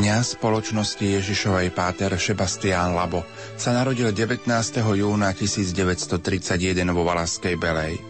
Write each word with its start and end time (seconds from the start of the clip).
Kňaz 0.00 0.40
spoločnosti 0.40 1.04
Ježišovej 1.04 1.76
páter 1.76 2.08
Sebastián 2.16 2.96
Labo 2.96 3.20
sa 3.60 3.76
narodil 3.76 4.08
19. 4.08 4.48
júna 4.96 5.28
1931 5.36 6.88
vo 6.88 7.04
Valaskej 7.04 7.60
Belej. 7.60 8.00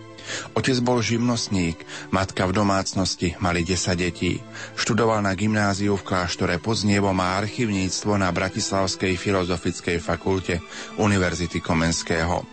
Otec 0.55 0.79
bol 0.87 1.03
živnostník, 1.03 1.82
matka 2.14 2.46
v 2.46 2.63
domácnosti, 2.63 3.35
mali 3.43 3.67
10 3.67 3.99
detí. 3.99 4.39
Študoval 4.79 5.18
na 5.18 5.35
gymnáziu 5.35 5.99
v 5.99 6.07
kláštore 6.07 6.63
pod 6.63 6.79
Znievom 6.79 7.18
a 7.18 7.43
archivníctvo 7.43 8.22
na 8.22 8.31
Bratislavskej 8.31 9.18
filozofickej 9.18 9.99
fakulte 9.99 10.63
Univerzity 10.95 11.59
Komenského. 11.59 12.46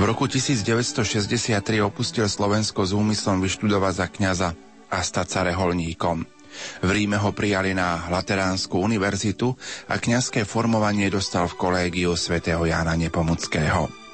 V 0.00 0.02
roku 0.08 0.24
1963 0.24 1.84
opustil 1.84 2.24
Slovensko 2.32 2.88
s 2.88 2.96
úmyslom 2.96 3.44
vyštudovať 3.44 3.92
za 3.92 4.06
kňaza 4.08 4.48
a 4.88 5.04
stať 5.04 5.26
sa 5.28 5.40
reholníkom. 5.44 6.33
V 6.82 6.88
Ríme 6.90 7.16
ho 7.20 7.30
prijali 7.32 7.72
na 7.72 8.06
Lateránsku 8.10 8.78
univerzitu 8.78 9.54
a 9.88 9.98
kňazské 9.98 10.46
formovanie 10.46 11.10
dostal 11.10 11.48
v 11.50 11.58
kolégiu 11.58 12.14
svätého 12.14 12.62
Jána 12.64 12.94
Nepomuckého. 12.94 14.04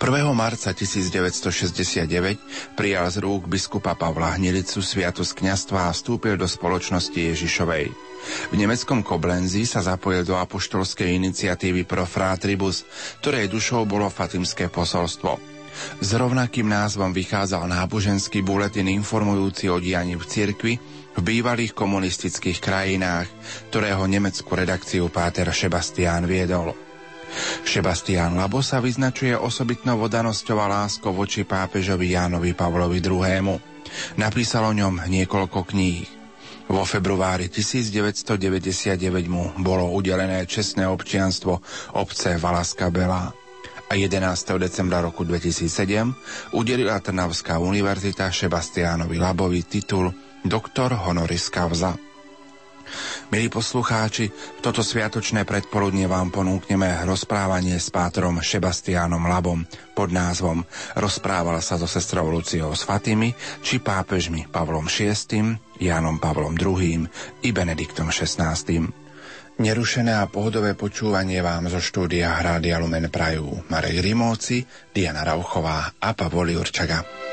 marca 0.32 0.72
1969 0.72 2.08
prijal 2.72 3.04
z 3.12 3.16
rúk 3.20 3.44
biskupa 3.44 3.92
Pavla 3.92 4.32
Hnilicu 4.40 4.80
sviatosť 4.80 5.44
kňastva 5.44 5.92
a 5.92 5.94
vstúpil 5.94 6.40
do 6.40 6.48
spoločnosti 6.48 7.14
Ježišovej. 7.14 7.92
V 8.48 8.54
nemeckom 8.56 9.04
Koblenzi 9.04 9.68
sa 9.68 9.84
zapojil 9.84 10.24
do 10.24 10.40
apoštolskej 10.40 11.12
iniciatívy 11.20 11.84
Pro 11.84 12.08
Fratribus, 12.08 12.88
ktorej 13.20 13.52
dušou 13.52 13.84
bolo 13.84 14.08
Fatimské 14.08 14.72
posolstvo. 14.72 15.36
S 16.02 16.10
rovnakým 16.10 16.66
názvom 16.66 17.14
vychádzal 17.14 17.70
náboženský 17.70 18.42
buletin 18.42 18.90
informujúci 18.90 19.70
o 19.70 19.78
dianí 19.78 20.18
v 20.18 20.24
cirkvi 20.26 20.74
v 21.18 21.42
bývalých 21.42 21.74
komunistických 21.74 22.62
krajinách, 22.62 23.26
ktorého 23.74 24.06
nemeckú 24.06 24.54
redakciu 24.54 25.10
Páter 25.10 25.50
Sebastián 25.50 26.30
viedol. 26.30 26.70
Sebastián 27.66 28.38
Labo 28.38 28.62
sa 28.62 28.78
vyznačuje 28.78 29.34
osobitnou 29.34 29.98
vodanosťou 29.98 30.62
a 30.62 30.70
láskou 30.70 31.10
voči 31.10 31.42
pápežovi 31.42 32.14
Jánovi 32.14 32.54
Pavlovi 32.54 33.02
II. 33.02 33.58
Napísal 34.14 34.62
o 34.70 34.72
ňom 34.72 35.10
niekoľko 35.10 35.66
kníh. 35.66 36.06
Vo 36.70 36.86
februári 36.86 37.50
1999 37.50 38.94
mu 39.26 39.50
bolo 39.58 39.90
udelené 39.90 40.46
čestné 40.46 40.86
občianstvo 40.86 41.58
obce 41.98 42.38
Valaska 42.38 42.94
Bela 42.94 43.32
a 43.88 43.92
11. 43.96 44.20
decembra 44.60 45.00
roku 45.00 45.24
2007 45.24 46.52
udelila 46.52 47.00
Trnavská 47.00 47.56
univerzita 47.56 48.28
Sebastiánovi 48.28 49.16
Labovi 49.16 49.64
titul 49.64 50.27
doktor 50.44 50.94
honoris 50.94 51.50
causa. 51.50 51.98
Milí 53.28 53.52
poslucháči, 53.52 54.32
toto 54.64 54.80
sviatočné 54.80 55.44
predpoludne 55.44 56.08
vám 56.08 56.32
ponúkneme 56.32 57.04
rozprávanie 57.04 57.76
s 57.76 57.92
pátrom 57.92 58.40
Sebastiánom 58.40 59.20
Labom 59.28 59.68
pod 59.92 60.08
názvom 60.08 60.64
Rozprával 60.96 61.60
sa 61.60 61.76
so 61.76 61.84
sestrou 61.84 62.32
Luciou 62.32 62.72
s 62.72 62.88
Fatimi 62.88 63.36
či 63.60 63.84
pápežmi 63.84 64.48
Pavlom 64.48 64.88
VI, 64.88 65.60
Jánom 65.76 66.16
Pavlom 66.16 66.56
II 66.56 67.04
i 67.44 67.48
Benediktom 67.52 68.08
XVI. 68.08 68.56
Nerušené 69.58 70.14
a 70.14 70.30
pohodové 70.30 70.72
počúvanie 70.78 71.42
vám 71.44 71.68
zo 71.68 71.82
štúdia 71.82 72.30
Hrádia 72.40 72.80
Lumen 72.80 73.10
Prajú 73.12 73.68
Marek 73.68 74.00
Rimóci, 74.00 74.64
Diana 74.94 75.26
Rauchová 75.26 75.98
a 75.98 76.14
Pavol 76.16 76.56
Jurčaga. 76.56 77.27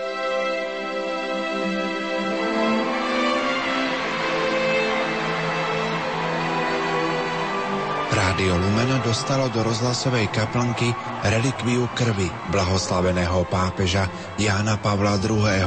Rádio 8.36 8.60
Lumen 8.60 9.00
dostalo 9.00 9.48
do 9.48 9.64
rozhlasovej 9.64 10.28
kaplnky 10.28 10.92
relikviu 11.24 11.88
krvi 11.96 12.28
blahoslaveného 12.52 13.48
pápeža 13.48 14.12
Jána 14.36 14.76
Pavla 14.76 15.16
II. 15.24 15.64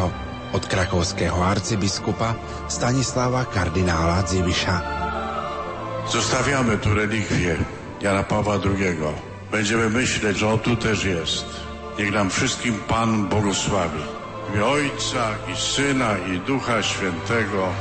od 0.53 0.63
krakovského 0.69 1.41
arcybiskupa 1.49 2.37
Stanislava 2.69 3.49
kardinála 3.49 4.21
Dziwisza. 4.29 4.85
Zostawiamy 6.13 6.77
tu 6.77 6.93
relikwię 6.93 7.57
Jana 8.05 8.21
Pawła 8.29 8.61
II. 8.61 9.01
Będziemy 9.49 9.89
myśleć, 9.89 10.37
że 10.37 10.53
on 10.53 10.61
tu 10.61 10.77
też 10.77 11.09
jest. 11.09 11.49
Niech 11.97 12.13
nam 12.13 12.29
wszystkim 12.29 12.77
Pan 12.85 13.33
błogosławi. 13.33 14.05
W 14.45 14.53
imię 14.53 14.65
Ojca 14.65 15.41
i 15.49 15.57
Syna 15.57 16.21
i 16.29 16.37
Ducha 16.45 16.85
Świętego. 16.85 17.73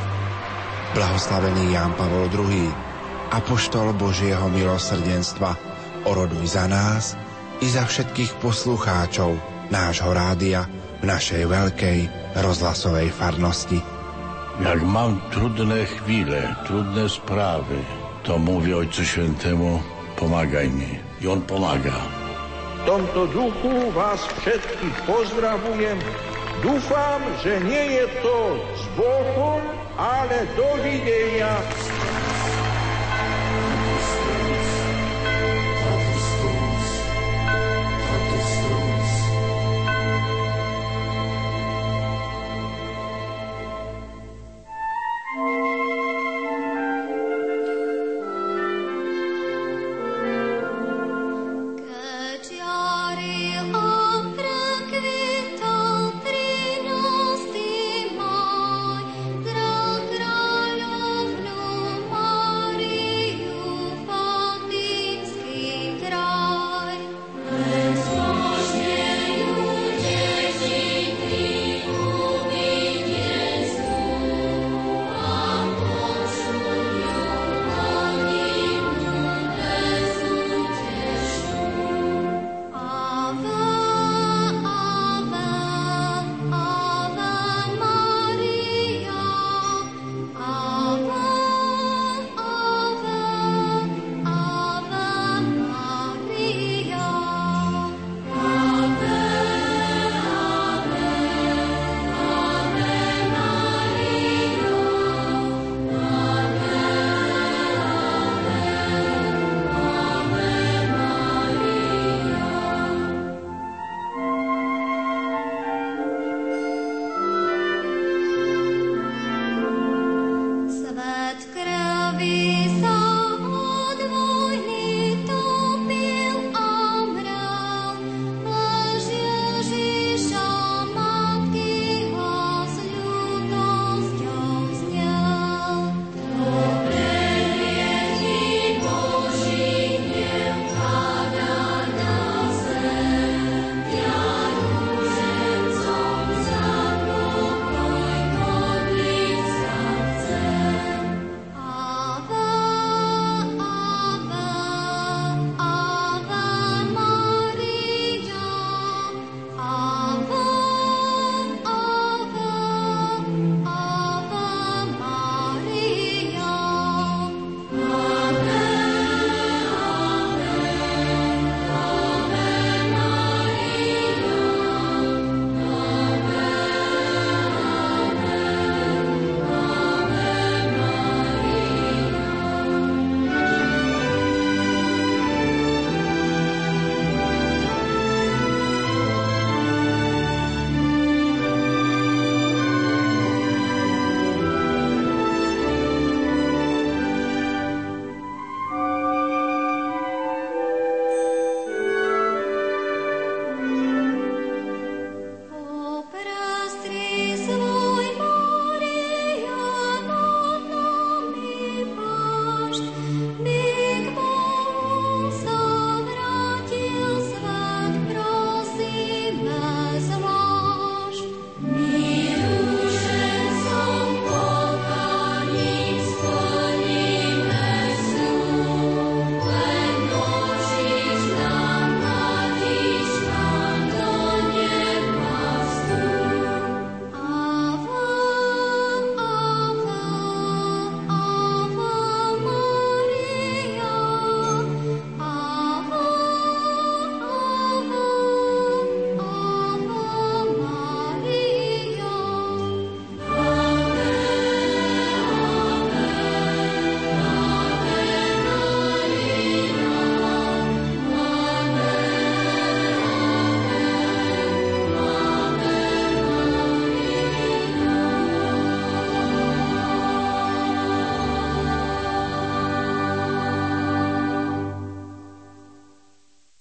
Blahoslavený 0.95 1.75
Ján 1.75 1.91
Pavol 1.91 2.31
II 2.31 2.86
apoštol 3.31 3.93
Božieho 3.95 4.47
milosrdenstva, 4.51 5.55
oroduj 6.07 6.55
za 6.55 6.65
nás 6.67 7.19
i 7.59 7.67
za 7.67 7.83
všetkých 7.83 8.39
poslucháčov 8.39 9.35
nášho 9.73 10.11
rádia 10.13 10.69
v 11.01 11.09
našej 11.09 11.43
veľkej 11.45 11.99
rozhlasovej 12.39 13.09
farnosti. 13.11 13.79
Jak 14.57 14.81
mam 14.81 15.21
trudne 15.29 15.85
chwile, 15.85 16.49
trudne 16.65 17.05
sprawy, 17.05 17.77
to 18.25 18.41
mówię 18.41 18.77
Ojcu 18.77 19.05
Świętemu, 19.05 19.81
pomagaj 20.17 20.69
mi. 20.69 20.97
I 21.21 21.27
On 21.27 21.41
pomaga. 21.41 21.97
W 22.81 22.85
tomto 22.85 23.27
duchu 23.27 23.91
was 23.91 24.21
wszystkich 24.37 24.93
pozdrawiam. 25.05 25.99
Dúfam, 26.61 27.21
że 27.43 27.61
nie 27.61 27.85
jest 27.85 28.13
to 28.21 28.57
z 28.81 28.85
Bohom, 28.97 29.61
ale 29.97 30.45
do 30.57 30.77
widzenia. 30.81 31.61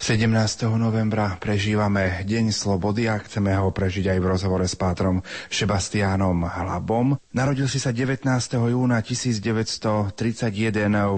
17. 0.07 0.71
novembra 0.79 1.35
prežívame 1.35 2.23
Deň 2.23 2.55
slobody 2.55 3.11
a 3.11 3.19
chceme 3.19 3.51
ho 3.59 3.75
prežiť 3.75 4.15
aj 4.15 4.19
v 4.23 4.27
rozhovore 4.31 4.63
s 4.63 4.79
pátrom 4.79 5.19
Sebastiánom 5.51 6.47
Hlabom. 6.47 7.19
Narodil 7.35 7.67
si 7.67 7.83
sa 7.83 7.91
19. 7.91 8.23
júna 8.71 9.03
1931 9.03 10.15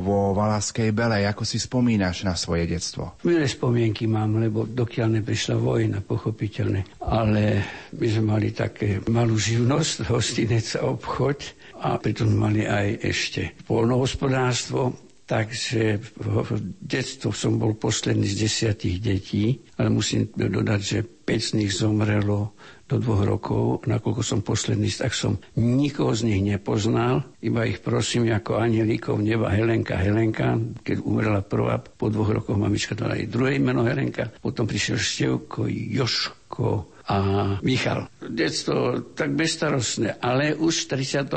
vo 0.00 0.32
Valaskej 0.32 0.96
Belej. 0.96 1.28
Ako 1.28 1.44
si 1.44 1.60
spomínaš 1.60 2.24
na 2.24 2.32
svoje 2.32 2.64
detstvo? 2.64 3.12
Milé 3.28 3.44
spomienky 3.44 4.08
mám, 4.08 4.40
lebo 4.40 4.64
dokiaľ 4.64 5.20
neprišla 5.20 5.60
vojna, 5.60 6.00
pochopiteľne. 6.00 6.88
Ale 7.04 7.60
my 7.92 8.06
sme 8.08 8.24
mali 8.24 8.56
také 8.56 9.04
malú 9.04 9.36
živnosť, 9.36 10.08
hostinec 10.08 10.80
a 10.80 10.88
obchod 10.88 11.44
a 11.84 12.00
pritom 12.00 12.32
mali 12.32 12.64
aj 12.64 13.04
ešte 13.04 13.52
polnohospodárstvo 13.68 15.07
Takže 15.28 16.00
v 16.16 16.56
detstvu 16.80 17.36
som 17.36 17.60
bol 17.60 17.76
posledný 17.76 18.24
z 18.24 18.48
desiatich 18.48 18.96
detí, 18.96 19.60
ale 19.76 19.92
musím 19.92 20.32
dodať, 20.32 20.80
že 20.80 21.04
5 21.04 21.28
z 21.36 21.50
nich 21.60 21.72
zomrelo 21.76 22.56
do 22.88 22.96
dvoch 22.96 23.28
rokov. 23.28 23.84
Nakoľko 23.84 24.24
som 24.24 24.40
posledný, 24.40 24.88
tak 24.88 25.12
som 25.12 25.36
nikoho 25.60 26.16
z 26.16 26.32
nich 26.32 26.40
nepoznal. 26.40 27.28
Iba 27.44 27.68
ich 27.68 27.84
prosím 27.84 28.32
ako 28.32 28.56
anielíkov 28.56 29.20
neba 29.20 29.52
Helenka, 29.52 30.00
Helenka. 30.00 30.56
Keď 30.80 31.04
umrela 31.04 31.44
prvá, 31.44 31.76
po 31.76 32.08
dvoch 32.08 32.32
rokoch 32.32 32.56
mamička 32.56 32.96
dala 32.96 33.20
jej 33.20 33.28
druhé 33.28 33.60
meno 33.60 33.84
Helenka. 33.84 34.32
Potom 34.40 34.64
prišiel 34.64 34.96
Števko, 34.96 35.68
Joško, 35.68 36.96
a 37.08 37.16
Michal. 37.64 38.04
Detstvo 38.20 39.00
tak 39.16 39.32
bezstarostné, 39.32 40.20
ale 40.20 40.52
už 40.52 40.84
v 40.84 41.00
38. 41.00 41.32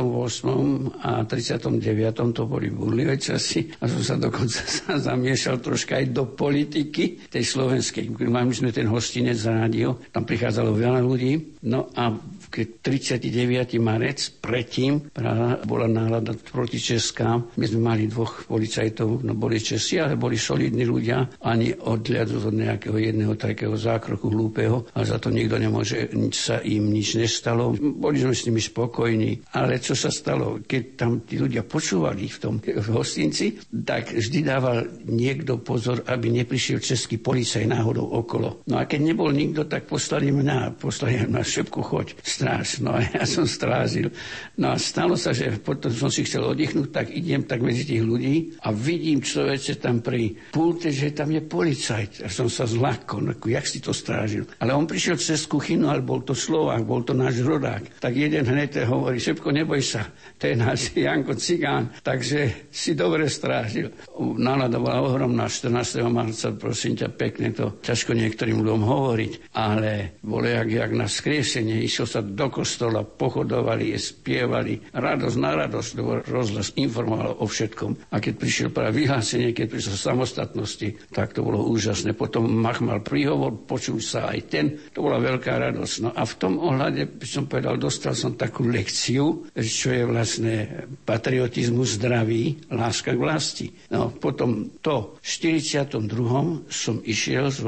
a 1.00 1.24
39. 1.24 2.36
to 2.36 2.44
boli 2.44 2.68
burlivé 2.68 3.16
časy 3.16 3.72
a 3.80 3.88
som 3.88 4.04
sa 4.04 4.16
dokonca 4.20 4.68
sa 4.84 5.00
zamiešal 5.00 5.64
troška 5.64 5.96
aj 5.96 6.06
do 6.12 6.28
politiky 6.28 7.24
tej 7.32 7.44
slovenskej. 7.48 8.12
Mali 8.28 8.52
sme 8.52 8.76
ten 8.76 8.92
hostinec 8.92 9.40
za 9.40 9.56
rádio, 9.56 10.04
tam 10.12 10.28
prichádzalo 10.28 10.76
veľa 10.76 11.00
ľudí. 11.00 11.64
No 11.64 11.88
a 11.96 12.12
keď 12.51 12.68
39. 12.83 13.80
marec, 13.80 14.19
predtým 14.44 15.15
Praha 15.15 15.63
bola 15.63 15.88
nálada 15.88 16.36
Česká. 16.75 17.39
My 17.56 17.65
sme 17.65 17.80
mali 17.80 18.12
dvoch 18.12 18.44
policajtov, 18.45 19.24
no 19.24 19.31
boli 19.33 19.63
Česi, 19.63 20.03
ale 20.03 20.19
boli 20.19 20.36
solidní 20.36 20.83
ľudia, 20.83 21.39
ani 21.48 21.71
odliadu 21.71 22.44
od 22.44 22.56
nejakého 22.56 22.98
jedného 23.00 23.39
takého 23.39 23.74
zákroku 23.79 24.27
hlúpeho, 24.27 24.91
a 24.91 25.08
za 25.08 25.15
to 25.22 25.31
nikto 25.31 25.55
nemôže, 25.55 26.12
nič 26.12 26.36
sa 26.36 26.60
im 26.60 26.91
nič 26.91 27.15
nestalo. 27.15 27.72
Boli 27.79 28.20
sme 28.20 28.36
s 28.36 28.46
nimi 28.50 28.60
spokojní, 28.60 29.55
ale 29.55 29.79
čo 29.79 29.96
sa 29.96 30.12
stalo, 30.12 30.60
keď 30.60 30.84
tam 31.00 31.24
tí 31.24 31.39
ľudia 31.39 31.63
počúvali 31.63 32.27
v 32.27 32.38
tom 32.41 32.55
v 32.60 32.88
hostinci, 32.91 33.62
tak 33.72 34.12
vždy 34.12 34.39
dával 34.43 34.84
niekto 35.08 35.62
pozor, 35.63 36.03
aby 36.10 36.27
neprišiel 36.43 36.84
český 36.84 37.22
policaj 37.22 37.63
náhodou 37.63 38.03
okolo. 38.03 38.65
No 38.67 38.81
a 38.81 38.89
keď 38.89 39.13
nebol 39.13 39.31
nikto, 39.31 39.70
tak 39.70 39.88
poslali 39.88 40.34
mňa, 40.34 40.75
poslali 40.81 41.29
na 41.29 41.46
šepku 41.46 41.79
choď 41.79 42.17
stráž. 42.41 42.81
No 42.81 42.98
a 42.98 43.05
ja 43.21 43.24
som 43.29 43.45
strážil. 43.45 44.10
No 44.57 44.74
a 44.74 44.77
stalo 44.81 45.13
sa, 45.13 45.29
že 45.29 45.53
potom 45.62 45.93
som 45.93 46.10
si 46.10 46.25
chcel 46.25 46.41
oddychnúť, 46.41 46.89
tak 46.89 47.13
idem 47.13 47.45
tak 47.45 47.62
medzi 47.62 47.86
tých 47.86 48.01
ľudí 48.01 48.57
a 48.65 48.74
vidím 48.74 49.21
človeče 49.21 49.77
tam 49.77 50.01
pri 50.01 50.33
pulte, 50.50 50.89
že 50.89 51.13
tam 51.13 51.29
je 51.29 51.41
policajt. 51.45 52.25
A 52.25 52.27
som 52.33 52.50
sa 52.50 52.65
zlakol, 52.65 53.29
no, 53.29 53.33
jak 53.38 53.65
si 53.69 53.77
to 53.77 53.93
strážil. 53.93 54.50
Ale 54.57 54.74
on 54.74 54.89
prišiel 54.89 55.21
cez 55.21 55.45
kuchynu, 55.45 55.86
ale 55.86 56.01
bol 56.01 56.25
to 56.25 56.33
Slovák, 56.33 56.81
bol 56.81 57.05
to 57.05 57.13
náš 57.13 57.45
rodák. 57.45 58.01
Tak 58.01 58.13
jeden 58.17 58.50
hneď 58.50 58.89
hovorí, 58.89 59.21
Šepko, 59.21 59.53
neboj 59.53 59.86
sa, 59.86 60.10
to 60.41 60.50
je 60.50 60.55
náš 60.57 60.89
Janko 60.98 61.38
Cigán, 61.38 61.93
takže 62.01 62.71
si 62.74 62.98
dobre 62.98 63.29
strážil. 63.29 63.93
Nálada 64.17 64.81
bola 64.81 65.05
ohromná, 65.05 65.45
14. 65.45 66.01
marca, 66.10 66.50
prosím 66.57 66.98
ťa, 66.98 67.07
pekne 67.13 67.53
to 67.53 67.77
ťažko 67.83 68.17
niektorým 68.17 68.63
ľuďom 68.63 68.81
hovoriť, 68.81 69.31
ale 69.53 70.17
bolo 70.24 70.48
jak, 70.48 70.69
jak 70.71 70.91
na 70.95 71.07
skriesenie, 71.12 71.83
išlo 71.83 72.07
sa 72.07 72.24
do 72.32 72.48
kostola, 72.48 73.04
pochodovali, 73.04 73.94
spievali. 73.96 74.80
Radosť 74.92 75.38
na 75.38 75.52
radosť, 75.66 75.90
lebo 76.00 76.12
rozhlas 76.26 76.74
informoval 76.80 77.40
o 77.40 77.46
všetkom. 77.46 78.12
A 78.12 78.24
keď 78.24 78.34
prišiel 78.40 78.70
práve 78.72 79.04
vyhlásenie, 79.04 79.52
keď 79.52 79.68
prišiel 79.68 79.96
samostatnosti, 79.96 81.12
tak 81.12 81.36
to 81.36 81.44
bolo 81.44 81.64
úžasné. 81.68 82.16
Potom 82.16 82.48
Mach 82.48 82.80
mal 82.80 83.04
príhovor, 83.04 83.54
počul 83.68 84.00
sa 84.00 84.32
aj 84.32 84.40
ten. 84.50 84.66
To 84.96 85.06
bola 85.06 85.20
veľká 85.22 85.52
radosť. 85.72 85.96
No 86.02 86.10
a 86.16 86.24
v 86.24 86.34
tom 86.40 86.58
ohľade 86.58 87.08
by 87.08 87.28
som 87.28 87.46
povedal, 87.46 87.76
dostal 87.78 88.16
som 88.16 88.36
takú 88.36 88.66
lekciu, 88.68 89.52
čo 89.56 89.88
je 89.92 90.04
vlastne 90.08 90.56
patriotizmus 91.04 92.00
zdravý, 92.00 92.72
láska 92.72 93.14
k 93.14 93.20
vlasti. 93.20 93.68
No 93.92 94.14
potom 94.14 94.80
to 94.80 95.18
v 95.20 95.28
42. 95.28 96.72
som 96.72 97.02
išiel 97.04 97.52
z, 97.52 97.60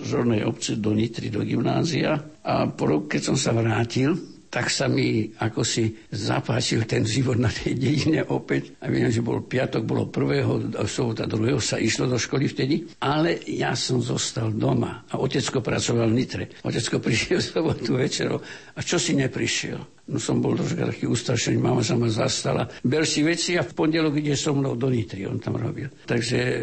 z 0.00 0.10
rodnej 0.12 0.42
obce 0.44 0.76
do 0.76 0.92
Nitry, 0.92 1.32
do 1.32 1.42
gymnázia 1.42 2.20
a 2.40 2.68
po 2.72 2.84
roku, 2.88 3.06
keď 3.12 3.32
som 3.32 3.36
sa 3.36 3.52
vrátil, 3.52 4.16
tak 4.50 4.66
sa 4.66 4.90
mi 4.90 5.30
ako 5.38 5.62
si 5.62 5.94
zapáčil 6.10 6.82
ten 6.82 7.06
život 7.06 7.38
na 7.38 7.46
tej 7.46 7.78
dedine 7.78 8.26
opäť. 8.26 8.74
A 8.82 8.90
viem, 8.90 9.06
že 9.06 9.22
bol 9.22 9.46
piatok, 9.46 9.86
bolo 9.86 10.10
prvého, 10.10 10.74
sobota 10.90 11.22
druhého 11.22 11.62
sa 11.62 11.78
išlo 11.78 12.10
do 12.10 12.18
školy 12.18 12.50
vtedy, 12.50 12.82
ale 12.98 13.38
ja 13.46 13.78
som 13.78 14.02
zostal 14.02 14.50
doma 14.50 15.06
a 15.06 15.22
otecko 15.22 15.62
pracoval 15.62 16.10
v 16.10 16.16
Nitre. 16.18 16.44
Otecko 16.66 16.98
prišiel 17.06 17.38
v 17.38 17.46
sobotu 17.46 17.94
večero 17.94 18.42
a 18.74 18.82
čo 18.82 18.98
si 18.98 19.14
neprišiel? 19.14 19.99
No 20.10 20.18
som 20.18 20.42
bol 20.42 20.58
troška 20.58 20.90
taký 20.90 21.06
ustrašený, 21.06 21.62
mama 21.62 21.86
sa 21.86 21.94
ma 21.94 22.10
zastala. 22.10 22.66
Ber 22.82 23.06
si 23.06 23.22
veci 23.22 23.54
a 23.54 23.62
v 23.62 23.70
pondelok 23.70 24.18
ide 24.18 24.34
so 24.34 24.50
mnou 24.50 24.74
do 24.74 24.90
Nitry, 24.90 25.22
on 25.22 25.38
tam 25.38 25.54
robil. 25.54 25.86
Takže 25.86 26.38
e, 26.42 26.54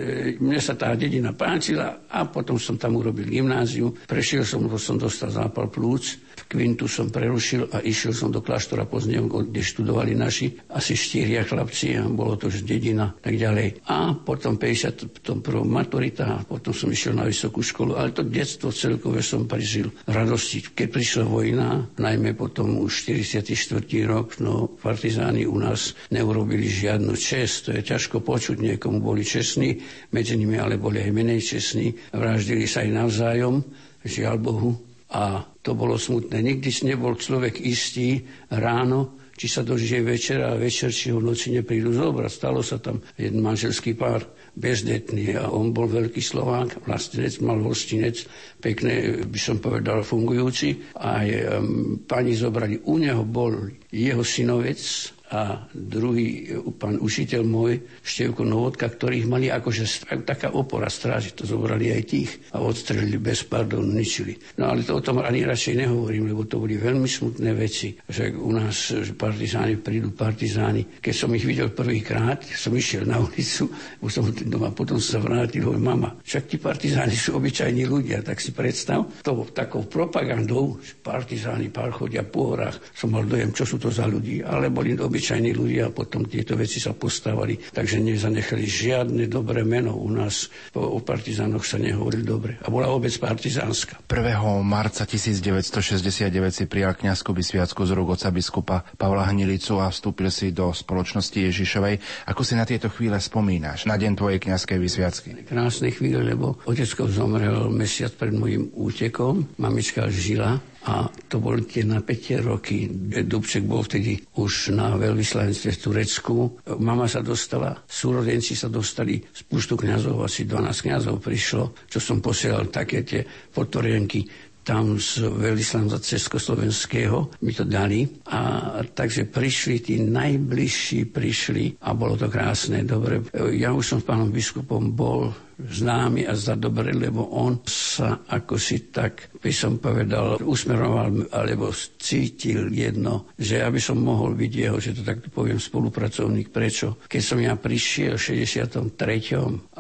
mne 0.43 0.59
sa 0.59 0.75
tá 0.75 0.91
dedina 0.99 1.31
páčila 1.31 2.11
a 2.11 2.27
potom 2.27 2.59
som 2.59 2.75
tam 2.75 2.99
urobil 2.99 3.23
gymnáziu. 3.23 3.95
Prešiel 4.03 4.43
som, 4.43 4.67
som 4.75 4.99
dostal 4.99 5.31
zápal 5.31 5.71
plúc. 5.71 6.19
V 6.37 6.43
Kvintu 6.51 6.91
som 6.91 7.07
prerušil 7.07 7.71
a 7.71 7.79
išiel 7.79 8.11
som 8.11 8.29
do 8.29 8.43
kláštora 8.43 8.83
Poznev, 8.83 9.31
kde 9.31 9.63
študovali 9.63 10.11
naši 10.13 10.51
asi 10.75 10.93
štyria 10.93 11.47
chlapci 11.47 11.95
a 11.97 12.05
bolo 12.05 12.35
to 12.35 12.51
už 12.51 12.67
dedina 12.67 13.15
tak 13.23 13.39
ďalej. 13.39 13.87
A 13.87 14.11
potom 14.11 14.59
51. 14.59 15.23
maturita 15.63 16.37
a 16.37 16.43
potom 16.43 16.75
som 16.75 16.91
išiel 16.91 17.15
na 17.15 17.23
vysokú 17.23 17.63
školu. 17.63 17.95
Ale 17.95 18.11
to 18.11 18.27
detstvo 18.27 18.75
celkové 18.75 19.23
som 19.23 19.47
prežil 19.47 19.89
radosti. 20.03 20.61
Keď 20.61 20.87
prišla 20.91 21.25
vojna, 21.25 21.89
najmä 21.95 22.35
potom 22.35 22.83
už 22.83 23.07
40 23.07 23.36
54. 23.37 24.09
rok, 24.09 24.41
no 24.41 24.65
partizáni 24.81 25.45
u 25.45 25.61
nás 25.61 25.93
neurobili 26.09 26.65
žiadnu 26.65 27.13
čest. 27.13 27.69
To 27.69 27.77
je 27.77 27.85
ťažko 27.85 28.25
počuť, 28.25 28.57
niekomu 28.57 28.97
boli 28.97 29.21
čestní, 29.21 29.77
medzi 30.09 30.33
nimi 30.33 30.57
ale 30.57 30.81
boli 30.81 31.05
aj 31.05 31.11
menej 31.13 31.41
čestní. 31.41 31.93
Vraždili 32.13 32.65
sa 32.65 32.81
aj 32.81 32.89
navzájom, 32.89 33.61
žiaľ 34.01 34.35
Bohu. 34.41 34.71
A 35.13 35.39
to 35.63 35.71
bolo 35.71 35.95
smutné. 35.95 36.43
Nikdy 36.43 36.91
nebol 36.91 37.15
človek 37.15 37.63
istý 37.63 38.27
ráno, 38.51 39.15
či 39.37 39.45
sa 39.45 39.61
dožije 39.61 40.01
večera 40.01 40.51
a 40.51 40.59
večer, 40.59 40.89
či 40.89 41.13
ho 41.13 41.21
v 41.21 41.29
noci 41.29 41.53
neprídu 41.53 41.93
zobrať. 41.93 42.31
Stalo 42.33 42.65
sa 42.65 42.81
tam 42.81 42.99
jeden 43.15 43.45
manželský 43.45 43.93
pár, 43.93 44.25
bezdetný 44.57 45.37
a 45.37 45.53
on 45.53 45.69
bol 45.69 45.85
veľký 45.85 46.17
Slovák, 46.17 46.89
vlastenec, 46.89 47.37
mal 47.45 47.61
hostinec, 47.61 48.25
pekne 48.57 49.21
by 49.29 49.39
som 49.39 49.61
povedal 49.61 50.01
fungujúci. 50.01 50.97
A 50.97 51.21
um, 51.21 52.01
pani 52.01 52.33
zobrali, 52.33 52.81
u 52.89 52.97
neho 52.97 53.21
bol 53.21 53.69
jeho 53.93 54.25
synovec, 54.25 54.81
a 55.27 55.67
druhý 55.75 56.55
pán 56.79 56.95
učiteľ 57.03 57.41
môj, 57.43 57.83
Števko 57.99 58.47
Novodka, 58.47 58.87
ktorých 58.87 59.27
mali 59.27 59.51
akože 59.51 60.07
taká 60.23 60.55
opora 60.55 60.87
stráži. 60.87 61.35
To 61.35 61.43
zobrali 61.43 61.91
aj 61.91 62.03
tých 62.07 62.31
a 62.55 62.63
odstrelili 62.63 63.19
bez 63.19 63.43
pardon, 63.43 63.83
ničili. 63.83 64.39
No 64.55 64.71
ale 64.71 64.87
to 64.87 64.95
o 64.95 65.03
tom 65.03 65.19
ani 65.19 65.43
radšej 65.43 65.83
nehovorím, 65.83 66.31
lebo 66.31 66.47
to 66.47 66.63
boli 66.63 66.79
veľmi 66.79 67.07
smutné 67.07 67.51
veci, 67.51 67.91
že 68.07 68.31
u 68.31 68.55
nás 68.55 68.95
partizáni 69.19 69.75
prídu 69.75 70.15
partizáni. 70.15 70.87
Keď 71.03 71.15
som 71.15 71.35
ich 71.35 71.43
videl 71.43 71.75
prvýkrát, 71.75 72.47
som 72.47 72.71
išiel 72.71 73.03
na 73.03 73.19
ulicu, 73.19 73.67
už 73.99 74.11
som 74.11 74.23
doma, 74.31 74.71
potom 74.71 74.95
sa 74.97 75.19
vrátil, 75.19 75.67
hovorím, 75.67 75.91
mama, 75.91 76.09
však 76.23 76.43
tí 76.47 76.55
partizáni 76.55 77.19
sú 77.19 77.35
obyčajní 77.35 77.83
ľudia, 77.83 78.23
tak 78.23 78.39
si 78.39 78.55
predstav, 78.55 79.03
to 79.19 79.43
takou 79.51 79.83
propagandou, 79.83 80.79
že 80.79 80.95
partizáni 81.03 81.67
pár 81.67 81.91
chodia 81.91 82.23
po 82.23 82.55
horách, 82.55 82.79
som 82.95 83.11
mal 83.11 83.27
dojem, 83.27 83.51
čo 83.51 83.67
sú 83.67 83.75
to 83.75 83.91
za 83.91 84.07
ľudí, 84.07 84.39
ale 84.39 84.71
boli 84.71 84.95
doby 84.95 85.16
obyčajní 85.17 85.57
ľudia 85.57 85.89
a 85.89 85.95
potom 85.95 86.29
tieto 86.29 86.53
veci 86.53 86.77
sa 86.77 86.93
postávali, 86.93 87.57
takže 87.73 87.97
nezanechali 87.97 88.69
žiadne 88.69 89.25
dobré 89.25 89.65
meno. 89.65 89.97
U 89.97 90.13
nás 90.13 90.53
o 90.77 91.01
partizánoch 91.01 91.65
sa 91.65 91.81
nehovorili 91.81 92.21
dobre. 92.21 92.61
A 92.61 92.69
bola 92.69 92.93
obec 92.93 93.09
partizánska. 93.17 94.05
1. 94.05 94.37
marca 94.61 95.09
1969 95.09 96.29
si 96.53 96.69
prijal 96.69 96.93
kniazku 96.93 97.33
vysviacku 97.33 97.81
z 97.81 97.91
rúk 97.97 98.13
oca 98.13 98.29
biskupa 98.29 98.85
Pavla 98.93 99.25
Hnilicu 99.25 99.81
a 99.81 99.89
vstúpil 99.89 100.29
si 100.29 100.53
do 100.53 100.69
spoločnosti 100.69 101.33
Ježišovej. 101.33 101.97
Ako 102.29 102.45
si 102.45 102.53
na 102.53 102.69
tieto 102.69 102.93
chvíle 102.93 103.17
spomínaš, 103.17 103.89
na 103.89 103.97
deň 103.97 104.13
tvojej 104.21 104.37
kniazkej 104.37 104.77
vysviacky? 104.77 105.29
Krásne 105.49 105.89
chvíle, 105.89 106.21
lebo 106.21 106.61
otecko 106.69 107.09
zomrel 107.09 107.73
mesiac 107.73 108.13
pred 108.13 108.37
môjim 108.37 108.69
útekom, 108.77 109.49
mamička 109.57 110.05
žila 110.13 110.61
A 110.87 111.03
to 111.27 111.43
boli 111.43 111.67
tie 111.67 111.83
napätie 111.83 112.39
roky. 112.39 112.87
Dubček 113.27 113.67
bol 113.67 113.83
vtedy 113.83 114.15
už 114.39 114.71
na 114.71 114.95
veľvyslanectve 114.95 115.75
v 115.75 115.81
Turecku. 115.83 116.35
Mama 116.79 117.11
sa 117.11 117.19
dostala, 117.19 117.75
súrodenci 117.83 118.55
sa 118.55 118.71
dostali 118.71 119.19
z 119.19 119.41
púštu 119.43 119.75
kniazov, 119.75 120.23
asi 120.23 120.47
12 120.47 120.87
kniazov 120.87 121.19
prišlo, 121.19 121.75
čo 121.91 121.99
som 121.99 122.23
posielal 122.23 122.71
také 122.71 123.03
tie 123.03 123.27
potvorenky 123.51 124.23
tam 124.67 124.99
z 124.99 125.23
veľvyslanca 125.23 126.03
Československého 126.03 127.39
mi 127.47 127.55
to 127.55 127.63
dali. 127.63 128.03
A 128.27 128.67
takže 128.83 129.23
prišli, 129.31 129.79
tí 129.79 129.95
najbližší 130.03 131.07
prišli 131.07 131.79
a 131.87 131.95
bolo 131.95 132.19
to 132.19 132.27
krásne, 132.27 132.83
dobre. 132.83 133.23
Ja 133.55 133.71
už 133.71 133.95
som 133.95 133.99
s 134.03 134.05
pánom 134.05 134.27
biskupom 134.27 134.91
bol 134.91 135.31
známy 135.57 136.29
a 136.29 136.37
za 136.37 136.53
dobre, 136.53 136.93
lebo 136.93 137.33
on 137.33 137.65
sa 137.65 138.21
ako 138.29 138.61
si 138.61 138.93
tak, 138.93 139.33
by 139.41 139.49
som 139.49 139.81
povedal, 139.81 140.37
usmeroval 140.45 141.33
alebo 141.33 141.73
cítil 141.97 142.69
jedno, 142.69 143.33
že 143.33 143.65
aby 143.65 143.81
som 143.81 143.97
mohol 143.97 144.37
byť 144.37 144.51
jeho, 144.53 144.77
že 144.77 144.93
to 144.93 145.01
tak 145.01 145.25
poviem, 145.33 145.57
spolupracovník. 145.57 146.53
Prečo? 146.53 147.01
Keď 147.09 147.21
som 147.25 147.41
ja 147.41 147.57
prišiel 147.57 148.21
v 148.21 148.45
63. 148.45 148.85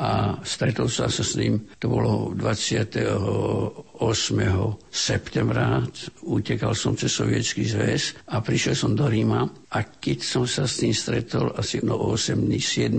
a 0.01 0.41
stretol 0.41 0.89
sa 0.89 1.13
sa 1.13 1.21
s 1.21 1.37
ním, 1.37 1.61
to 1.77 1.93
bolo 1.93 2.33
28. 2.33 3.86
septembra, 4.89 5.81
utekal 6.21 6.77
som 6.77 6.93
cez 6.93 7.11
sovietský 7.13 7.65
zväz 7.65 8.13
a 8.29 8.41
prišiel 8.41 8.75
som 8.77 8.93
do 8.93 9.09
Ríma 9.09 9.49
a 9.67 9.83
keď 9.83 10.23
som 10.23 10.47
sa 10.47 10.63
s 10.63 10.79
tým 10.79 10.95
stretol 10.95 11.51
asi 11.51 11.83
no 11.83 11.99
8. 11.99 12.39
7. 12.47 12.95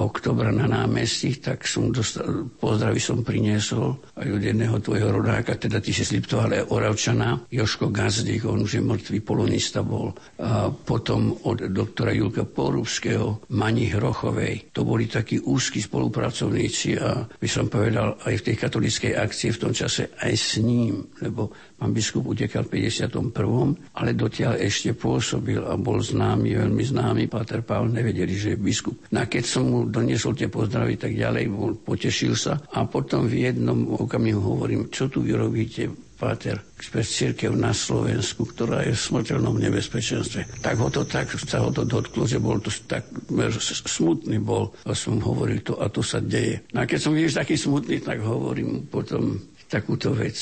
oktobra 0.00 0.48
na 0.48 0.64
námestí, 0.64 1.36
tak 1.44 1.68
som 1.68 1.92
dostal 1.92 2.48
pozdravy 2.56 2.96
som 2.96 3.20
priniesol 3.20 4.00
aj 4.16 4.28
od 4.32 4.40
jedného 4.40 4.80
tvojho 4.80 5.12
rodáka, 5.12 5.60
teda 5.60 5.76
ty 5.84 5.92
si 5.92 6.08
slipto, 6.08 6.40
ale 6.40 6.64
Oravčana, 6.64 7.36
Joško 7.52 7.92
Gazdík, 7.92 8.48
on 8.48 8.64
už 8.64 8.80
je 8.80 8.82
mŕtvý 8.82 9.18
polonista 9.20 9.84
bol. 9.84 10.16
A 10.40 10.72
potom 10.72 11.36
od 11.44 11.68
doktora 11.68 12.16
Julka 12.16 12.48
Porúbského, 12.48 13.52
Mani 13.52 13.92
Hrochovej. 13.92 14.72
To 14.72 14.88
boli 14.88 15.12
takí 15.12 15.36
úzki 15.36 15.84
spolupracovníci 15.84 16.96
a 16.96 17.28
by 17.28 17.48
som 17.48 17.68
povedal 17.68 18.16
aj 18.24 18.40
v 18.40 18.44
tej 18.48 18.56
katolíckej 18.56 19.12
akcii 19.20 19.52
v 19.52 19.60
tom 19.60 19.72
čase 19.76 20.16
aj 20.16 20.32
s 20.32 20.56
ním, 20.64 21.12
lebo 21.20 21.52
pán 21.76 21.92
biskup 21.92 22.24
utekal 22.24 22.64
v 22.64 22.88
51., 22.88 23.96
ale 23.96 24.10
dotiaľ 24.16 24.56
ešte 24.60 24.96
pôsobil 24.96 25.60
a 25.60 25.76
bol 25.76 26.00
známy, 26.00 26.56
veľmi 26.56 26.84
známy. 26.84 27.22
Páter 27.28 27.60
Pavel 27.60 27.92
nevedeli, 27.92 28.32
že 28.32 28.56
je 28.56 28.58
biskup. 28.58 28.96
No 29.12 29.22
a 29.22 29.28
keď 29.28 29.44
som 29.44 29.68
mu 29.68 29.78
doniesol 29.84 30.32
tie 30.32 30.48
pozdravy, 30.48 30.96
tak 30.96 31.12
ďalej 31.12 31.44
bol 31.52 31.76
potešil 31.76 32.32
sa 32.32 32.56
a 32.72 32.88
potom 32.88 33.28
v 33.28 33.52
jednom 33.52 33.92
okamihu 33.92 34.40
hovorím, 34.40 34.88
čo 34.88 35.12
tu 35.12 35.20
vy 35.20 35.36
robíte, 35.36 35.92
páter, 36.16 36.64
pre 36.88 37.04
církev 37.04 37.52
na 37.52 37.76
Slovensku, 37.76 38.48
ktorá 38.48 38.82
je 38.88 38.96
v 38.96 39.04
smrteľnom 39.12 39.60
nebezpečenstve. 39.60 40.64
Tak 40.64 40.80
ho 40.80 40.88
to 40.88 41.04
tak 41.04 41.28
sa 41.36 41.60
ho 41.60 41.68
to 41.68 41.84
dotklo, 41.84 42.24
že 42.24 42.40
bol 42.40 42.56
to 42.58 42.72
tak 42.88 43.04
smutný 43.84 44.40
bol. 44.40 44.72
A 44.88 44.96
som 44.96 45.20
hovoril 45.20 45.60
to 45.60 45.76
a 45.76 45.92
to 45.92 46.00
sa 46.00 46.18
deje. 46.24 46.64
No 46.72 46.82
a 46.82 46.88
keď 46.88 46.98
som 46.98 47.12
videl 47.12 47.36
taký 47.36 47.60
smutný, 47.60 48.00
tak 48.00 48.24
hovorím 48.24 48.88
potom 48.88 49.36
takúto 49.68 50.16
vec. 50.16 50.36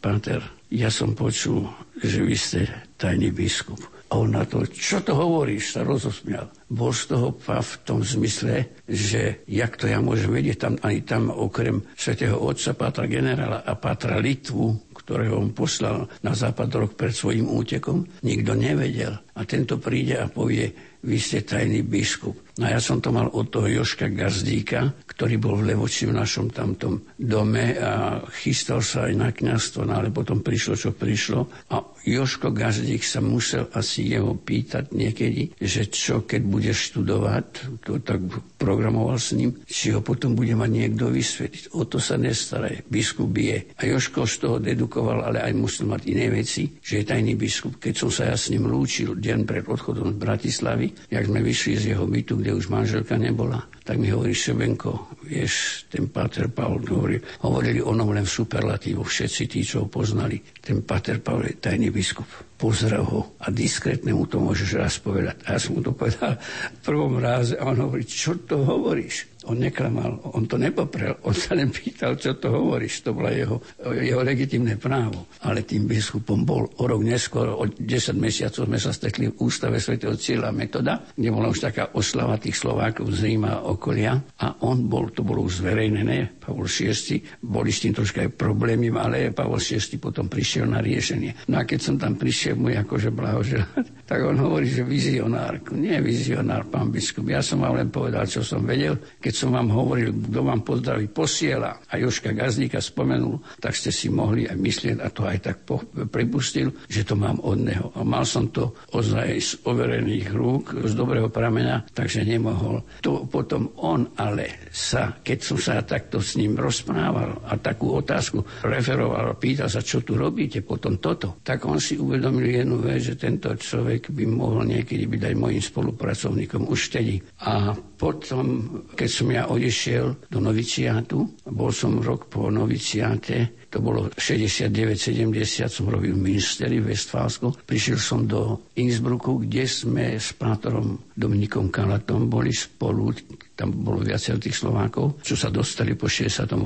Páter, 0.00 0.40
ja 0.70 0.88
som 0.88 1.18
počul, 1.18 1.66
že 1.98 2.22
vy 2.22 2.36
ste 2.38 2.70
tajný 2.94 3.34
biskup. 3.34 3.82
A 4.10 4.18
on 4.18 4.34
na 4.34 4.42
to, 4.42 4.66
čo 4.66 4.98
to 5.06 5.14
hovoríš, 5.14 5.78
sa 5.78 5.86
rozosmial. 5.86 6.50
Bol 6.66 6.90
z 6.90 7.14
toho 7.14 7.30
pav 7.30 7.62
v 7.62 7.78
tom 7.86 8.02
zmysle, 8.02 8.82
že 8.90 9.46
jak 9.46 9.78
to 9.78 9.86
ja 9.86 10.02
môžem 10.02 10.34
vedieť, 10.34 10.66
tam, 10.66 10.74
ani 10.82 11.06
tam 11.06 11.30
okrem 11.30 11.78
svätého 11.94 12.34
Otca 12.34 12.74
Pátra 12.74 13.06
generála 13.06 13.62
a 13.62 13.78
Pátra 13.78 14.18
Litvu, 14.18 14.90
ktorého 14.90 15.38
on 15.38 15.54
poslal 15.54 16.10
na 16.26 16.34
západ 16.34 16.70
rok 16.74 16.90
pred 16.98 17.14
svojim 17.14 17.46
útekom, 17.46 18.02
nikto 18.26 18.58
nevedel. 18.58 19.14
A 19.14 19.46
tento 19.46 19.78
príde 19.78 20.18
a 20.18 20.26
povie, 20.26 20.74
vy 21.06 21.16
ste 21.16 21.46
tajný 21.46 21.86
biskup. 21.86 22.49
No 22.60 22.68
ja 22.68 22.76
som 22.76 23.00
to 23.00 23.08
mal 23.08 23.32
od 23.32 23.48
toho 23.48 23.64
Joška 23.64 24.12
Gazdíka, 24.12 24.92
ktorý 25.08 25.40
bol 25.40 25.56
v 25.56 25.72
Levoči 25.72 26.04
v 26.04 26.12
našom 26.12 26.52
tamtom 26.52 27.00
dome 27.16 27.72
a 27.80 28.20
chystal 28.36 28.84
sa 28.84 29.08
aj 29.08 29.14
na 29.16 29.32
kniazstvo, 29.32 29.88
no 29.88 29.96
ale 29.96 30.12
potom 30.12 30.44
prišlo, 30.44 30.76
čo 30.76 30.92
prišlo. 30.92 31.48
A 31.72 31.80
Joško 32.04 32.52
Gazdík 32.52 33.00
sa 33.00 33.24
musel 33.24 33.68
asi 33.72 34.12
jeho 34.12 34.36
pýtať 34.36 34.92
niekedy, 34.92 35.56
že 35.56 35.88
čo, 35.88 36.24
keď 36.28 36.40
bude 36.44 36.72
študovať, 36.72 37.44
to 37.80 38.00
tak 38.04 38.20
programoval 38.60 39.16
s 39.16 39.32
ním, 39.32 39.56
či 39.64 39.96
ho 39.96 40.04
potom 40.04 40.36
bude 40.36 40.52
mať 40.52 40.68
niekto 40.68 41.08
vysvetliť. 41.08 41.72
O 41.76 41.88
to 41.88 41.96
sa 41.96 42.20
nestaraj. 42.20 42.84
Biskup 42.88 43.32
je. 43.40 43.72
A 43.80 43.88
Joško 43.88 44.28
z 44.28 44.36
toho 44.36 44.56
dedukoval, 44.60 45.24
ale 45.32 45.40
aj 45.40 45.52
musel 45.56 45.88
mať 45.88 46.12
iné 46.12 46.28
veci, 46.28 46.68
že 46.80 47.00
je 47.00 47.08
tajný 47.08 47.40
biskup. 47.40 47.80
Keď 47.80 47.94
som 47.96 48.12
sa 48.12 48.28
ja 48.28 48.36
s 48.36 48.52
ním 48.52 48.68
lúčil 48.68 49.16
deň 49.16 49.48
pred 49.48 49.64
odchodom 49.64 50.12
z 50.12 50.20
Bratislavy, 50.20 50.86
jak 51.08 51.24
sme 51.24 51.40
vyšli 51.40 51.72
z 51.76 51.84
jeho 51.96 52.04
bytu, 52.04 52.36
kde 52.40 52.49
už 52.54 52.70
manželka 52.70 53.16
nebola, 53.16 53.62
tak 53.84 53.98
mi 53.98 54.12
hovorí 54.12 54.30
Šebenko, 54.36 55.18
vieš, 55.26 55.86
ten 55.90 56.06
Pater 56.10 56.46
Paul 56.46 56.82
hovorí, 56.86 57.18
hovorili 57.42 57.82
o 57.82 57.90
ňom 57.90 58.14
len 58.14 58.26
v 58.26 58.36
superlatívu, 58.38 59.02
všetci 59.02 59.42
tí, 59.50 59.60
čo 59.66 59.82
ho 59.82 59.86
poznali. 59.90 60.38
Ten 60.62 60.86
Pater 60.86 61.18
Paul 61.18 61.48
je 61.48 61.58
tajný 61.58 61.90
biskup. 61.90 62.28
Pozdrav 62.60 63.08
ho 63.08 63.40
a 63.40 63.48
diskrétne 63.48 64.12
mu 64.12 64.28
to 64.28 64.36
môžeš 64.36 64.70
raz 64.76 64.94
povedať. 65.00 65.42
A 65.48 65.56
ja 65.56 65.58
som 65.58 65.74
mu 65.74 65.80
to 65.80 65.96
povedal 65.96 66.36
v 66.76 66.80
prvom 66.84 67.16
ráze 67.16 67.56
a 67.56 67.66
on 67.66 67.80
hovorí, 67.80 68.04
čo 68.04 68.36
to 68.44 68.62
hovoríš? 68.62 69.39
On 69.50 69.58
neklamal, 69.58 70.30
on 70.30 70.46
to 70.46 70.54
nepoprel, 70.54 71.18
on 71.26 71.34
sa 71.34 71.58
len 71.58 71.74
pýtal, 71.74 72.14
čo 72.14 72.38
to 72.38 72.54
hovoríš, 72.54 73.02
to 73.02 73.10
bolo 73.10 73.34
jeho, 73.34 73.58
jeho 73.98 74.22
legitimné 74.22 74.78
právo. 74.78 75.26
Ale 75.42 75.66
tým 75.66 75.90
biskupom 75.90 76.46
bol 76.46 76.70
o 76.70 76.84
rok 76.86 77.02
neskôr, 77.02 77.50
o 77.50 77.66
10 77.66 77.82
mesiacov 78.14 78.70
sme 78.70 78.78
sa 78.78 78.94
stretli 78.94 79.26
v 79.26 79.34
ústave 79.42 79.82
svätého 79.82 80.14
Cieľa 80.14 80.54
Metoda, 80.54 81.02
kde 81.18 81.34
bola 81.34 81.50
už 81.50 81.66
taká 81.66 81.90
oslava 81.98 82.38
tých 82.38 82.62
Slovákov 82.62 83.10
z 83.10 83.34
Ríma 83.34 83.58
a 83.58 83.66
okolia 83.66 84.14
a 84.38 84.62
on 84.62 84.86
bol, 84.86 85.10
to 85.10 85.26
bolo 85.26 85.50
už 85.50 85.66
zverejnené, 85.66 86.38
Pavol 86.38 86.70
VI, 86.70 86.94
boli 87.42 87.74
s 87.74 87.82
tým 87.82 87.94
troška 87.98 88.22
aj 88.22 88.30
problémy, 88.38 88.94
ale 88.94 89.34
Pavol 89.34 89.58
VI 89.58 89.98
potom 89.98 90.30
prišiel 90.30 90.70
na 90.70 90.78
riešenie. 90.78 91.50
No 91.50 91.58
a 91.58 91.66
keď 91.66 91.80
som 91.82 91.98
tam 91.98 92.14
prišiel 92.14 92.54
mu 92.54 92.70
akože 92.70 93.10
blahoželať, 93.10 93.99
tak 94.10 94.26
on 94.26 94.42
hovorí, 94.42 94.66
že 94.66 94.82
vizionár. 94.82 95.62
Nie 95.70 96.02
vizionár, 96.02 96.66
pán 96.66 96.90
biskup. 96.90 97.30
Ja 97.30 97.38
som 97.38 97.62
vám 97.62 97.78
len 97.78 97.94
povedal, 97.94 98.26
čo 98.26 98.42
som 98.42 98.66
vedel. 98.66 98.98
Keď 99.22 99.30
som 99.30 99.54
vám 99.54 99.70
hovoril, 99.70 100.10
kto 100.10 100.40
vám 100.42 100.66
pozdraví 100.66 101.06
posiela 101.14 101.78
a 101.86 101.94
Joška 101.94 102.34
Gazdíka 102.34 102.82
spomenul, 102.82 103.38
tak 103.62 103.78
ste 103.78 103.94
si 103.94 104.10
mohli 104.10 104.50
aj 104.50 104.58
myslieť, 104.58 104.96
a 104.98 105.14
to 105.14 105.30
aj 105.30 105.38
tak 105.38 105.62
pripustil, 106.10 106.74
že 106.90 107.06
to 107.06 107.14
mám 107.14 107.38
od 107.46 107.62
neho. 107.62 107.94
A 107.94 108.02
mal 108.02 108.26
som 108.26 108.50
to 108.50 108.74
ozaj 108.90 109.30
z 109.38 109.62
overených 109.62 110.34
rúk, 110.34 110.74
z 110.74 110.92
dobrého 110.98 111.30
pramena, 111.30 111.86
takže 111.94 112.26
nemohol. 112.26 112.82
To 113.06 113.30
potom 113.30 113.78
on 113.78 114.10
ale 114.18 114.66
sa, 114.74 115.22
keď 115.22 115.38
som 115.38 115.54
sa 115.62 115.86
takto 115.86 116.18
s 116.18 116.34
ním 116.34 116.58
rozprával 116.58 117.46
a 117.46 117.54
takú 117.62 117.94
otázku 117.94 118.42
referoval, 118.66 119.38
pýtal 119.38 119.70
sa, 119.70 119.78
čo 119.78 120.02
tu 120.02 120.18
robíte, 120.18 120.66
potom 120.66 120.98
toto, 120.98 121.38
tak 121.46 121.62
on 121.62 121.78
si 121.78 121.94
uvedomil 121.94 122.58
jednu 122.58 122.82
vec, 122.82 123.06
že 123.06 123.14
tento 123.14 123.54
človek 123.54 123.99
by 124.08 124.24
mohol 124.24 124.64
niekedy 124.64 125.04
byť 125.04 125.22
aj 125.28 125.34
mojim 125.36 125.60
spolupracovníkom 125.60 126.64
už 126.72 126.80
vtedy. 126.88 127.20
A 127.44 127.76
potom, 127.76 128.80
keď 128.96 129.08
som 129.12 129.28
ja 129.28 129.44
odišiel 129.44 130.32
do 130.32 130.40
noviciátu, 130.40 131.44
bol 131.52 131.68
som 131.68 132.00
rok 132.00 132.32
po 132.32 132.48
noviciáte, 132.48 133.68
to 133.68 133.78
bolo 133.78 134.10
69-70, 134.16 135.70
som 135.70 135.86
robil 135.86 136.16
v 136.16 136.32
ministeri 136.32 136.82
v 136.82 136.90
Westfálsku. 136.90 137.68
Prišiel 137.68 137.98
som 138.00 138.26
do 138.26 138.66
Innsbrucku, 138.74 139.46
kde 139.46 139.68
sme 139.68 140.18
s 140.18 140.34
pátorom 140.34 140.98
Dominikom 141.14 141.70
Kalatom 141.70 142.26
boli 142.26 142.50
spolu, 142.50 143.14
tam 143.60 143.76
bolo 143.76 144.00
viacero 144.00 144.40
tých 144.40 144.56
Slovákov, 144.56 145.20
čo 145.20 145.36
sa 145.36 145.52
dostali 145.52 145.92
po 145.92 146.08
68. 146.08 146.56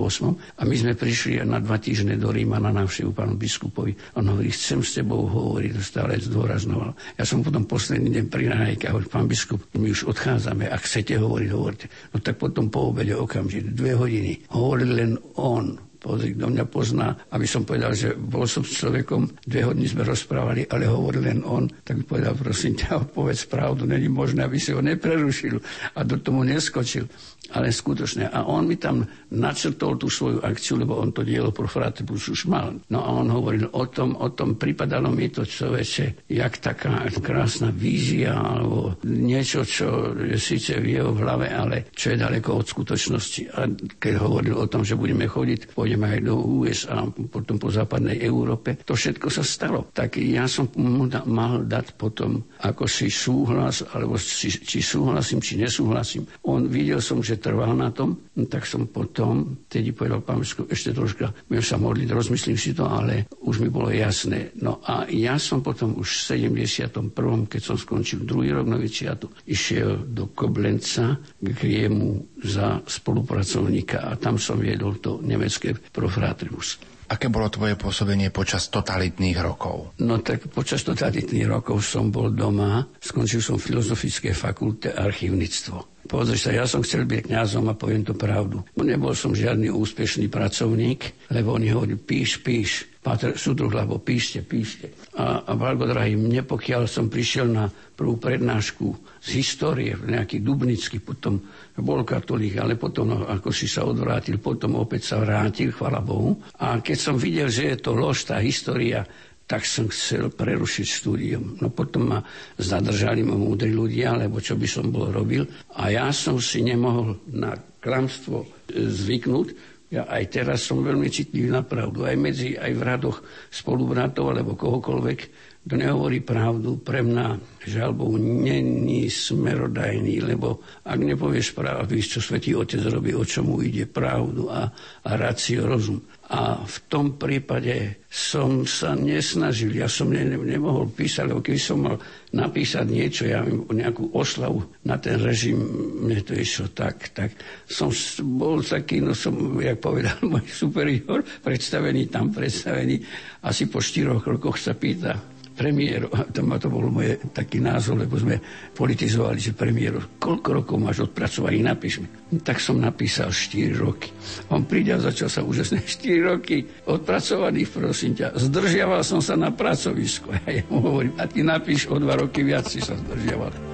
A 0.54 0.62
my 0.62 0.74
sme 0.78 0.94
prišli 0.94 1.42
na 1.42 1.58
dva 1.58 1.82
týždne 1.82 2.14
do 2.14 2.30
Ríma 2.30 2.62
na 2.62 2.70
návštevu 2.70 3.10
pánu 3.10 3.34
biskupovi. 3.34 3.98
On 4.14 4.22
hovorí, 4.22 4.54
chcem 4.54 4.78
s 4.78 4.94
tebou 5.02 5.26
hovoriť, 5.26 5.72
stále 5.82 6.22
zdôraznoval. 6.22 6.94
Ja 7.18 7.26
som 7.26 7.42
potom 7.42 7.66
posledný 7.66 8.14
deň 8.14 8.24
pri 8.30 8.46
náhajke 8.54 8.94
hovoril, 8.94 9.10
pán 9.10 9.26
biskup, 9.26 9.58
my 9.74 9.90
už 9.90 10.06
odchádzame, 10.14 10.70
ak 10.70 10.86
chcete 10.86 11.18
hovoriť, 11.18 11.48
hovorte. 11.50 11.90
No 12.14 12.22
tak 12.22 12.38
potom 12.38 12.70
po 12.70 12.94
obede 12.94 13.18
okamžite, 13.18 13.74
dve 13.74 13.98
hodiny, 13.98 14.46
hovoril 14.54 14.90
len 14.94 15.12
on, 15.34 15.74
pozri, 16.04 16.37
kto 16.37 16.52
mňa 16.52 16.64
pozná, 16.68 17.16
aby 17.32 17.49
som 17.49 17.64
povedal, 17.64 17.96
že 17.96 18.12
bol 18.12 18.44
som 18.44 18.61
s 18.61 18.76
človekom, 18.76 19.40
dve 19.49 19.64
hodiny 19.64 19.88
sme 19.88 20.04
rozprávali, 20.04 20.68
ale 20.68 20.84
hovoril 20.84 21.25
len 21.25 21.40
on, 21.40 21.64
tak 21.80 22.04
povedal, 22.04 22.37
prosím 22.37 22.76
ťa, 22.76 23.00
odpovedz 23.08 23.49
pravdu, 23.49 23.88
není 23.88 24.12
možné, 24.12 24.44
aby 24.44 24.61
si 24.61 24.76
ho 24.76 24.84
neprerušil 24.84 25.56
a 25.96 26.04
do 26.04 26.20
tomu 26.20 26.44
neskočil 26.44 27.08
ale 27.54 27.70
skutočne. 27.70 28.28
A 28.28 28.44
on 28.44 28.66
mi 28.66 28.76
tam 28.76 29.06
načrtol 29.30 29.96
tú 29.96 30.10
svoju 30.10 30.42
akciu, 30.42 30.76
lebo 30.80 30.98
on 30.98 31.14
to 31.14 31.22
dielo 31.22 31.54
pro 31.54 31.70
Fratibus 31.70 32.26
už 32.28 32.50
mal. 32.50 32.74
No 32.90 32.98
a 33.04 33.08
on 33.14 33.30
hovoril 33.30 33.70
o 33.70 33.84
tom, 33.86 34.18
o 34.18 34.34
tom 34.34 34.58
pripadalo 34.58 35.14
mi 35.14 35.30
to 35.30 35.46
človeče, 35.46 36.26
jak 36.34 36.58
taká 36.58 37.06
krásna 37.22 37.70
vízia, 37.70 38.34
alebo 38.34 38.98
niečo, 39.06 39.62
čo 39.62 40.18
je 40.18 40.36
síce 40.36 40.74
v 40.82 40.98
jeho 40.98 41.14
hlave, 41.14 41.54
ale 41.54 41.88
čo 41.94 42.12
je 42.12 42.18
daleko 42.18 42.58
od 42.58 42.66
skutočnosti. 42.66 43.42
A 43.54 43.70
keď 44.02 44.14
hovoril 44.18 44.58
o 44.58 44.66
tom, 44.66 44.82
že 44.82 44.98
budeme 44.98 45.30
chodiť 45.30 45.72
po 45.74 45.84
pôjdem 45.84 46.00
aj 46.08 46.20
do 46.24 46.40
USA, 46.64 47.04
potom 47.28 47.60
po 47.60 47.68
západnej 47.68 48.24
Európe. 48.24 48.80
To 48.88 48.96
všetko 48.96 49.28
sa 49.28 49.44
stalo. 49.44 49.92
Tak 49.92 50.16
ja 50.16 50.48
som 50.48 50.64
mu 50.80 51.04
da, 51.04 51.20
mal 51.28 51.61
dať 51.61 51.92
potom 52.00 52.40
ako 52.64 52.88
si 52.88 53.12
súhlas, 53.12 53.85
alebo 53.92 54.16
či, 54.16 54.48
či 54.48 54.80
súhlasím, 54.80 55.44
či 55.44 55.61
nesúhlasím. 55.61 56.24
On 56.48 56.64
videl 56.64 57.04
som, 57.04 57.20
že 57.20 57.34
trval 57.37 57.75
na 57.75 57.90
tom, 57.90 58.16
no 58.35 58.44
tak 58.47 58.64
som 58.64 58.87
potom, 58.87 59.59
tedy 59.66 59.90
povedal 59.90 60.23
pán 60.23 60.40
ešte 60.44 60.90
troška, 60.90 61.33
budem 61.47 61.64
sa 61.64 61.77
modliť, 61.77 62.09
rozmyslím 62.11 62.59
si 62.59 62.73
to, 62.73 62.87
ale 62.87 63.27
už 63.42 63.61
mi 63.61 63.68
bolo 63.68 63.90
jasné. 63.90 64.55
No 64.61 64.79
a 64.83 65.09
ja 65.11 65.37
som 65.37 65.61
potom 65.61 65.99
už 65.99 66.31
v 66.33 66.51
71., 66.51 67.11
keď 67.51 67.61
som 67.62 67.77
skončil 67.77 68.23
druhý 68.23 68.55
rok 68.55 68.66
novičiatu, 68.66 69.31
išiel 69.49 70.07
do 70.07 70.31
Koblenca 70.31 71.18
k 71.40 71.59
jemu 71.62 72.38
za 72.40 72.79
spolupracovníka 72.85 74.07
a 74.07 74.16
tam 74.16 74.37
som 74.37 74.61
viedol 74.61 75.01
to 75.01 75.18
nemecké 75.20 75.75
profratrimus. 75.90 76.93
Aké 77.04 77.28
bolo 77.28 77.52
tvoje 77.52 77.76
pôsobenie 77.76 78.32
počas 78.32 78.72
totalitných 78.72 79.36
rokov? 79.44 79.92
No 80.00 80.20
tak 80.24 80.48
počas 80.48 80.80
totalitných 80.82 81.44
rokov 81.44 81.84
som 81.84 82.08
bol 82.08 82.32
doma, 82.32 82.84
skončil 83.00 83.44
som 83.44 83.60
Filozofické 83.60 84.32
fakulte 84.32 84.92
archívnictvo. 84.96 86.04
Pozri 86.04 86.36
sa, 86.36 86.52
ja 86.52 86.68
som 86.68 86.84
chcel 86.84 87.08
byť 87.08 87.32
kňazom 87.32 87.64
a 87.72 87.78
poviem 87.78 88.04
to 88.04 88.12
pravdu. 88.12 88.60
Nebol 88.76 89.16
som 89.16 89.32
žiadny 89.32 89.72
úspešný 89.72 90.28
pracovník, 90.28 91.32
lebo 91.32 91.56
oni 91.56 91.72
hovorili 91.72 91.96
píš, 91.96 92.44
píš, 92.44 92.94
Páter 93.04 93.36
súdruh, 93.36 93.68
lebo 93.68 94.00
píšte, 94.00 94.40
píšte. 94.40 94.88
A, 95.14 95.46
a 95.46 95.53
Valgo, 95.55 95.87
drahý, 95.87 96.18
mne 96.18 96.42
pokiaľ 96.42 96.90
som 96.90 97.07
prišiel 97.07 97.46
na 97.46 97.70
prvú 97.70 98.18
prednášku 98.18 98.87
z 99.22 99.29
histórie, 99.38 99.94
nejaký 99.94 100.42
Dubnický, 100.42 100.98
potom 100.98 101.38
bol 101.79 102.03
katolík, 102.03 102.59
ale 102.59 102.74
potom, 102.74 103.14
no, 103.14 103.18
ako 103.22 103.55
si 103.55 103.70
sa 103.70 103.87
odvrátil, 103.87 104.42
potom 104.42 104.74
opäť 104.74 105.14
sa 105.14 105.22
vrátil, 105.22 105.70
chvala 105.70 106.03
Bohu. 106.03 106.42
A 106.59 106.83
keď 106.83 106.98
som 106.98 107.14
videl, 107.14 107.46
že 107.46 107.70
je 107.70 107.77
to 107.79 107.94
lož, 107.94 108.27
tá 108.27 108.42
história, 108.42 109.07
tak 109.44 109.68
som 109.68 109.92
chcel 109.92 110.33
prerušiť 110.33 110.87
štúdium. 110.88 111.61
No 111.61 111.68
potom 111.68 112.16
ma 112.16 112.18
zadržali 112.57 113.20
ma 113.20 113.37
múdri 113.37 113.70
ľudia, 113.70 114.16
lebo 114.16 114.40
čo 114.40 114.57
by 114.57 114.66
som 114.66 114.88
bol 114.88 115.12
robil. 115.12 115.44
A 115.77 115.92
ja 115.92 116.09
som 116.16 116.40
si 116.40 116.64
nemohol 116.64 117.20
na 117.29 117.53
klamstvo 117.85 118.48
zvyknúť, 118.72 119.73
ja 119.94 120.11
aj 120.11 120.24
teraz 120.26 120.66
som 120.66 120.83
veľmi 120.83 121.07
citlivý 121.07 121.54
na 121.54 121.62
pravdu. 121.62 122.02
Aj 122.02 122.18
medzi, 122.18 122.59
aj 122.59 122.72
v 122.74 122.83
radoch 122.83 123.22
spolubratov 123.46 124.35
alebo 124.35 124.59
kohokoľvek, 124.59 125.18
kto 125.64 125.74
nehovorí 125.80 126.20
pravdu, 126.20 126.83
pre 126.83 127.00
mňa 127.00 127.40
žalbou 127.64 128.18
není 128.18 129.09
smerodajný, 129.09 130.20
lebo 130.20 130.61
ak 130.85 130.98
nepovieš 130.98 131.54
pravdu, 131.57 131.96
čo 132.02 132.18
Svetý 132.20 132.52
Otec 132.59 132.83
robí, 132.90 133.14
o 133.14 133.24
čomu 133.24 133.62
ide 133.62 133.87
pravdu 133.88 134.50
a, 134.50 134.68
a 135.07 135.11
racio 135.14 135.64
rozum. 135.64 136.02
A 136.24 136.64
v 136.64 136.78
tom 136.88 137.20
prípade 137.20 138.00
som 138.08 138.64
sa 138.64 138.96
nesnažil, 138.96 139.76
ja 139.76 139.92
som 139.92 140.08
ne, 140.08 140.24
nemohol 140.24 140.88
písať, 140.88 141.28
lebo 141.28 141.44
keby 141.44 141.60
som 141.60 141.84
mal 141.84 142.00
napísať 142.32 142.88
niečo, 142.88 143.28
ja 143.28 143.44
nejakú 143.44 144.08
oslavu 144.16 144.64
na 144.88 144.96
ten 144.96 145.20
režim, 145.20 145.60
mne 146.00 146.24
to 146.24 146.32
išlo 146.32 146.72
tak, 146.72 147.12
tak. 147.12 147.37
Som 147.68 147.92
bol 148.40 148.64
taký, 148.64 149.04
no 149.04 149.12
som, 149.12 149.37
jak 149.60 149.84
povedal 149.84 150.16
môj 150.32 150.48
superior, 150.48 151.20
predstavený 151.44 152.08
tam, 152.08 152.32
predstavený, 152.32 153.04
asi 153.44 153.68
po 153.68 153.84
štyroch 153.84 154.24
rokoch 154.24 154.56
sa 154.56 154.72
pýta, 154.72 155.34
premiéro, 155.54 156.10
to, 156.34 156.42
to 156.42 156.68
bol 156.68 156.84
môj 156.90 157.16
taký 157.30 157.62
názov, 157.62 158.02
lebo 158.02 158.18
sme 158.18 158.42
politizovali, 158.74 159.38
že 159.38 159.54
premiéro, 159.54 160.18
koľko 160.18 160.48
rokov 160.62 160.76
máš 160.82 161.06
odpracovaný, 161.06 161.62
napíš 161.62 162.02
mi. 162.02 162.08
Tak 162.42 162.58
som 162.58 162.82
napísal 162.82 163.30
4 163.30 163.78
roky. 163.78 164.10
On 164.50 164.66
príde 164.66 164.90
a 164.90 164.98
začal 164.98 165.30
sa 165.30 165.46
úžasné 165.46 165.86
4 166.02 166.30
roky 166.34 166.66
odpracovaný, 166.90 167.64
prosím 167.70 168.18
ťa. 168.18 168.34
Zdržiaval 168.34 169.06
som 169.06 169.22
sa 169.22 169.38
na 169.38 169.54
pracovisku. 169.54 170.34
A 170.44 170.50
ja 170.50 170.62
mu 170.66 170.82
hovorím, 170.82 171.14
a 171.16 171.24
ty 171.30 171.40
napíš 171.46 171.86
o 171.88 171.96
2 171.96 172.26
roky 172.26 172.42
viac 172.42 172.66
si 172.66 172.82
sa 172.82 172.98
zdržiaval. 172.98 173.73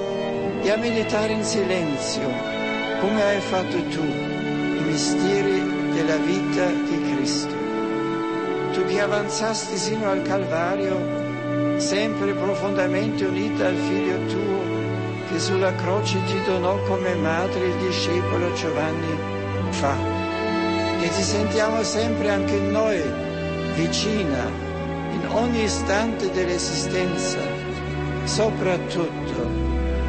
e 0.63 0.69
a 0.69 0.77
meditare 0.77 1.33
in 1.33 1.43
silenzio, 1.43 2.29
come 2.99 3.23
hai 3.23 3.41
fatto 3.41 3.83
tu, 3.85 4.03
i 4.03 4.83
misteri 4.83 5.93
della 5.93 6.17
vita 6.17 6.67
di 6.67 7.13
Cristo. 7.13 7.55
Tu 8.73 8.85
che 8.85 9.01
avanzasti 9.01 9.75
sino 9.75 10.09
al 10.09 10.21
Calvario, 10.21 11.79
sempre 11.79 12.33
profondamente 12.33 13.25
unita 13.25 13.67
al 13.67 13.75
Figlio 13.75 14.25
tuo, 14.27 14.59
che 15.31 15.39
sulla 15.39 15.73
croce 15.73 16.23
ti 16.25 16.39
donò 16.45 16.77
come 16.83 17.15
madre 17.15 17.65
il 17.65 17.75
discepolo 17.77 18.53
Giovanni, 18.53 19.17
fa, 19.71 19.95
che 20.99 21.09
ti 21.09 21.23
sentiamo 21.23 21.81
sempre 21.81 22.29
anche 22.29 22.59
noi 22.59 23.01
vicina 23.73 24.45
in 25.11 25.27
ogni 25.31 25.63
istante 25.63 26.29
dell'esistenza, 26.29 27.39
soprattutto 28.25 29.20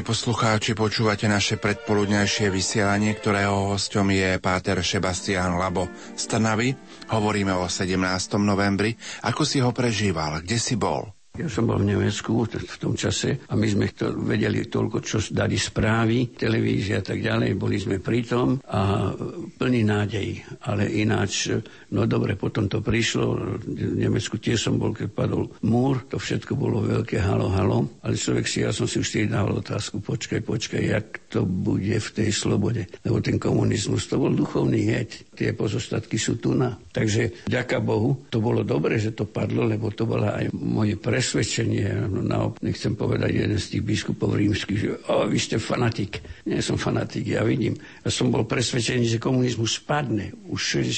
Milí 0.00 0.16
poslucháči, 0.16 0.72
počúvate 0.72 1.28
naše 1.28 1.60
predpoludňajšie 1.60 2.48
vysielanie, 2.48 3.12
ktorého 3.12 3.76
hostom 3.76 4.08
je 4.08 4.40
páter 4.40 4.80
Sebastián 4.80 5.60
Labo 5.60 5.92
z 6.16 6.24
Trnavy. 6.24 6.72
Hovoríme 7.12 7.52
o 7.52 7.68
17. 7.68 8.00
novembri. 8.40 8.96
Ako 9.28 9.44
si 9.44 9.60
ho 9.60 9.76
prežíval? 9.76 10.40
Kde 10.40 10.56
si 10.56 10.80
bol? 10.80 11.04
Ja 11.36 11.52
som 11.52 11.68
bol 11.68 11.84
v 11.84 11.92
Nemecku 11.92 12.48
v 12.48 12.76
tom 12.80 12.96
čase 12.96 13.44
a 13.44 13.52
my 13.54 13.68
sme 13.68 13.92
to 13.92 14.16
vedeli 14.24 14.64
toľko, 14.66 15.04
čo 15.04 15.20
dali 15.30 15.60
správy, 15.60 16.32
televízia 16.32 17.00
a 17.00 17.04
tak 17.04 17.20
ďalej. 17.20 17.60
Boli 17.60 17.76
sme 17.76 18.00
pri 18.00 18.24
tom 18.24 18.56
a 18.72 19.12
plný 19.60 19.80
nádej. 19.84 20.42
Ale 20.64 20.88
ináč, 20.90 21.52
no 21.94 22.10
dobre, 22.10 22.34
potom 22.34 22.66
to 22.66 22.82
prišlo. 22.82 23.58
V 23.62 23.94
Nemecku 23.94 24.42
tiež 24.42 24.58
som 24.58 24.74
bol, 24.82 24.90
keď 24.90 25.14
padol 25.14 25.54
múr. 25.62 26.02
To 26.10 26.18
všetko 26.18 26.58
bolo 26.58 26.82
veľké 26.82 27.22
halo, 27.22 27.46
halo. 27.54 27.86
Ale 28.02 28.18
človek 28.18 28.50
si, 28.50 28.66
ja 28.66 28.74
som 28.74 28.90
si 28.90 28.98
už 28.98 29.06
tiež 29.06 29.30
dával 29.30 29.62
otázku, 29.62 30.02
počkaj, 30.02 30.42
počkaj, 30.42 30.82
jak 30.82 31.06
to 31.30 31.46
bude 31.46 31.94
v 31.94 32.10
tej 32.10 32.34
slobode. 32.34 32.90
Lebo 33.06 33.22
ten 33.22 33.38
komunizmus, 33.38 34.10
to 34.10 34.18
bol 34.18 34.34
duchovný 34.34 34.90
heď. 34.90 35.30
Tie 35.38 35.54
pozostatky 35.54 36.18
sú 36.18 36.42
tu 36.42 36.58
na. 36.58 36.74
Takže, 36.90 37.46
ďaká 37.46 37.78
Bohu, 37.78 38.26
to 38.34 38.42
bolo 38.42 38.66
dobre, 38.66 38.98
že 38.98 39.14
to 39.14 39.30
padlo, 39.30 39.62
lebo 39.62 39.94
to 39.94 40.10
bola 40.10 40.34
aj 40.34 40.50
moje 40.50 40.98
pre 40.98 41.20
presvedčenie, 41.20 42.08
no, 42.08 42.24
no, 42.24 42.56
nechcem 42.64 42.96
povedať 42.96 43.44
jeden 43.44 43.60
z 43.60 43.76
tých 43.76 43.84
biskupov 43.84 44.40
rímskych, 44.40 44.78
že 44.80 44.90
o, 45.12 45.28
vy 45.28 45.36
ste 45.36 45.60
fanatik. 45.60 46.24
Nie 46.48 46.64
som 46.64 46.80
fanatik, 46.80 47.28
ja 47.28 47.44
vidím. 47.44 47.76
Ja 48.00 48.08
som 48.08 48.32
bol 48.32 48.48
presvedčený, 48.48 49.04
že 49.04 49.20
komunizmus 49.20 49.84
spadne. 49.84 50.32
Už 50.48 50.80
v 50.80 50.96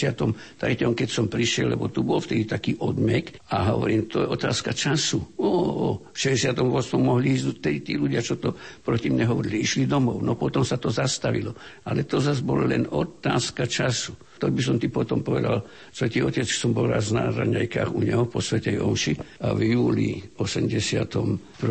63. 0.82 0.98
keď 0.98 1.08
som 1.08 1.26
prišiel, 1.30 1.66
lebo 1.78 1.86
tu 1.88 2.02
bol 2.02 2.18
vtedy 2.18 2.42
taký 2.44 2.74
odmek 2.82 3.38
a 3.54 3.70
hovorím, 3.70 4.10
to 4.10 4.22
je 4.22 4.26
otázka 4.26 4.74
času. 4.74 5.22
O, 5.38 5.48
o, 5.48 5.88
v 6.10 6.16
68. 6.18 6.58
mohli 6.98 7.38
ísť 7.38 7.62
tí, 7.62 7.78
tí 7.84 7.92
ľudia, 7.94 8.18
čo 8.24 8.36
to 8.40 8.58
proti 8.82 9.08
mne 9.12 9.30
hovorili, 9.30 9.62
išli 9.62 9.86
domov. 9.86 10.18
No 10.20 10.34
potom 10.34 10.66
sa 10.66 10.76
to 10.76 10.90
zastavilo. 10.90 11.54
Ale 11.86 12.02
to 12.02 12.18
zase 12.18 12.42
bolo 12.42 12.66
len 12.66 12.88
otázka 12.90 13.70
času. 13.70 14.18
To 14.42 14.50
by 14.50 14.58
som 14.58 14.74
ti 14.82 14.90
potom 14.90 15.22
povedal, 15.22 15.62
Svetý 15.94 16.26
Otec, 16.26 16.50
som 16.50 16.74
bol 16.74 16.90
raz 16.90 17.14
na 17.14 17.30
raňajkách 17.30 17.94
u 17.94 18.02
neho 18.02 18.26
po 18.26 18.42
Svetej 18.42 18.82
Omši 18.82 19.38
a 19.38 19.54
v 19.54 19.78
júli 19.78 20.18
81. 20.34 21.62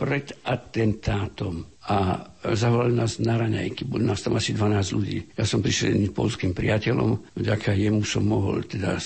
pred 0.00 0.32
atentátom 0.48 1.76
a 1.86 2.18
zavolali 2.56 2.98
nás 2.98 3.22
na 3.22 3.38
raňajky. 3.38 3.86
Boli 3.86 4.02
nás 4.02 4.18
tam 4.24 4.34
asi 4.34 4.50
12 4.50 4.96
ľudí. 4.96 5.18
Ja 5.38 5.46
som 5.46 5.62
prišiel 5.62 5.94
jedným 5.94 6.16
polským 6.16 6.50
priateľom, 6.50 7.36
vďaka 7.38 7.76
jemu 7.78 8.02
som 8.02 8.26
mohol, 8.26 8.66
teda 8.66 8.98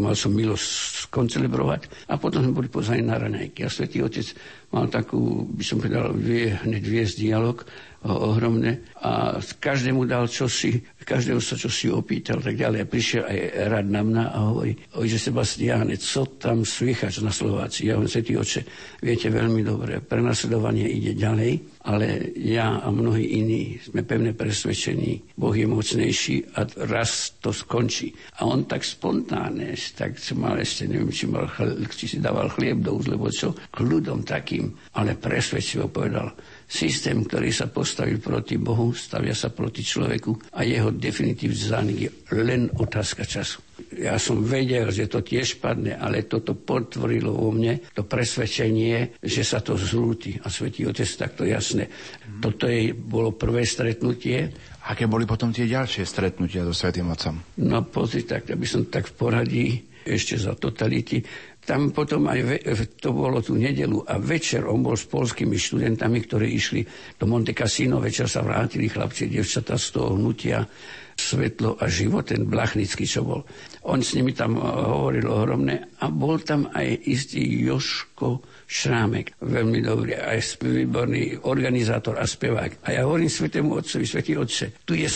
mal 0.00 0.18
som 0.18 0.34
milosť 0.34 0.66
skoncelebrovať 1.06 2.10
a 2.10 2.18
potom 2.18 2.42
sme 2.42 2.58
boli 2.58 2.72
pozvaní 2.72 3.06
na 3.06 3.20
raňajky. 3.20 3.62
A 3.62 3.70
Svetý 3.70 4.02
Otec 4.02 4.34
mal 4.74 4.90
takú, 4.90 5.46
by 5.46 5.62
som 5.62 5.78
povedal, 5.78 6.10
vie, 6.16 6.50
hneď 6.50 6.82
viesť 6.82 7.22
dialog 7.22 7.62
ohromné 8.04 8.84
a 9.00 9.40
každému 9.40 10.04
dal 10.04 10.28
čosi, 10.28 10.76
každého 11.04 11.40
sa 11.40 11.56
čosi 11.56 11.88
opýtal 11.88 12.40
tak 12.40 12.56
ďalej. 12.56 12.78
A 12.84 12.90
prišiel 12.90 13.22
aj 13.24 13.38
rad 13.68 13.86
na 13.88 14.02
mňa 14.04 14.24
a 14.32 14.38
hovorí, 14.50 14.72
ojže 14.96 15.30
Sebastiáne, 15.30 15.96
co 16.00 16.26
tam 16.40 16.64
slychač 16.64 17.20
na 17.20 17.30
Slováci? 17.30 17.88
Ja 17.88 17.96
hovorím, 17.96 18.12
Svetý 18.12 18.32
oče, 18.36 18.60
viete 19.04 19.28
veľmi 19.28 19.60
dobre, 19.64 20.00
prenasledovanie 20.00 20.88
ide 20.88 21.16
ďalej, 21.16 21.84
ale 21.84 22.34
ja 22.40 22.80
a 22.80 22.88
mnohí 22.88 23.40
iní 23.40 23.76
sme 23.80 24.04
pevne 24.04 24.32
presvedčení, 24.32 25.36
Boh 25.36 25.52
je 25.52 25.68
mocnejší 25.68 26.56
a 26.56 26.64
raz 26.88 27.36
to 27.44 27.52
skončí. 27.52 28.12
A 28.40 28.48
on 28.48 28.64
tak 28.64 28.84
spontánne, 28.84 29.76
tak 29.92 30.16
mal 30.36 30.56
ešte, 30.56 30.88
neviem, 30.88 31.12
či, 31.12 31.28
mal, 31.28 31.48
či 31.92 32.04
si 32.08 32.18
dával 32.20 32.48
chlieb 32.48 32.80
do 32.80 32.96
lebo 33.04 33.28
čo, 33.28 33.52
kľudom 33.74 34.24
takým, 34.24 34.72
ale 34.96 35.18
presvedčivo 35.18 35.92
povedal, 35.92 36.32
Systém, 36.74 37.22
ktorý 37.22 37.54
sa 37.54 37.70
postavil 37.70 38.18
proti 38.18 38.58
Bohu, 38.58 38.90
stavia 38.90 39.30
sa 39.30 39.54
proti 39.54 39.86
človeku 39.86 40.58
a 40.58 40.66
jeho 40.66 40.90
definitívny 40.90 41.54
zánik 41.54 41.98
je 42.02 42.10
len 42.34 42.66
otázka 42.66 43.22
času. 43.22 43.62
Ja 43.94 44.18
som 44.18 44.42
vedel, 44.42 44.90
že 44.90 45.06
to 45.06 45.22
tiež 45.22 45.62
padne, 45.62 45.94
ale 45.94 46.26
toto 46.26 46.58
potvorilo 46.58 47.30
vo 47.30 47.54
mne 47.54 47.78
to 47.94 48.02
presvedčenie, 48.02 49.22
že 49.22 49.46
sa 49.46 49.62
to 49.62 49.78
zrúti. 49.78 50.34
A 50.42 50.50
Svetý 50.50 50.82
Otec 50.90 51.06
takto 51.14 51.46
jasné. 51.46 51.86
Mm. 51.86 52.42
Toto 52.42 52.66
je, 52.66 52.90
bolo 52.90 53.38
prvé 53.38 53.62
stretnutie. 53.62 54.50
Aké 54.90 55.06
boli 55.06 55.30
potom 55.30 55.54
tie 55.54 55.70
ďalšie 55.70 56.02
stretnutia 56.02 56.66
so 56.66 56.74
Svetým 56.74 57.06
Otcom? 57.06 57.38
No 57.62 57.86
pozri, 57.86 58.26
tak 58.26 58.50
aby 58.50 58.66
som 58.66 58.90
tak 58.90 59.06
v 59.06 59.14
poradí 59.14 59.66
ešte 60.04 60.36
za 60.36 60.52
totality 60.52 61.24
tam 61.64 61.96
potom 61.96 62.28
aj 62.28 62.40
ve, 62.44 62.56
to 63.00 63.16
bolo 63.16 63.40
tú 63.40 63.56
nedelu 63.56 64.04
a 64.04 64.20
večer 64.20 64.68
on 64.68 64.84
bol 64.84 64.96
s 64.96 65.08
polskými 65.08 65.56
študentami, 65.56 66.20
ktorí 66.24 66.46
išli 66.52 66.80
do 67.16 67.24
Monte 67.24 67.56
Cassino, 67.56 68.00
večer 68.00 68.28
sa 68.28 68.44
vrátili 68.44 68.92
chlapci, 68.92 69.32
devčatá 69.32 69.80
z 69.80 69.86
toho 69.96 70.16
hnutia 70.16 70.68
svetlo 71.16 71.78
a 71.80 71.86
život, 71.88 72.28
ten 72.28 72.44
Blachnický, 72.44 73.06
čo 73.06 73.24
bol. 73.24 73.40
On 73.88 74.02
s 74.02 74.12
nimi 74.18 74.36
tam 74.36 74.60
hovoril 74.60 75.24
ohromné 75.24 75.96
a 76.02 76.10
bol 76.10 76.42
tam 76.42 76.68
aj 76.74 77.06
istý 77.06 77.40
Joško 77.64 78.44
Šrámek, 78.64 79.36
veľmi 79.44 79.84
dobrý, 79.84 80.16
aj 80.16 80.58
výborný 80.64 81.44
organizátor 81.44 82.16
a 82.16 82.24
spevák. 82.24 82.88
A 82.88 82.96
ja 82.96 83.04
hovorím 83.04 83.28
svetému 83.28 83.76
otcovi, 83.76 84.04
svetý 84.08 84.40
otče, 84.40 84.86
tu 84.88 84.96
je 84.96 85.08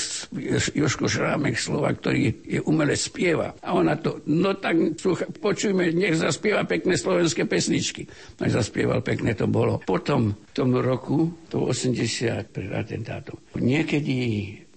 Joško 0.76 1.08
Šrámek, 1.08 1.56
slova, 1.56 1.90
ktorý 1.90 2.44
je 2.44 2.60
umelec 2.62 3.00
spieva. 3.00 3.56
A 3.64 3.72
ona 3.72 3.96
to, 3.96 4.20
no 4.28 4.52
tak 4.60 4.76
počujme, 5.40 5.90
nech 5.96 6.20
zaspieva 6.20 6.68
pekné 6.68 7.00
slovenské 7.00 7.48
pesničky. 7.48 8.04
No 8.38 8.46
zaspieval, 8.46 9.00
pekne 9.00 9.32
to 9.32 9.48
bolo. 9.48 9.80
Potom 9.82 10.36
v 10.36 10.52
tom 10.52 10.76
roku, 10.76 11.48
to 11.48 11.64
80 11.64 12.52
pred 12.52 12.70
atentátom, 12.70 13.40
niekedy 13.56 14.16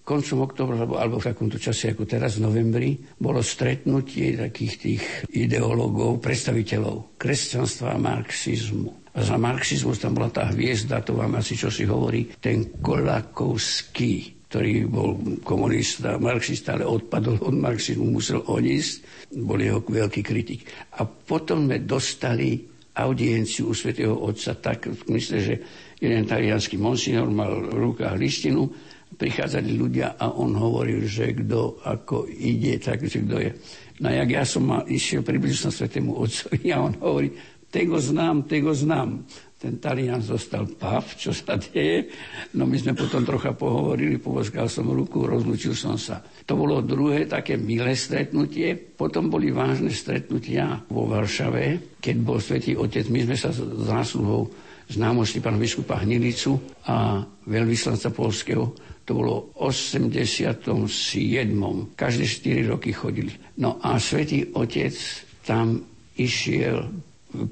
koncom 0.02 0.50
oktobra 0.50 0.76
alebo, 0.82 0.98
alebo 0.98 1.18
v 1.22 1.30
takomto 1.30 1.62
čase 1.62 1.94
ako 1.94 2.10
teraz 2.10 2.42
v 2.42 2.46
novembri 2.50 2.98
bolo 3.22 3.46
stretnutie 3.46 4.34
takých 4.34 4.74
tých 4.78 5.02
ideológov, 5.34 6.18
predstaviteľov 6.20 7.18
kresťanstva 7.22 7.96
a 7.96 8.02
marxizmu. 8.02 9.02
A 9.12 9.20
za 9.22 9.36
marxizmus 9.36 10.00
tam 10.00 10.16
bola 10.16 10.32
tá 10.32 10.50
hviezda, 10.50 11.04
to 11.04 11.20
vám 11.20 11.38
asi 11.38 11.60
čo 11.60 11.68
si 11.68 11.84
hovorí, 11.84 12.32
ten 12.40 12.80
Kolakovský, 12.80 14.48
ktorý 14.48 14.88
bol 14.88 15.20
komunista, 15.44 16.16
marxista, 16.16 16.80
ale 16.80 16.88
odpadol 16.88 17.40
od 17.44 17.56
marxizmu, 17.56 18.08
musel 18.08 18.40
odísť, 18.42 19.28
bol 19.44 19.60
jeho 19.60 19.84
veľký 19.84 20.22
kritik. 20.24 20.68
A 21.00 21.04
potom 21.04 21.68
sme 21.68 21.84
dostali 21.84 22.72
audienciu 22.92 23.72
u 23.72 23.76
svätého 23.76 24.16
Otca 24.16 24.56
tak, 24.60 24.92
myslím, 25.08 25.40
že 25.40 25.56
jeden 26.00 26.28
talianský 26.28 26.76
monsignor 26.76 27.32
mal 27.32 27.52
v 27.64 27.72
rukách 27.72 28.16
listinu 28.20 28.68
prichádzali 29.22 29.78
ľudia 29.78 30.18
a 30.18 30.34
on 30.34 30.58
hovoril, 30.58 31.06
že 31.06 31.38
kto 31.38 31.86
ako 31.86 32.26
ide, 32.26 32.82
takže 32.82 33.22
kto 33.22 33.38
je. 33.38 33.52
No 34.02 34.10
jak 34.10 34.30
ja 34.34 34.42
som 34.42 34.66
mal, 34.66 34.82
išiel 34.90 35.22
približne 35.22 35.70
svetému 35.70 36.18
otcovi 36.18 36.74
a 36.74 36.82
on 36.82 36.98
hovorí, 36.98 37.30
tego 37.70 38.02
znám, 38.02 38.50
tego 38.50 38.74
znám. 38.74 39.22
Ten 39.62 39.78
Talian 39.78 40.26
zostal 40.26 40.66
pav, 40.74 41.06
čo 41.14 41.30
sa 41.38 41.54
deje. 41.54 42.10
No 42.58 42.66
my 42.66 42.82
sme 42.82 42.98
potom 42.98 43.22
trocha 43.22 43.54
pohovorili, 43.54 44.18
povoskal 44.18 44.66
som 44.66 44.90
ruku, 44.90 45.22
rozlučil 45.22 45.78
som 45.78 46.02
sa. 46.02 46.18
To 46.50 46.58
bolo 46.58 46.82
druhé 46.82 47.30
také 47.30 47.62
milé 47.62 47.94
stretnutie. 47.94 48.74
Potom 48.74 49.30
boli 49.30 49.54
vážne 49.54 49.94
stretnutia 49.94 50.82
vo 50.90 51.06
Varšave, 51.06 51.94
keď 52.02 52.16
bol 52.26 52.42
Svetý 52.42 52.74
Otec. 52.74 53.06
My 53.14 53.22
sme 53.22 53.38
sa 53.38 53.54
s 53.54 53.62
zásluhou 53.62 54.50
známosti 54.90 55.38
pána 55.38 55.62
biskupa 55.62 56.02
Hnilicu 56.02 56.58
a 56.90 57.22
veľvyslanca 57.46 58.10
polského 58.10 58.74
bolo 59.12 59.54
v 59.56 59.70
87. 59.70 60.88
Každé 61.96 62.26
4 62.26 62.72
roky 62.72 62.92
chodili. 62.92 63.32
No 63.60 63.80
a 63.80 64.00
svätý 64.02 64.50
Otec 64.56 64.96
tam 65.46 65.84
išiel 66.18 66.92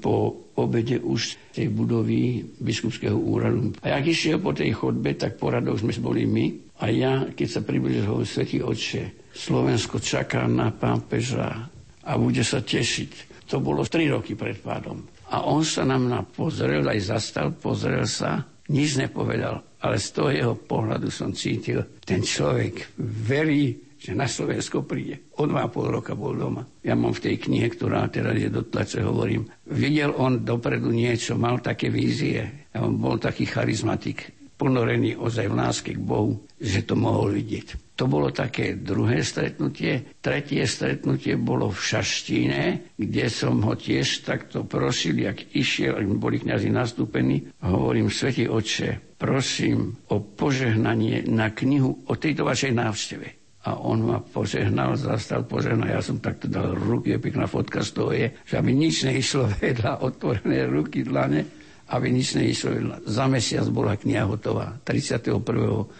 po 0.00 0.36
obede 0.60 1.00
už 1.00 1.40
tej 1.56 1.72
budovy 1.72 2.44
biskupského 2.60 3.16
úradu. 3.16 3.72
A 3.80 3.96
jak 3.96 4.12
išiel 4.12 4.36
po 4.36 4.52
tej 4.52 4.76
chodbe, 4.76 5.16
tak 5.16 5.40
poradok 5.40 5.80
sme 5.80 5.96
boli 5.96 6.28
my. 6.28 6.76
A 6.84 6.92
ja, 6.92 7.24
keď 7.32 7.48
sa 7.48 7.60
približil, 7.64 8.04
hovoril, 8.04 8.28
Svetý 8.28 8.60
Otče, 8.60 9.32
Slovensko 9.32 10.00
čaká 10.00 10.44
na 10.44 10.68
pápeža 10.72 11.68
a 12.04 12.12
bude 12.16 12.44
sa 12.44 12.60
tešiť. 12.60 13.44
To 13.48 13.60
bolo 13.60 13.84
3 13.84 14.12
roky 14.12 14.36
pred 14.36 14.60
pádom. 14.60 15.00
A 15.32 15.46
on 15.48 15.64
sa 15.64 15.86
nám 15.86 16.10
na 16.10 16.20
pozrel, 16.26 16.84
aj 16.84 17.00
zastal, 17.16 17.54
pozrel 17.54 18.04
sa, 18.04 18.44
nič 18.68 19.00
nepovedal 19.00 19.69
ale 19.80 19.96
z 19.96 20.08
toho 20.12 20.30
jeho 20.30 20.54
pohľadu 20.56 21.08
som 21.08 21.32
cítil, 21.32 22.00
ten 22.04 22.20
človek 22.20 22.96
verí, 23.00 23.96
že 24.00 24.16
na 24.16 24.24
Slovensko 24.24 24.84
príde. 24.88 25.28
O 25.36 25.44
dva 25.44 25.68
pol 25.68 25.92
roka 25.92 26.16
bol 26.16 26.32
doma. 26.32 26.64
Ja 26.80 26.96
mám 26.96 27.12
v 27.12 27.28
tej 27.28 27.36
knihe, 27.36 27.68
ktorá 27.68 28.08
teraz 28.08 28.36
je 28.40 28.48
do 28.48 28.64
tlače, 28.64 29.04
hovorím. 29.04 29.44
Videl 29.68 30.16
on 30.16 30.40
dopredu 30.40 30.88
niečo, 30.88 31.36
mal 31.36 31.60
také 31.60 31.92
vízie. 31.92 32.68
A 32.72 32.86
on 32.86 32.96
bol 32.96 33.20
taký 33.20 33.44
charizmatik. 33.44 34.39
Ponorený 34.60 35.16
ozaj 35.16 35.48
v 35.48 35.56
láske 35.56 35.90
k 35.96 36.04
Bohu, 36.04 36.44
že 36.60 36.84
to 36.84 36.92
mohol 36.92 37.32
vidieť. 37.32 37.96
To 37.96 38.04
bolo 38.04 38.28
také 38.28 38.76
druhé 38.76 39.24
stretnutie. 39.24 40.20
Tretie 40.20 40.68
stretnutie 40.68 41.40
bolo 41.40 41.72
v 41.72 41.80
Šaštíne, 41.80 42.92
kde 43.00 43.24
som 43.32 43.64
ho 43.64 43.72
tiež 43.72 44.28
takto 44.28 44.68
prosil, 44.68 45.16
jak 45.16 45.56
išiel, 45.56 45.96
ak 45.96 46.20
boli 46.20 46.44
kniazy 46.44 46.68
nastúpení. 46.68 47.48
Hovorím, 47.64 48.12
Svetý 48.12 48.44
Otče, 48.52 49.16
prosím 49.16 49.96
o 50.12 50.20
požehnanie 50.20 51.24
na 51.24 51.48
knihu 51.56 52.04
o 52.04 52.12
tejto 52.20 52.44
vašej 52.44 52.72
návšteve 52.76 53.40
a 53.60 53.76
on 53.76 54.08
ma 54.08 54.24
požehnal, 54.24 54.96
zastal 54.96 55.44
požehnal, 55.44 55.92
ja 55.92 56.00
som 56.00 56.16
takto 56.16 56.48
dal 56.48 56.72
ruky, 56.72 57.12
je 57.12 57.20
pekná 57.20 57.44
fotka 57.44 57.84
z 57.84 57.90
toho 57.92 58.10
je, 58.16 58.32
že 58.48 58.56
aby 58.56 58.72
nič 58.72 59.04
neišlo 59.04 59.52
vedľa, 59.60 60.00
otvorené 60.00 60.64
ruky, 60.64 61.04
dlane, 61.04 61.59
aby 61.90 62.06
nič 62.14 62.38
neišlo. 62.38 63.02
Za 63.04 63.26
mesiac 63.26 63.66
bola 63.68 63.98
kniha 63.98 64.24
hotová. 64.30 64.78
31. 64.86 65.42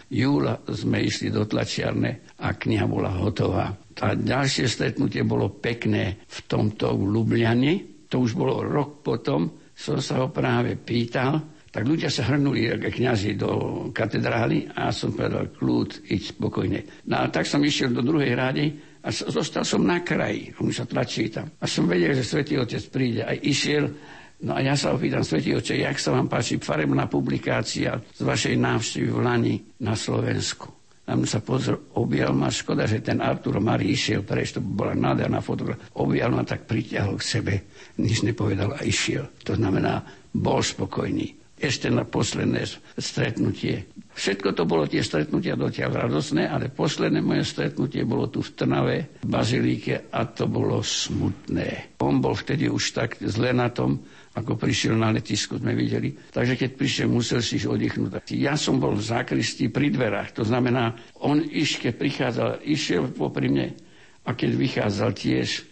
júla 0.06 0.54
sme 0.70 1.02
išli 1.02 1.34
do 1.34 1.42
tlačiarne 1.42 2.38
a 2.38 2.54
kniha 2.54 2.86
bola 2.86 3.10
hotová. 3.10 3.74
A 4.00 4.14
ďalšie 4.14 4.70
stretnutie 4.70 5.26
bolo 5.26 5.50
pekné 5.50 6.22
v 6.24 6.38
tomto 6.46 6.94
v 6.94 7.02
Ljubljani. 7.10 7.74
To 8.10 8.22
už 8.22 8.38
bolo 8.38 8.62
rok 8.62 9.02
potom, 9.02 9.70
som 9.74 9.98
sa 9.98 10.22
ho 10.22 10.30
práve 10.30 10.78
pýtal, 10.78 11.60
tak 11.70 11.86
ľudia 11.86 12.10
sa 12.10 12.26
hrnuli 12.26 12.66
kniazy 12.82 13.38
do 13.38 13.50
katedrály 13.94 14.66
a 14.74 14.90
som 14.90 15.14
povedal, 15.14 15.54
kľud, 15.54 16.10
iď 16.10 16.34
spokojne. 16.34 17.06
No 17.06 17.22
a 17.22 17.30
tak 17.30 17.46
som 17.46 17.62
išiel 17.62 17.94
do 17.94 18.02
druhej 18.02 18.34
rady 18.34 18.74
a 19.06 19.14
zostal 19.14 19.62
som 19.62 19.86
na 19.86 20.02
kraji, 20.02 20.50
on 20.58 20.74
sa 20.74 20.82
tlačí 20.82 21.30
tam. 21.30 21.46
A 21.62 21.70
som 21.70 21.86
vedel, 21.86 22.18
že 22.18 22.26
Svetý 22.26 22.58
Otec 22.58 22.82
príde. 22.90 23.22
A 23.22 23.38
išiel, 23.38 23.86
no 24.44 24.56
a 24.56 24.60
ja 24.60 24.74
sa 24.76 24.96
opýtam, 24.96 25.24
Svetý 25.24 25.56
Otec, 25.56 25.76
jak 25.80 25.96
sa 25.96 26.14
vám 26.16 26.28
páči 26.28 26.60
farebná 26.60 27.06
publikácia 27.06 28.00
z 28.00 28.22
vašej 28.22 28.56
návštevy 28.56 29.08
v 29.08 29.18
Lani 29.20 29.54
na 29.84 29.92
Slovensku. 29.96 30.80
A 31.10 31.18
on 31.18 31.26
sa 31.26 31.42
pozrel, 31.42 31.90
objal 31.98 32.30
ma, 32.30 32.54
škoda, 32.54 32.86
že 32.86 33.02
ten 33.02 33.18
Artur 33.18 33.58
Mari 33.58 33.90
išiel, 33.90 34.22
preč 34.22 34.54
to 34.54 34.62
bola 34.62 34.94
nádherná 34.94 35.42
fotografia, 35.42 35.82
objal 35.98 36.30
ma, 36.30 36.46
tak 36.46 36.70
pritiahol 36.70 37.18
k 37.18 37.26
sebe, 37.26 37.54
nič 37.98 38.22
nepovedal 38.22 38.78
a 38.78 38.86
išiel. 38.86 39.26
To 39.42 39.58
znamená, 39.58 40.06
bol 40.30 40.62
spokojný 40.62 41.40
ešte 41.60 41.92
na 41.92 42.08
posledné 42.08 42.64
stretnutie. 42.96 43.84
Všetko 44.16 44.56
to 44.56 44.64
bolo 44.64 44.88
tie 44.88 45.04
stretnutia 45.04 45.54
dotiaľ 45.60 46.08
radosné, 46.08 46.48
ale 46.48 46.72
posledné 46.72 47.20
moje 47.20 47.44
stretnutie 47.44 48.02
bolo 48.08 48.32
tu 48.32 48.40
v 48.40 48.50
Trnave, 48.56 48.98
v 49.20 49.26
Bazilíke 49.28 50.08
a 50.08 50.24
to 50.24 50.48
bolo 50.48 50.80
smutné. 50.80 52.00
On 52.00 52.18
bol 52.18 52.32
vtedy 52.32 52.72
už 52.72 52.96
tak 52.96 53.20
zle 53.20 53.52
na 53.52 53.68
tom, 53.68 54.00
ako 54.30 54.54
prišiel 54.54 54.94
na 54.94 55.10
letisku, 55.10 55.58
sme 55.58 55.74
videli. 55.74 56.14
Takže 56.14 56.54
keď 56.54 56.70
prišiel, 56.78 57.08
musel 57.10 57.42
si 57.42 57.58
oddychnúť. 57.66 58.30
Ja 58.38 58.54
som 58.54 58.78
bol 58.78 58.94
v 58.94 59.02
zákristi 59.02 59.66
pri 59.66 59.90
dverách, 59.90 60.38
to 60.38 60.46
znamená, 60.46 60.94
on 61.18 61.42
iš, 61.42 61.82
keď 61.82 61.92
prichádzal, 61.98 62.50
išiel 62.62 63.10
popri 63.10 63.50
mne 63.50 63.74
a 64.22 64.30
keď 64.30 64.50
vychádzal 64.54 65.10
tiež, 65.18 65.66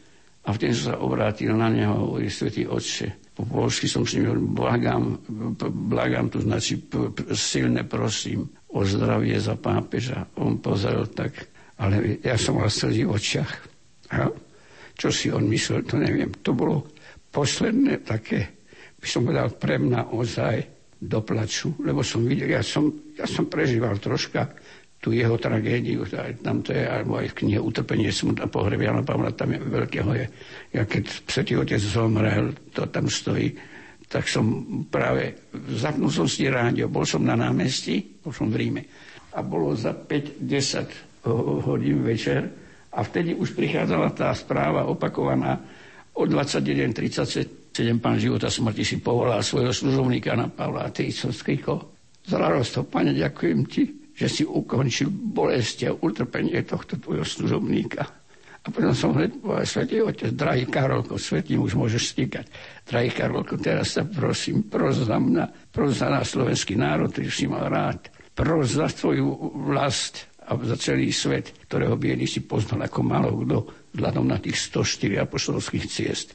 a 0.48 0.56
vtedy 0.56 0.72
som 0.72 0.96
sa 0.96 1.04
obrátil 1.04 1.52
na 1.52 1.68
neho 1.68 2.08
hovorí, 2.08 2.32
Svetý 2.32 2.64
Otče, 2.64 3.36
po 3.36 3.44
polsky 3.46 3.86
som 3.86 4.02
s 4.02 4.16
ním 4.16 4.32
hovoril, 4.32 4.48
blagám, 4.50 5.04
blagám 5.70 6.26
to 6.32 6.42
znači 6.42 6.74
silne 7.36 7.84
prosím 7.84 8.48
o 8.72 8.82
zdravie 8.82 9.38
za 9.38 9.54
pápeža. 9.54 10.26
On 10.40 10.58
pozrel 10.58 11.06
tak, 11.14 11.46
ale 11.78 12.18
ja 12.24 12.34
som 12.34 12.58
mal 12.58 12.72
slzy 12.72 13.06
v 13.06 13.14
očiach. 13.14 13.52
A 14.10 14.32
čo 14.98 15.14
si 15.14 15.30
on 15.30 15.46
myslel, 15.46 15.86
to 15.86 15.94
neviem. 16.00 16.34
To 16.42 16.50
bolo 16.50 16.90
posledné 17.38 18.02
také, 18.02 18.50
by 18.98 19.06
som 19.06 19.22
povedal, 19.22 19.54
pre 19.54 19.78
mňa 19.78 20.10
ozaj 20.10 20.56
do 20.98 21.22
plaču, 21.22 21.78
lebo 21.86 22.02
som 22.02 22.26
videl, 22.26 22.50
ja 22.58 22.62
som, 22.66 22.90
ja 23.14 23.30
som 23.30 23.46
prežíval 23.46 24.02
troška 24.02 24.50
tú 24.98 25.14
jeho 25.14 25.38
tragédiu, 25.38 26.02
tam 26.42 26.58
to 26.58 26.74
je, 26.74 26.82
alebo 26.82 27.22
aj 27.22 27.30
v 27.30 27.38
knihe 27.46 27.62
Utrpenie 27.62 28.10
smut 28.10 28.42
a 28.42 28.50
pohreb 28.50 28.82
Jana 28.82 29.06
Pavla, 29.06 29.30
tam 29.30 29.54
je 29.54 29.62
veľkého 29.62 30.10
je. 30.10 30.26
Ja 30.74 30.82
keď 30.82 31.06
Svetý 31.30 31.54
Otec 31.54 31.78
zomrel, 31.78 32.50
to 32.74 32.90
tam 32.90 33.06
stojí, 33.06 33.54
tak 34.10 34.26
som 34.26 34.66
práve, 34.90 35.38
zapnul 35.78 36.10
som 36.10 36.26
si 36.26 36.50
rádio, 36.50 36.90
bol 36.90 37.06
som 37.06 37.22
na 37.22 37.38
námestí, 37.38 38.18
bol 38.18 38.34
som 38.34 38.50
v 38.50 38.58
Ríme 38.58 38.82
a 39.38 39.38
bolo 39.46 39.70
za 39.78 39.94
5-10 39.94 41.22
hodín 41.62 42.02
večer 42.02 42.50
a 42.90 42.98
vtedy 43.06 43.38
už 43.38 43.54
prichádzala 43.54 44.18
tá 44.18 44.34
správa 44.34 44.90
opakovaná 44.90 45.77
o 46.18 46.26
21.37 46.26 48.02
pán 48.02 48.18
života 48.18 48.50
smrti 48.50 48.82
si 48.82 48.96
povolal 48.98 49.38
svojho 49.38 49.70
služovníka 49.70 50.34
na 50.34 50.50
Pavla 50.50 50.90
a 50.90 50.92
ty 50.92 51.14
som 51.14 51.30
skrikol, 51.30 51.94
z 52.26 52.34
radosťou, 52.34 52.90
pane, 52.90 53.14
ďakujem 53.14 53.60
ti, 53.70 54.10
že 54.18 54.26
si 54.26 54.42
ukončil 54.42 55.08
bolesti 55.08 55.86
a 55.86 55.94
utrpenie 55.94 56.58
tohto 56.66 56.98
tvojho 56.98 57.22
služobníka. 57.22 58.02
A 58.58 58.66
potom 58.68 58.92
som 58.92 59.14
hneď 59.14 59.38
povedal, 59.38 59.64
Svetý 59.64 60.02
Otec, 60.02 60.34
drahý 60.34 60.66
Karolko, 60.66 61.16
Svetý 61.16 61.56
už 61.56 61.78
môžeš 61.78 62.12
stýkať. 62.12 62.50
Drahý 62.84 63.14
Karolko, 63.14 63.56
teraz 63.56 63.96
sa 63.96 64.04
prosím, 64.04 64.66
pros 64.66 64.98
za 64.98 65.16
mňa, 65.16 65.70
pros 65.70 66.02
za 66.02 66.10
náš 66.10 66.34
slovenský 66.34 66.74
národ, 66.74 67.08
ktorý 67.08 67.30
si 67.30 67.46
mal 67.46 67.70
rád, 67.70 68.10
pros 68.34 68.74
za 68.74 68.90
tvoju 68.90 69.56
vlast 69.70 70.28
a 70.44 70.58
za 70.66 70.76
celý 70.76 71.14
svet, 71.14 71.54
ktorého 71.70 71.94
biedy 71.94 72.26
si 72.26 72.44
poznal 72.44 72.90
ako 72.90 73.00
malo 73.06 73.30
kto, 73.40 73.77
vzhľadom 73.94 74.26
na 74.28 74.38
tých 74.40 74.58
104 74.72 75.24
apoštolských 75.24 75.86
ciest. 75.88 76.34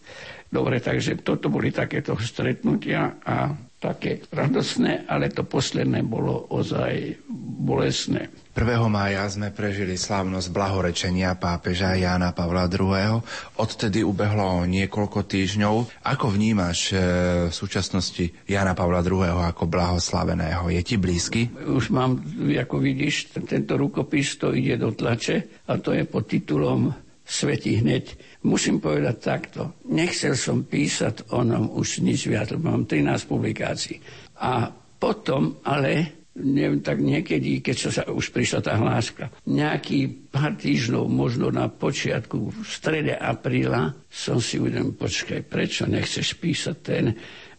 Dobre, 0.54 0.78
takže 0.78 1.18
toto 1.26 1.50
boli 1.50 1.74
takéto 1.74 2.14
stretnutia 2.22 3.18
a 3.26 3.58
také 3.84 4.24
radosné, 4.32 5.10
ale 5.10 5.34
to 5.34 5.44
posledné 5.44 6.06
bolo 6.08 6.48
ozaj 6.54 7.20
bolesné. 7.66 8.32
1. 8.54 8.70
mája 8.86 9.26
sme 9.34 9.50
prežili 9.50 9.98
slávnosť 9.98 10.54
blahorečenia 10.54 11.34
pápeža 11.42 11.98
Jána 11.98 12.38
Pavla 12.38 12.70
II. 12.70 13.26
Odtedy 13.58 14.06
ubehlo 14.06 14.70
niekoľko 14.70 15.26
týždňov. 15.26 16.06
Ako 16.06 16.30
vnímaš 16.30 16.94
e, 16.94 17.02
v 17.50 17.54
súčasnosti 17.54 18.30
Jána 18.46 18.78
Pavla 18.78 19.02
II. 19.02 19.26
ako 19.26 19.66
blahoslaveného? 19.66 20.70
Je 20.70 20.82
ti 20.86 21.02
blízky? 21.02 21.50
Už 21.66 21.90
mám, 21.90 22.22
ako 22.46 22.78
vidíš, 22.78 23.34
tento 23.42 23.74
rukopis 23.74 24.38
to 24.38 24.54
ide 24.54 24.78
do 24.78 24.94
tlače 24.94 25.66
a 25.66 25.82
to 25.82 25.98
je 25.98 26.06
pod 26.06 26.30
titulom 26.30 26.94
Svetý 27.24 27.80
hneď. 27.80 28.20
Musím 28.44 28.84
povedať 28.84 29.16
takto. 29.24 29.80
Nechcel 29.88 30.36
som 30.36 30.68
písať 30.68 31.32
o 31.32 31.42
ňom 31.42 31.72
už 31.80 32.04
nič 32.04 32.28
viac, 32.28 32.52
mám 32.60 32.84
13 32.84 33.32
publikácií. 33.32 34.04
A 34.44 34.68
potom 35.00 35.64
ale 35.64 36.24
neviem, 36.34 36.82
tak 36.82 36.98
niekedy, 36.98 37.62
keď 37.62 37.76
sa 37.78 38.04
už 38.10 38.34
prišla 38.34 38.60
tá 38.66 38.74
hláška, 38.74 39.30
nejaký 39.46 40.30
pár 40.34 40.58
týždňov, 40.58 41.06
možno 41.06 41.54
na 41.54 41.70
počiatku, 41.70 42.50
v 42.50 42.66
strede 42.66 43.14
apríla, 43.14 43.94
som 44.10 44.42
si 44.42 44.58
uvedomil, 44.58 44.98
počkaj, 44.98 45.46
prečo 45.46 45.86
nechceš 45.86 46.34
písať 46.42 46.78
ten? 46.82 47.14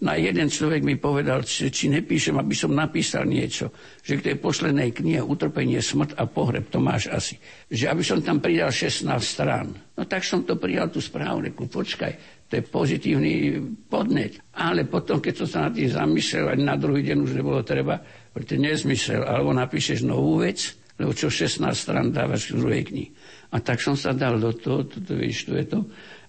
Na 0.05 0.21
jeden 0.21 0.53
človek 0.53 0.85
mi 0.85 1.01
povedal, 1.01 1.41
či, 1.49 1.73
či 1.73 1.89
nepíšem, 1.89 2.37
aby 2.37 2.53
som 2.53 2.77
napísal 2.77 3.25
niečo, 3.25 3.73
že 4.05 4.21
k 4.21 4.25
tej 4.29 4.37
poslednej 4.37 4.93
knihe 4.93 5.25
Utrpenie, 5.25 5.81
smrt 5.81 6.21
a 6.21 6.29
pohreb, 6.29 6.69
to 6.69 6.77
máš 6.77 7.09
asi, 7.09 7.41
že 7.73 7.89
aby 7.89 8.05
som 8.05 8.21
tam 8.21 8.37
pridal 8.37 8.69
16 8.69 9.09
strán. 9.25 9.73
No 9.97 10.05
tak 10.05 10.29
som 10.29 10.45
to 10.45 10.61
prijal 10.61 10.93
tú 10.93 11.01
správu, 11.01 11.49
reku, 11.49 11.65
počkaj, 11.73 12.45
to 12.53 12.61
je 12.61 12.69
pozitívny 12.69 13.57
podnet. 13.89 14.37
Ale 14.53 14.85
potom, 14.85 15.25
keď 15.25 15.41
som 15.41 15.49
sa 15.49 15.59
na 15.67 15.71
tým 15.73 15.89
zamyslel, 15.89 16.53
ani 16.53 16.69
na 16.69 16.77
druhý 16.77 17.01
deň 17.01 17.19
už 17.25 17.33
nebolo 17.41 17.65
treba, 17.65 17.97
to 18.37 18.45
je 18.45 18.61
nezmysel. 18.61 19.25
Alebo 19.25 19.57
napíšeš 19.57 20.05
novú 20.05 20.45
vec, 20.45 20.77
lebo 21.01 21.17
čo 21.17 21.33
16 21.33 21.65
stran 21.73 22.13
dávaš 22.13 22.53
v 22.53 22.61
druhej 22.61 22.83
knihy. 22.93 23.09
A 23.57 23.65
tak 23.65 23.81
som 23.81 23.97
sa 23.97 24.13
dal 24.13 24.37
do 24.37 24.53
toho, 24.53 24.85
to, 24.85 25.01
to, 25.01 25.17
vieš, 25.17 25.49
to 25.49 25.57
je 25.57 25.65
to, 25.65 25.81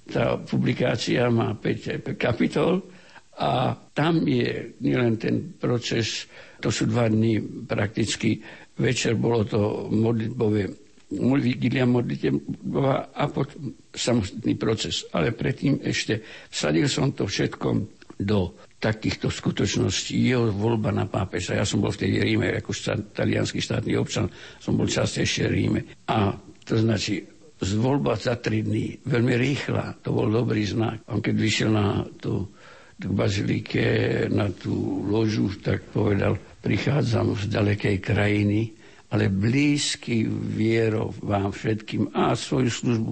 tá 0.06 0.40
publikácia 0.40 1.28
má 1.28 1.52
5, 1.60 2.08
5 2.08 2.16
kapitol 2.16 2.95
a 3.36 3.76
tam 3.92 4.24
je 4.24 4.80
nielen 4.80 5.20
ten 5.20 5.56
proces, 5.60 6.28
to 6.64 6.72
sú 6.72 6.88
dva 6.88 7.12
dní 7.12 7.44
prakticky, 7.68 8.40
večer 8.80 9.20
bolo 9.20 9.44
to 9.44 9.92
modlitbové, 9.92 10.72
vigilia 11.40 11.86
modlitbová 11.86 13.12
a 13.12 13.24
potom 13.28 13.76
samotný 13.92 14.56
proces. 14.56 15.04
Ale 15.12 15.36
predtým 15.36 15.84
ešte 15.84 16.24
vsadil 16.52 16.88
som 16.88 17.12
to 17.12 17.28
všetko 17.28 17.68
do 18.16 18.56
takýchto 18.80 19.28
skutočností. 19.28 20.16
Jeho 20.16 20.48
voľba 20.52 20.96
na 20.96 21.04
pápeža. 21.08 21.60
Ja 21.60 21.68
som 21.68 21.84
bol 21.84 21.92
vtedy 21.92 22.20
v 22.20 22.26
Ríme, 22.32 22.48
ako 22.56 22.72
štát, 22.72 23.12
talianský 23.12 23.60
štátny 23.60 24.00
občan, 24.00 24.32
som 24.64 24.80
bol 24.80 24.88
častejšie 24.88 25.52
v 25.52 25.56
Ríme. 25.56 25.82
A 26.08 26.32
to 26.64 26.80
značí, 26.80 27.24
z 27.56 27.72
voľba 27.80 28.20
za 28.20 28.36
tri 28.36 28.64
dní, 28.64 29.00
veľmi 29.08 29.36
rýchla, 29.40 30.04
to 30.04 30.12
bol 30.12 30.28
dobrý 30.28 30.68
znak. 30.68 31.08
On 31.08 31.24
keď 31.24 31.36
vyšiel 31.36 31.72
na 31.72 32.04
tú 32.20 32.52
k 32.96 33.12
bazilike, 33.12 33.86
na 34.32 34.48
tú 34.56 35.04
ložu, 35.04 35.52
tak 35.60 35.84
povedal, 35.92 36.40
prichádzam 36.64 37.36
z 37.36 37.52
dalekej 37.52 37.98
krajiny, 38.00 38.72
ale 39.12 39.28
blízky 39.30 40.26
vierov 40.28 41.20
vám 41.22 41.52
všetkým 41.52 42.16
a 42.16 42.34
svoju 42.34 42.72
službu 42.72 43.12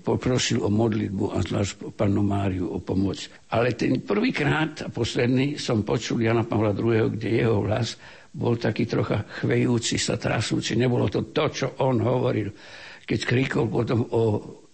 poprosil 0.00 0.62
o 0.62 0.70
modlitbu 0.70 1.24
a 1.34 1.38
zvlášť 1.42 1.94
panu 1.94 2.22
Máriu 2.22 2.70
o 2.70 2.78
pomoc. 2.82 3.18
Ale 3.50 3.74
ten 3.74 4.02
prvýkrát 4.02 4.86
a 4.86 4.88
posledný 4.90 5.56
som 5.58 5.86
počul 5.86 6.22
Jana 6.22 6.44
Pavla 6.46 6.74
II., 6.74 7.14
kde 7.14 7.28
jeho 7.44 7.62
hlas 7.66 7.96
bol 8.34 8.58
taký 8.58 8.84
trocha 8.88 9.22
chvejúci 9.42 9.94
sa, 9.94 10.18
trasúci. 10.18 10.74
Nebolo 10.74 11.06
to 11.06 11.30
to, 11.30 11.44
čo 11.54 11.66
on 11.82 12.02
hovoril. 12.02 12.50
Keď 13.06 13.20
kríkol 13.22 13.70
potom 13.70 14.02
o 14.10 14.22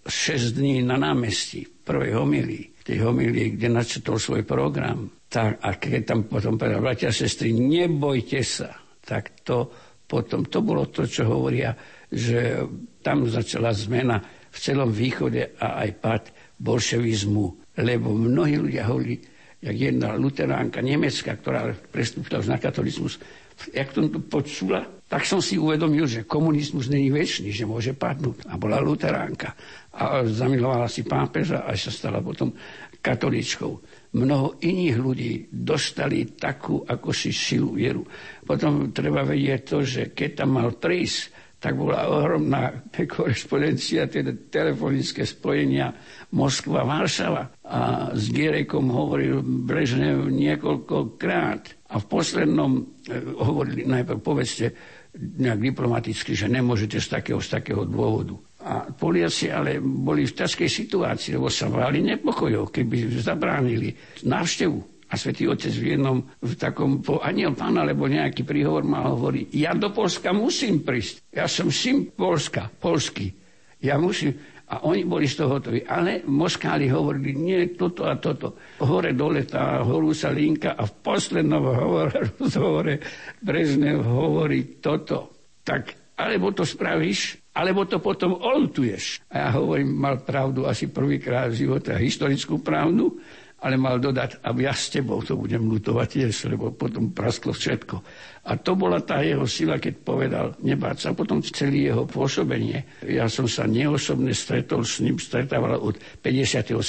6 0.00 0.56
dní 0.56 0.80
na 0.80 0.96
námestí, 0.96 1.68
prvej 1.68 2.16
homilii, 2.16 2.69
tej 2.84 2.98
homilii, 3.04 3.56
kde 3.56 3.68
načetol 3.68 4.16
svoj 4.16 4.42
program, 4.48 5.08
tak, 5.30 5.62
a 5.62 5.78
keď 5.78 6.02
tam 6.02 6.20
potom 6.26 6.58
povedal, 6.58 6.82
bratia 6.82 7.12
a 7.12 7.14
sestry, 7.14 7.54
nebojte 7.54 8.40
sa, 8.42 8.74
tak 9.04 9.44
to 9.46 9.70
potom, 10.10 10.42
to 10.50 10.58
bolo 10.58 10.90
to, 10.90 11.06
čo 11.06 11.30
hovoria, 11.30 11.70
že 12.10 12.66
tam 12.98 13.30
začala 13.30 13.70
zmena 13.70 14.18
v 14.50 14.56
celom 14.58 14.90
východe 14.90 15.54
a 15.62 15.86
aj 15.86 15.90
pad 16.02 16.22
bolševizmu, 16.58 17.78
lebo 17.78 18.10
mnohí 18.10 18.58
ľudia 18.58 18.90
hovorili, 18.90 19.22
jak 19.62 19.76
jedna 19.76 20.18
luteránka 20.18 20.82
nemecká, 20.82 21.38
ktorá 21.38 21.70
prestúpila 21.92 22.42
už 22.42 22.50
na 22.50 22.58
katolizmus, 22.58 23.22
jak 23.70 23.92
to 23.92 24.08
počula, 24.26 24.88
tak 25.10 25.26
som 25.26 25.42
si 25.42 25.58
uvedomil, 25.58 26.06
že 26.06 26.24
komunizmus 26.24 26.86
není 26.86 27.10
väčší, 27.10 27.50
že 27.50 27.66
môže 27.66 27.92
padnúť. 27.92 28.46
A 28.46 28.54
bola 28.54 28.78
luteránka. 28.78 29.52
A 29.90 30.22
zamilovala 30.22 30.86
si 30.86 31.02
pápeža 31.02 31.66
a 31.66 31.74
sa 31.74 31.90
stala 31.90 32.22
potom 32.22 32.54
katoličkou. 33.00 33.72
Mnoho 34.14 34.60
iných 34.60 34.96
ľudí 34.98 35.32
dostali 35.50 36.26
takú 36.36 36.82
ako 36.84 37.10
si 37.10 37.30
silu 37.32 37.74
vieru. 37.74 38.04
Potom 38.44 38.92
treba 38.94 39.22
vedieť 39.24 39.60
to, 39.66 39.78
že 39.82 40.02
keď 40.12 40.30
tam 40.44 40.60
mal 40.60 40.74
prísť, 40.76 41.40
tak 41.60 41.76
bola 41.76 42.08
ohromná 42.08 42.88
korespondencia, 43.16 44.08
teda 44.08 44.32
telefonické 44.48 45.28
spojenia 45.28 45.92
Moskva-Varšava. 46.32 47.68
A 47.68 47.80
s 48.16 48.32
Gierekom 48.32 48.88
hovoril 48.88 49.44
Brežnev 49.44 50.32
niekoľkokrát. 50.32 51.92
A 51.92 52.00
v 52.00 52.06
poslednom 52.08 52.70
eh, 53.06 53.20
hovorili 53.36 53.84
najprv, 53.84 54.18
povedzte 54.18 54.66
nejak 55.14 55.60
diplomaticky, 55.74 56.38
že 56.38 56.46
nemôžete 56.46 57.02
z 57.02 57.08
takého, 57.20 57.42
z 57.42 57.48
takého 57.50 57.82
dôvodu. 57.82 58.38
A 58.60 58.92
Poliaci 58.92 59.48
ale 59.48 59.80
boli 59.80 60.28
v 60.28 60.36
ťažkej 60.36 60.68
situácii, 60.68 61.40
lebo 61.40 61.48
sa 61.48 61.72
váli 61.72 62.04
nepokojov, 62.04 62.68
keby 62.68 63.08
zabránili 63.20 63.96
návštevu. 64.28 64.78
A 65.10 65.18
svätý 65.18 65.50
Otec 65.50 65.74
v 65.74 65.98
jednom, 65.98 66.22
v 66.38 66.52
takom, 66.54 67.02
po 67.02 67.18
aniel 67.18 67.50
pán 67.56 67.74
alebo 67.74 68.06
nejaký 68.06 68.46
príhovor 68.46 68.86
ma 68.86 69.10
hovorí, 69.10 69.50
ja 69.50 69.74
do 69.74 69.90
Polska 69.90 70.30
musím 70.30 70.86
prísť. 70.86 71.34
Ja 71.34 71.50
som 71.50 71.72
syn 71.74 72.14
Polska, 72.14 72.70
polský. 72.70 73.34
Ja 73.82 73.98
musím. 73.98 74.38
A 74.70 74.86
oni 74.86 75.02
boli 75.02 75.26
z 75.26 75.42
toho 75.42 75.58
hotoví. 75.58 75.82
Ale 75.82 76.22
Moskáli 76.30 76.86
hovorili, 76.86 77.34
nie 77.34 77.74
toto 77.74 78.06
a 78.06 78.14
toto. 78.22 78.54
Hore 78.78 79.10
dole 79.18 79.42
tá 79.42 79.82
horúca 79.82 80.30
linka 80.30 80.78
a 80.78 80.86
v 80.86 80.94
poslednom 81.02 81.64
hovore, 81.74 82.30
rozhovore 82.38 83.02
Breznev 83.42 84.06
hovorí 84.06 84.78
toto. 84.78 85.48
Tak 85.66 86.14
alebo 86.20 86.52
to 86.52 86.68
spravíš, 86.68 87.39
alebo 87.50 87.82
to 87.86 87.98
potom 87.98 88.38
oltuješ. 88.38 89.26
A 89.34 89.46
ja 89.46 89.48
hovorím, 89.58 89.90
mal 89.90 90.22
pravdu 90.22 90.70
asi 90.70 90.86
prvýkrát 90.86 91.50
v 91.50 91.66
živote, 91.66 91.90
historickú 91.98 92.62
pravdu, 92.62 93.18
ale 93.60 93.76
mal 93.76 94.00
dodať, 94.00 94.40
a 94.40 94.56
ja 94.56 94.72
s 94.72 94.88
tebou 94.88 95.20
to 95.20 95.36
budem 95.36 95.68
lutovať 95.68 96.08
tiež, 96.08 96.48
lebo 96.48 96.72
potom 96.72 97.12
prasklo 97.12 97.52
všetko. 97.52 98.00
A 98.48 98.56
to 98.56 98.72
bola 98.72 99.04
tá 99.04 99.20
jeho 99.20 99.44
sila, 99.44 99.76
keď 99.76 99.94
povedal, 100.00 100.46
nebáť 100.64 100.96
sa. 100.96 101.08
Potom 101.12 101.44
celý 101.44 101.92
jeho 101.92 102.08
pôsobenie. 102.08 103.04
Ja 103.04 103.28
som 103.28 103.44
sa 103.44 103.68
neosobne 103.68 104.32
stretol 104.32 104.88
s 104.88 105.04
ním, 105.04 105.20
stretával 105.20 105.76
od 105.76 106.00
57. 106.24 106.80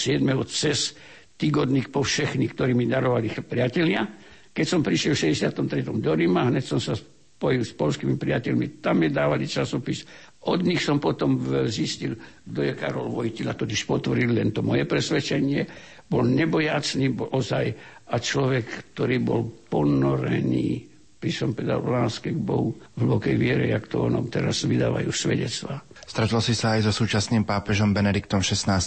cez 0.47 0.95
Tigodník 1.36 1.89
po 1.89 2.05
všechny, 2.05 2.53
ktorí 2.53 2.72
mi 2.72 2.88
darovali 2.88 3.34
priatelia. 3.43 4.07
Keď 4.53 4.66
som 4.68 4.80
prišiel 4.86 5.18
v 5.18 5.34
63. 5.34 5.84
do 5.99 6.14
Ríma, 6.14 6.53
hneď 6.53 6.64
som 6.64 6.80
sa 6.80 6.95
spojil 6.95 7.66
s 7.66 7.74
polskými 7.74 8.16
priateľmi, 8.16 8.80
tam 8.80 9.01
mi 9.01 9.09
dávali 9.09 9.49
časopis 9.49 10.05
od 10.42 10.60
nich 10.66 10.82
som 10.82 10.98
potom 10.98 11.38
zistil, 11.70 12.18
kto 12.50 12.60
je 12.66 12.74
Karol 12.74 13.14
Vojtila, 13.14 13.54
totiž 13.54 13.86
potvrdil 13.86 14.34
len 14.34 14.50
to 14.50 14.66
moje 14.66 14.89
presvedčenie. 14.89 15.70
Bol 16.10 16.26
nebojacný, 16.34 17.14
bol 17.14 17.30
ozaj 17.30 17.66
a 18.10 18.16
človek, 18.18 18.98
ktorý 18.98 19.22
bol 19.22 19.46
ponorený, 19.70 20.89
by 21.22 21.30
som 21.30 21.54
povedal, 21.54 21.86
v 21.86 21.89
láske 21.94 22.34
k 22.34 22.42
Bohu, 22.42 22.74
v 22.74 23.00
hlbokej 23.06 23.38
viere, 23.38 23.70
jak 23.70 23.86
to 23.86 24.10
onom 24.10 24.34
teraz 24.34 24.66
vydávajú 24.66 25.14
svedectva. 25.14 25.86
Stretol 26.10 26.42
si 26.42 26.58
sa 26.58 26.76
aj 26.76 26.89
so 26.89 26.94
súčasným 27.06 27.46
pápežom 27.46 27.94
Benediktom 27.94 28.42
XVI? 28.42 28.82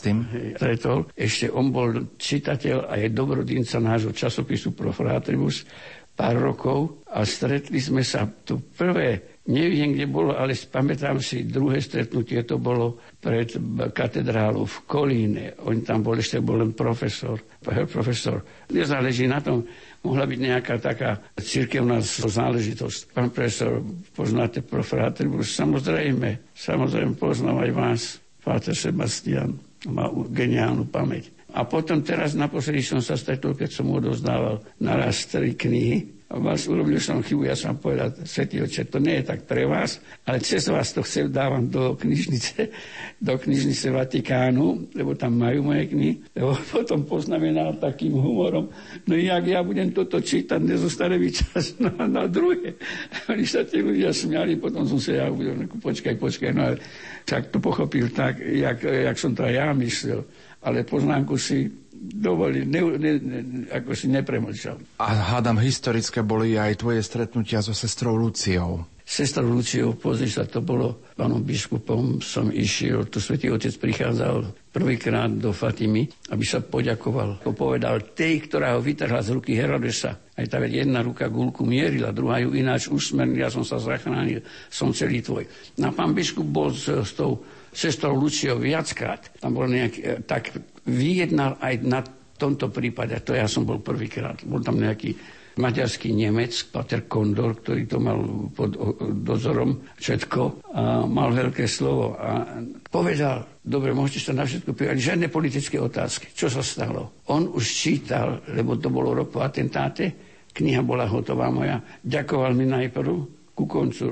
Stretol. 0.58 1.08
Ešte 1.14 1.48
on 1.54 1.70
bol 1.70 2.18
čitateľ 2.18 2.90
a 2.90 2.98
je 2.98 3.14
dobrodinca 3.14 3.78
nášho 3.78 4.10
časopisu 4.10 4.74
Pro 4.74 4.90
Fratribus 4.90 5.62
pár 6.18 6.38
rokov 6.38 7.06
a 7.10 7.22
stretli 7.22 7.78
sme 7.78 8.02
sa 8.02 8.26
to 8.26 8.58
prvé 8.58 9.33
Neviem, 9.44 9.92
kde 9.92 10.08
bolo, 10.08 10.32
ale 10.32 10.56
pamätám 10.56 11.20
si, 11.20 11.44
druhé 11.44 11.76
stretnutie 11.76 12.40
to 12.48 12.56
bolo 12.56 12.96
pred 13.20 13.52
katedrálou 13.92 14.64
v 14.64 14.76
Kolíne. 14.88 15.44
On 15.68 15.76
tam 15.84 16.00
bol, 16.00 16.16
ešte 16.16 16.40
bol 16.40 16.64
len 16.64 16.72
profesor. 16.72 17.36
profesor. 17.60 18.40
Nezáleží 18.72 19.28
na 19.28 19.44
tom, 19.44 19.68
mohla 20.00 20.24
byť 20.24 20.40
nejaká 20.40 20.80
taká 20.80 21.20
cirkevná 21.36 22.00
záležitosť. 22.00 23.12
Pán 23.12 23.28
profesor, 23.36 23.84
poznáte 24.16 24.64
profrátribus? 24.64 25.52
Samozrejme, 25.52 26.56
samozrejme 26.56 27.12
poznám 27.20 27.68
aj 27.68 27.72
vás, 27.76 28.00
Páter 28.40 28.72
Sebastian. 28.72 29.60
Má 29.92 30.08
geniálnu 30.32 30.88
pamäť. 30.88 31.28
A 31.52 31.68
potom 31.68 32.00
teraz 32.00 32.32
naposledy 32.32 32.80
som 32.80 33.04
sa 33.04 33.20
stretol, 33.20 33.52
keď 33.52 33.70
som 33.76 33.92
mu 33.92 34.00
odozdával 34.00 34.64
naraz 34.80 35.28
tri 35.28 35.52
knihy 35.52 36.23
vás 36.40 36.66
urobil 36.66 36.98
som 36.98 37.22
chybu, 37.22 37.46
ja 37.46 37.54
som 37.54 37.76
povedal, 37.78 38.10
Svetý 38.24 38.62
oče, 38.64 38.88
to 38.90 38.98
nie 38.98 39.20
je 39.20 39.24
tak 39.34 39.46
pre 39.46 39.68
vás, 39.68 40.00
ale 40.26 40.40
cez 40.40 40.66
vás 40.66 40.90
to 40.90 41.04
chcem 41.04 41.30
dávam 41.30 41.68
do 41.68 41.94
knižnice, 41.94 42.72
do 43.20 43.34
knižnice 43.38 43.92
Vatikánu, 43.92 44.94
lebo 44.96 45.14
tam 45.14 45.38
majú 45.38 45.70
moje 45.70 45.92
knihy, 45.92 46.14
lebo 46.34 46.56
potom 46.74 47.04
poznamenal 47.04 47.76
takým 47.78 48.16
humorom, 48.16 48.72
no 49.06 49.12
jak 49.14 49.44
ja 49.46 49.60
budem 49.60 49.92
toto 49.94 50.18
čítať, 50.18 50.58
nezostane 50.58 51.20
mi 51.20 51.30
čas 51.30 51.78
na, 51.78 51.92
na 52.08 52.24
druhé. 52.26 52.74
Oni 53.32 53.46
sa 53.46 53.62
tí 53.62 53.84
ľudia 53.84 54.10
smiali, 54.10 54.56
potom 54.56 54.88
som 54.88 54.98
sa 54.98 55.24
ja 55.24 55.26
uvedel, 55.28 55.68
počkaj, 55.68 56.16
počkaj, 56.16 56.50
no 56.50 56.72
ale 56.72 56.76
tak 57.24 57.52
to 57.52 57.60
pochopil 57.60 58.10
tak, 58.12 58.40
jak, 58.40 58.82
jak 58.82 59.16
som 59.16 59.32
to 59.32 59.44
aj 59.44 59.54
ja 59.54 59.66
myslel. 59.72 60.24
Ale 60.64 60.80
poznámku 60.80 61.36
si 61.36 61.83
dovolil, 62.04 62.68
ne, 62.68 62.80
ne, 63.00 63.12
ne, 63.16 63.40
ako 63.72 63.96
si 63.96 64.12
nepremlčal. 64.12 64.76
A 65.00 65.34
hádam, 65.34 65.56
historické 65.56 66.20
boli 66.20 66.60
aj 66.60 66.84
tvoje 66.84 67.00
stretnutia 67.00 67.64
so 67.64 67.72
sestrou 67.72 68.12
Luciou. 68.12 68.84
Sestrou 69.04 69.52
Luciou, 69.52 69.92
pozri 70.00 70.32
sa, 70.32 70.48
to 70.48 70.64
bolo 70.64 71.12
pánom 71.12 71.44
biskupom, 71.44 72.24
som 72.24 72.48
išiel, 72.48 73.04
tu 73.12 73.20
svätý 73.20 73.52
Otec 73.52 73.76
prichádzal 73.76 74.48
prvýkrát 74.72 75.28
do 75.28 75.52
Fatimy, 75.52 76.08
aby 76.32 76.44
sa 76.48 76.64
poďakoval. 76.64 77.44
To 77.44 77.52
povedal 77.52 78.16
tej, 78.16 78.48
ktorá 78.48 78.72
ho 78.72 78.80
vytrhla 78.80 79.20
z 79.20 79.36
ruky 79.36 79.52
Herodesa. 79.60 80.16
Aj 80.34 80.48
tá 80.48 80.56
jedna 80.64 81.04
ruka 81.04 81.28
gulku 81.28 81.68
mierila, 81.68 82.16
druhá 82.16 82.40
ju 82.40 82.56
ináč 82.56 82.88
usmernila, 82.88 83.52
som 83.52 83.60
sa 83.62 83.76
zachránil, 83.76 84.40
som 84.72 84.90
celý 84.90 85.20
tvoj. 85.20 85.44
Na 85.76 85.92
pán 85.92 86.16
biskup 86.16 86.48
bol 86.48 86.72
s, 86.72 86.88
s 86.88 87.12
tou 87.12 87.44
sestrou 87.76 88.16
Luciou 88.16 88.56
viackrát. 88.56 89.20
Tam 89.36 89.52
bol 89.52 89.68
nejaký, 89.68 90.00
e, 90.00 90.12
tak 90.24 90.54
vyjednal 90.84 91.56
aj 91.60 91.74
na 91.84 92.00
tomto 92.34 92.68
prípade, 92.68 93.14
to 93.22 93.32
ja 93.32 93.46
som 93.46 93.62
bol 93.62 93.78
prvýkrát, 93.80 94.42
bol 94.42 94.60
tam 94.60 94.82
nejaký 94.82 95.14
maďarský 95.54 96.10
Nemec, 96.10 96.50
Pater 96.74 97.06
Kondor, 97.06 97.62
ktorý 97.62 97.86
to 97.86 98.02
mal 98.02 98.18
pod 98.50 98.74
dozorom 99.22 99.86
všetko 99.94 100.66
a 100.74 101.06
mal 101.06 101.30
veľké 101.30 101.70
slovo 101.70 102.18
a 102.18 102.58
povedal, 102.90 103.62
dobre, 103.62 103.94
môžete 103.94 104.30
sa 104.30 104.32
na 104.34 104.50
všetko 104.50 104.74
pýtať, 104.74 104.98
žiadne 104.98 105.30
politické 105.30 105.78
otázky. 105.78 106.34
Čo 106.34 106.50
sa 106.50 106.62
stalo? 106.62 107.22
On 107.30 107.46
už 107.46 107.64
čítal, 107.70 108.42
lebo 108.50 108.74
to 108.82 108.90
bolo 108.90 109.14
rok 109.14 109.30
po 109.30 109.46
atentáte, 109.46 110.10
kniha 110.50 110.82
bola 110.82 111.06
hotová 111.06 111.54
moja, 111.54 111.78
ďakoval 112.02 112.50
mi 112.58 112.66
najprv 112.66 113.10
ku 113.54 113.64
koncu, 113.70 114.06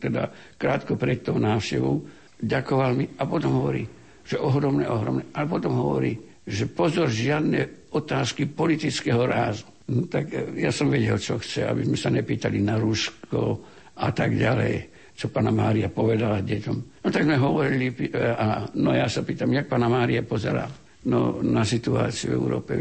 teda 0.00 0.32
krátko 0.56 0.96
pred 0.96 1.20
tou 1.20 1.36
návštevou, 1.36 2.00
ďakoval 2.40 2.96
mi 2.96 3.04
a 3.20 3.28
potom 3.28 3.60
hovorí, 3.60 3.84
že 4.26 4.36
ohromné, 4.42 4.90
ohromné. 4.90 5.30
Ale 5.32 5.46
potom 5.46 5.78
hovorí, 5.78 6.18
že 6.42 6.66
pozor, 6.66 7.06
žiadne 7.06 7.90
otázky 7.94 8.50
politického 8.50 9.22
rázu. 9.22 9.66
No, 9.86 10.10
tak 10.10 10.34
e, 10.34 10.58
ja 10.58 10.74
som 10.74 10.90
vedel, 10.90 11.18
čo 11.18 11.38
chce, 11.38 11.62
aby 11.66 11.86
sme 11.86 11.98
sa 11.98 12.10
nepýtali 12.10 12.58
na 12.58 12.74
Rusko 12.78 13.62
a 14.02 14.10
tak 14.10 14.34
ďalej, 14.34 14.74
čo 15.14 15.30
pána 15.30 15.54
Mária 15.54 15.86
povedala 15.86 16.42
deťom. 16.42 17.06
No 17.06 17.08
tak 17.08 17.22
sme 17.22 17.38
hovorili, 17.38 17.94
e, 17.94 18.10
a, 18.18 18.66
no 18.74 18.90
ja 18.90 19.06
sa 19.06 19.22
pýtam, 19.22 19.54
jak 19.54 19.70
pána 19.70 19.86
Mária 19.86 20.26
pozerá 20.26 20.66
no, 21.06 21.38
na 21.38 21.62
situáciu 21.62 22.34
v 22.34 22.38
Európe. 22.42 22.74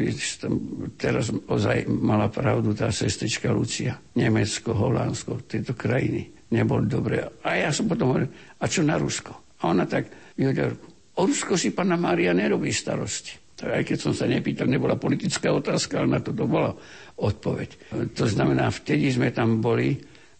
Teraz 0.97 1.29
ozaj 1.29 1.85
mala 1.85 2.33
pravdu 2.33 2.73
tá 2.73 2.89
sestrička 2.89 3.53
Lucia. 3.53 4.01
Nemecko, 4.17 4.73
Holandsko, 4.73 5.45
tieto 5.45 5.77
krajiny. 5.77 6.49
Nebol 6.53 6.85
dobre. 6.89 7.21
A 7.45 7.57
ja 7.57 7.69
som 7.69 7.85
potom 7.85 8.13
hovoril, 8.13 8.29
a 8.61 8.65
čo 8.65 8.81
na 8.81 8.97
Rusko? 8.97 9.57
A 9.61 9.73
ona 9.73 9.85
tak 9.85 10.09
ruku. 10.37 10.94
O 11.15 11.23
Rusko 11.23 11.55
si 11.55 11.71
pána 11.71 11.95
Mária 11.95 12.35
nerobí 12.35 12.71
starosti. 12.75 13.39
Tak 13.55 13.71
aj 13.71 13.83
keď 13.87 13.97
som 13.97 14.11
sa 14.11 14.27
nepýtal, 14.27 14.67
nebola 14.67 14.99
politická 14.99 15.47
otázka, 15.55 16.03
ale 16.03 16.19
na 16.19 16.19
to 16.19 16.35
to 16.35 16.43
bola 16.43 16.75
odpoveď. 17.15 17.69
To 18.19 18.25
znamená, 18.27 18.67
vtedy 18.67 19.15
sme 19.15 19.31
tam 19.31 19.63
boli 19.63 19.95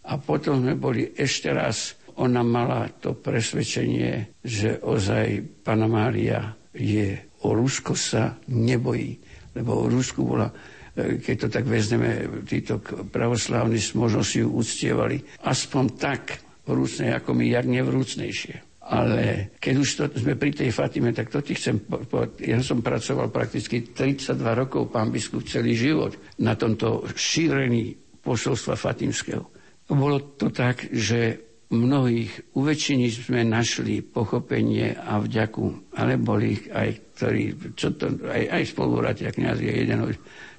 A 0.06 0.22
potom 0.22 0.62
sme 0.62 0.78
boli 0.78 1.18
ešte 1.18 1.50
raz, 1.50 1.98
ona 2.22 2.46
mala 2.46 2.86
to 3.02 3.18
presvedčenie, 3.18 4.38
že 4.46 4.78
ozaj 4.86 5.42
Pana 5.66 5.90
Mária 5.90 6.54
je 6.78 7.18
o 7.42 7.58
Rusko 7.58 7.98
sa 7.98 8.38
nebojí, 8.54 9.18
lebo 9.58 9.82
o 9.82 9.90
Rusku 9.90 10.22
bola 10.22 10.48
e, 10.94 11.18
keď 11.18 11.36
to 11.42 11.48
tak 11.50 11.66
vezmeme, 11.66 12.46
títo 12.46 12.80
pravoslávni 13.10 13.82
možno 13.98 14.22
si 14.22 14.46
ju 14.46 14.54
uctievali 14.54 15.20
aspoň 15.42 15.84
tak 15.98 16.40
vrúcne, 16.70 17.18
ako 17.18 17.34
my, 17.34 17.46
jak 17.50 17.66
nevrúcnejšie. 17.66 18.56
Ale 18.86 19.50
keď 19.58 19.74
už 19.82 19.90
to, 19.98 20.04
sme 20.14 20.38
pri 20.38 20.54
tej 20.54 20.70
Fatime, 20.70 21.10
tak 21.10 21.34
to 21.34 21.42
ti 21.42 21.58
chcem 21.58 21.82
povedať. 21.82 22.46
Ja 22.46 22.62
som 22.62 22.86
pracoval 22.86 23.34
prakticky 23.34 23.82
32 23.82 24.38
rokov, 24.54 24.94
pán 24.94 25.10
biskup, 25.10 25.42
celý 25.50 25.74
život 25.74 26.14
na 26.38 26.54
tomto 26.54 27.02
šírení 27.18 27.98
posolstva 28.22 28.78
Fatimského. 28.78 29.50
Bolo 29.90 30.38
to 30.38 30.54
tak, 30.54 30.86
že 30.94 31.46
mnohých, 31.74 32.54
u 32.54 32.62
väčšiny 32.62 33.06
sme 33.10 33.42
našli 33.42 34.06
pochopenie 34.06 34.94
a 34.94 35.18
vďaku, 35.18 35.94
ale 35.98 36.22
boli 36.22 36.58
aj, 36.70 37.18
ktorí, 37.18 37.74
čo 37.74 37.94
to, 37.98 38.22
aj, 38.26 38.44
aj 38.54 38.64
spolubratia 38.70 39.34
kniazy, 39.34 39.66
jeden 39.66 40.14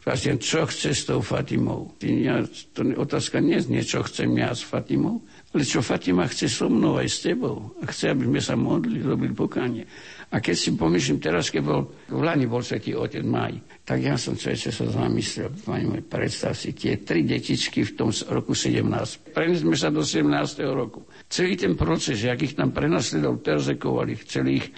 vlastne, 0.06 0.38
čo 0.38 0.66
chce 0.66 0.94
s 0.94 1.02
tou 1.06 1.18
Fatimou. 1.22 1.94
Ja, 2.02 2.42
to 2.74 2.86
otázka 2.94 3.42
nie 3.42 3.58
je, 3.58 3.82
čo 3.82 4.06
chcem 4.06 4.30
ja 4.38 4.54
s 4.54 4.62
Fatimou, 4.62 5.22
ale 5.56 5.64
čo 5.64 5.80
Fatima 5.80 6.28
chce 6.28 6.52
so 6.52 6.68
mnou 6.68 7.00
aj 7.00 7.08
s 7.08 7.24
tebou. 7.24 7.72
A 7.80 7.88
chce, 7.88 8.12
aby 8.12 8.28
sme 8.28 8.44
sa 8.44 8.60
modlili, 8.60 9.00
robili 9.00 9.32
pokánie. 9.32 9.88
A 10.28 10.36
keď 10.36 10.52
si 10.52 10.76
pomyslím 10.76 11.16
teraz, 11.16 11.48
keď 11.48 11.62
bol, 11.64 11.80
v 12.12 12.20
Lani 12.20 12.44
bol 12.44 12.60
Svetý 12.60 12.92
Otec 12.92 13.24
Maj, 13.24 13.80
tak 13.88 14.04
ja 14.04 14.20
som 14.20 14.36
človeče 14.36 14.68
sa 14.68 14.84
zamyslel, 14.84 15.56
pani 15.64 15.88
môj, 15.88 16.04
predstav 16.04 16.52
si 16.52 16.76
tie 16.76 17.00
tri 17.00 17.24
detičky 17.24 17.88
v 17.88 17.92
tom 17.96 18.12
roku 18.28 18.52
17. 18.52 19.32
Prenesme 19.32 19.72
sa 19.72 19.88
do 19.88 20.04
17. 20.04 20.28
roku. 20.76 21.08
Celý 21.32 21.56
ten 21.56 21.72
proces, 21.72 22.20
jak 22.20 22.36
ich 22.44 22.52
tam 22.52 22.76
prenasledol, 22.76 23.40
perzekovali, 23.40 24.12
chceli 24.28 24.60
ich 24.60 24.68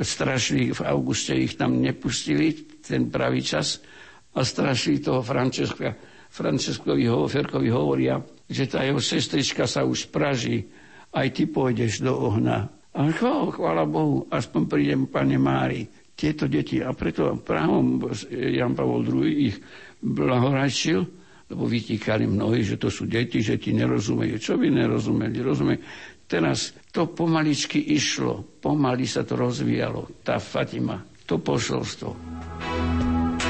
strašili, 0.00 0.72
v 0.72 0.80
auguste 0.88 1.36
ich 1.36 1.60
tam 1.60 1.76
nepustili, 1.76 2.80
ten 2.80 3.12
pravý 3.12 3.44
čas, 3.44 3.84
a 4.32 4.40
strašili 4.40 5.04
toho 5.04 5.20
Franceska. 5.20 5.92
Franceskovi 6.32 7.04
Ferkovi 7.28 7.68
hovoria, 7.68 8.16
že 8.52 8.68
tá 8.68 8.84
jeho 8.84 9.00
sestrička 9.00 9.64
sa 9.64 9.82
už 9.82 10.12
praží, 10.12 10.68
aj 11.12 11.28
ty 11.32 11.48
pôjdeš 11.48 12.04
do 12.04 12.12
ohna. 12.12 12.68
A 12.92 13.08
chvála, 13.08 13.48
chvála 13.52 13.84
Bohu, 13.88 14.28
aspoň 14.28 14.62
prídem 14.68 15.02
pane 15.08 15.40
Mári. 15.40 15.88
Tieto 16.12 16.44
deti, 16.44 16.84
a 16.84 16.92
preto 16.92 17.40
právom 17.40 18.04
Jan 18.30 18.76
Pavol 18.76 19.00
II 19.08 19.24
ich 19.24 19.56
blahorajčil, 20.04 21.00
lebo 21.52 21.64
vytíkali 21.68 22.28
mnohí, 22.28 22.64
že 22.64 22.76
to 22.76 22.92
sú 22.92 23.08
deti, 23.08 23.40
že 23.40 23.56
ti 23.56 23.72
nerozumejú. 23.72 24.36
Čo 24.36 24.60
by 24.60 24.68
nerozumeli? 24.72 25.36
Rozumie. 25.40 25.76
Teraz 26.28 26.72
to 26.88 27.12
pomaličky 27.12 27.92
išlo, 27.92 28.60
pomaly 28.60 29.04
sa 29.04 29.20
to 29.20 29.36
rozvíjalo, 29.36 30.24
tá 30.24 30.40
Fatima, 30.40 30.96
to 31.28 31.36
posolstvo. 31.36 32.16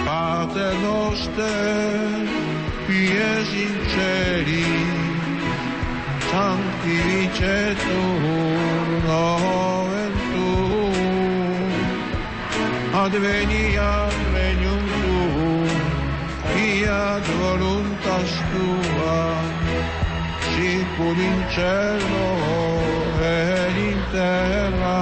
Pater 0.03 0.75
noster, 0.83 2.27
e 2.89 3.45
sinceri, 3.45 4.65
tanti 6.31 7.01
ricettano 7.01 8.67
ventù, 9.91 10.91
advenia 12.93 14.09
regnum 14.33 14.85
tuum, 15.01 15.69
fiat 16.55 17.27
voluntas 17.39 18.31
tua, 18.51 19.21
sicur 20.51 21.17
in 21.19 21.39
cielo 21.51 22.27
ed 23.21 23.77
in 23.77 24.01
terra. 24.11 25.01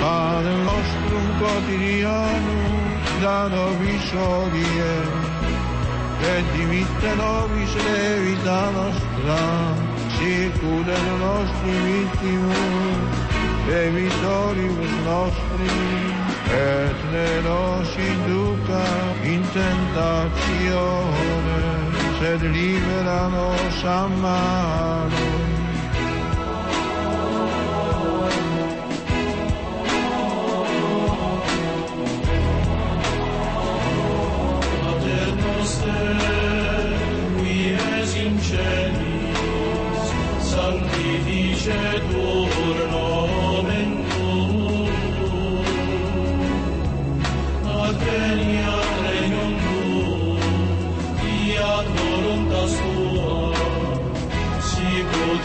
Padre 0.00 0.54
nostro 0.54 1.18
quotidiano, 1.38 2.61
da 3.22 3.48
nobis 3.48 4.12
odie, 4.18 4.94
et 6.32 6.44
dimitte 6.56 7.10
nobis 7.20 7.72
levita 7.86 8.60
nostra, 8.76 9.42
sicur 10.16 10.86
et 10.96 11.06
nostri 11.22 11.74
vittimus, 11.86 13.12
debitoribus 13.68 14.94
nostri, 15.06 15.72
et 16.64 16.98
ne 17.12 17.30
nos 17.46 17.90
induca 18.10 18.86
in 19.34 19.42
tentatione, 19.54 21.60
sed 22.18 22.40
libera 22.42 23.22
nos 23.28 23.78
a 23.84 23.86
mano. 24.08 25.41
Felicenis, 38.52 40.08
sanctificetur 40.52 42.42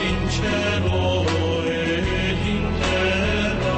in 0.02 0.30
cielo 0.30 1.24
et 1.66 2.46
in 2.48 2.66
terra. 2.80 3.78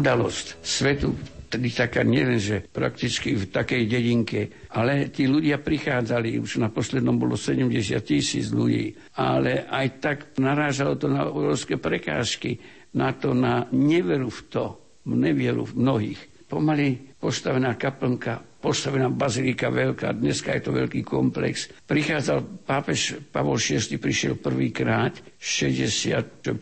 Udalosť 0.00 0.64
svetu, 0.64 1.12
tedy 1.50 1.68
taká 1.74 2.06
nielen, 2.06 2.38
že 2.38 2.62
prakticky 2.62 3.34
v 3.34 3.50
takej 3.50 3.82
dedinke, 3.90 4.70
ale 4.72 5.10
tí 5.10 5.26
ľudia 5.26 5.58
prichádzali, 5.58 6.38
už 6.38 6.62
na 6.62 6.70
poslednom 6.70 7.18
bolo 7.18 7.34
70 7.34 7.68
tisíc 8.06 8.54
ľudí, 8.54 8.94
ale 9.18 9.66
aj 9.66 9.86
tak 9.98 10.18
narážalo 10.38 10.94
to 10.94 11.10
na 11.10 11.26
obrovské 11.26 11.76
prekážky, 11.76 12.62
na 12.94 13.10
to, 13.12 13.34
na 13.34 13.66
neveru 13.74 14.30
v 14.30 14.40
to, 14.48 14.64
nevieru 15.10 15.66
v 15.66 15.74
mnohých. 15.74 16.20
Pomaly 16.46 17.18
postavená 17.18 17.74
kaplnka, 17.78 18.42
postavená 18.58 19.10
bazilika 19.10 19.70
veľká, 19.70 20.18
dneska 20.18 20.54
je 20.54 20.62
to 20.66 20.70
veľký 20.74 21.02
komplex. 21.06 21.70
Prichádzal 21.86 22.66
pápež 22.66 23.22
Pavol 23.30 23.58
VI, 23.58 23.78
prišiel 23.98 24.34
prvýkrát, 24.38 25.14
67, 25.38 26.58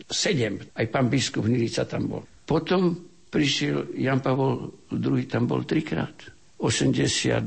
aj 0.77 0.85
pán 0.89 1.07
biskup 1.09 1.45
Nilica 1.45 1.85
tam 1.89 2.05
bol. 2.09 2.23
Potom 2.45 3.08
prišiel 3.29 3.93
Jan 3.95 4.19
Pavol 4.19 4.73
II, 4.91 5.23
tam 5.29 5.45
bol 5.45 5.63
trikrát. 5.63 6.13
82, 6.59 7.39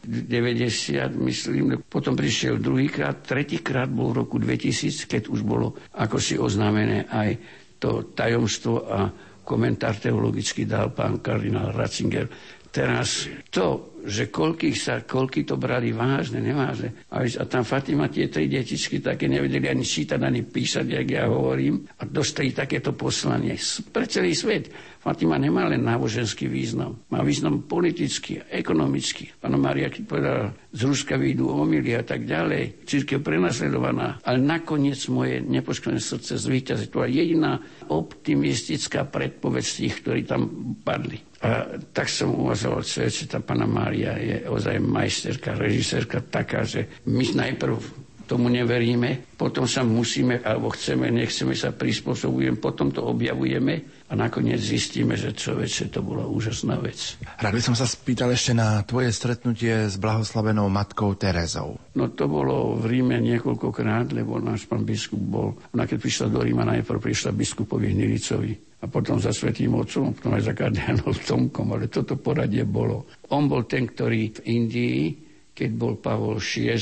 90, 0.00 1.12
myslím. 1.20 1.84
Potom 1.84 2.16
prišiel 2.16 2.56
druhýkrát, 2.56 3.20
tretíkrát 3.20 3.92
bol 3.92 4.16
v 4.16 4.24
roku 4.24 4.40
2000, 4.40 5.04
keď 5.04 5.22
už 5.28 5.44
bolo 5.44 5.76
ako 6.00 6.16
si 6.16 6.40
oznámené 6.40 7.04
aj 7.12 7.30
to 7.76 8.08
tajomstvo 8.16 8.88
a 8.88 9.12
komentár 9.44 10.00
teologicky 10.00 10.64
dal 10.64 10.96
pán 10.96 11.20
kardinál 11.20 11.76
Ratzinger. 11.76 12.24
Teraz 12.72 13.28
to 13.52 13.93
že 14.04 14.28
koľkých 14.28 14.76
sa, 14.76 15.02
koľky 15.02 15.48
to 15.48 15.56
brali 15.56 15.90
vážne, 15.96 16.44
nevážne. 16.44 16.92
A, 17.08 17.24
a 17.24 17.44
tam 17.48 17.64
Fatima 17.64 18.12
tie 18.12 18.28
tri 18.28 18.46
detičky 18.46 19.00
také 19.00 19.26
nevedeli 19.26 19.64
ani 19.66 19.84
čítať, 19.84 20.20
ani 20.20 20.44
písať, 20.44 20.84
jak 20.84 21.08
ja 21.08 21.24
hovorím. 21.26 21.88
A 21.98 22.04
dostali 22.04 22.52
takéto 22.52 22.92
poslanie 22.92 23.56
pre 23.90 24.04
celý 24.04 24.36
svet. 24.36 24.68
Fatima 25.04 25.36
nemá 25.36 25.68
len 25.68 25.84
náboženský 25.84 26.48
význam. 26.48 26.96
Má 27.12 27.20
význam 27.20 27.68
politický, 27.68 28.40
ekonomický. 28.48 29.36
Pána 29.36 29.60
Maria, 29.60 29.92
keď 29.92 30.02
povedala, 30.08 30.56
z 30.72 30.80
Ruska 30.80 31.20
výjdu 31.20 31.44
omily 31.44 31.92
a 31.92 32.00
tak 32.00 32.24
ďalej. 32.24 32.88
Církev 32.88 33.20
prenasledovaná. 33.20 34.24
Ale 34.24 34.40
nakoniec 34.40 34.96
moje 35.12 35.44
nepoškodené 35.44 36.00
srdce 36.00 36.40
zvýťazí. 36.40 36.88
To 36.88 37.04
je 37.04 37.20
jediná 37.20 37.60
optimistická 37.92 39.04
predpoveď 39.04 39.64
tých, 39.64 39.94
ktorí 40.00 40.24
tam 40.24 40.48
padli. 40.80 41.20
A 41.44 41.76
tak 41.92 42.08
som 42.08 42.32
uvažoval, 42.32 42.80
že 42.80 43.28
tá 43.28 43.44
pána 43.44 43.68
Mária 43.68 43.93
je 44.02 44.36
ozaj 44.50 44.82
majsterka, 44.82 45.54
režisérka 45.54 46.18
taká, 46.20 46.66
že 46.66 46.90
my 47.06 47.22
najprv 47.34 47.78
tomu 48.24 48.48
neveríme, 48.48 49.36
potom 49.36 49.68
sa 49.68 49.84
musíme, 49.84 50.40
alebo 50.40 50.72
chceme, 50.72 51.12
nechceme 51.12 51.52
sa 51.52 51.70
prispôsobujeme, 51.70 52.56
potom 52.56 52.88
to 52.90 53.04
objavujeme 53.04 53.93
a 54.14 54.22
nakoniec 54.30 54.62
zistíme, 54.62 55.18
že 55.18 55.34
človeče, 55.34 55.90
to 55.90 55.98
bola 55.98 56.22
úžasná 56.22 56.78
vec. 56.78 57.18
Rád 57.42 57.58
by 57.58 57.62
som 57.66 57.74
sa 57.74 57.82
spýtal 57.82 58.30
ešte 58.30 58.54
na 58.54 58.78
tvoje 58.86 59.10
stretnutie 59.10 59.90
s 59.90 59.98
blahoslavenou 59.98 60.70
matkou 60.70 61.18
Terezou. 61.18 61.74
No 61.98 62.14
to 62.14 62.30
bolo 62.30 62.78
v 62.78 62.94
Ríme 62.94 63.18
niekoľkokrát, 63.18 64.14
lebo 64.14 64.38
náš 64.38 64.70
pán 64.70 64.86
biskup 64.86 65.18
bol, 65.18 65.58
ona 65.74 65.82
keď 65.82 65.98
prišla 65.98 66.26
do 66.30 66.46
Ríma, 66.46 66.62
najprv 66.62 67.02
prišla 67.02 67.34
biskupovi 67.34 67.90
Hnilicovi 67.90 68.78
a 68.78 68.86
potom 68.86 69.18
za 69.18 69.34
Svetým 69.34 69.74
Otcom, 69.74 70.14
potom 70.14 70.38
aj 70.38 70.46
za 70.46 70.54
kardinálom 70.54 71.18
Tomkom, 71.18 71.74
ale 71.74 71.90
toto 71.90 72.14
poradie 72.14 72.62
bolo. 72.62 73.10
On 73.34 73.50
bol 73.50 73.66
ten, 73.66 73.90
ktorý 73.90 74.30
v 74.30 74.40
Indii 74.46 75.23
keď 75.54 75.70
bol 75.70 75.94
Pavol 76.02 76.42
VI, 76.42 76.74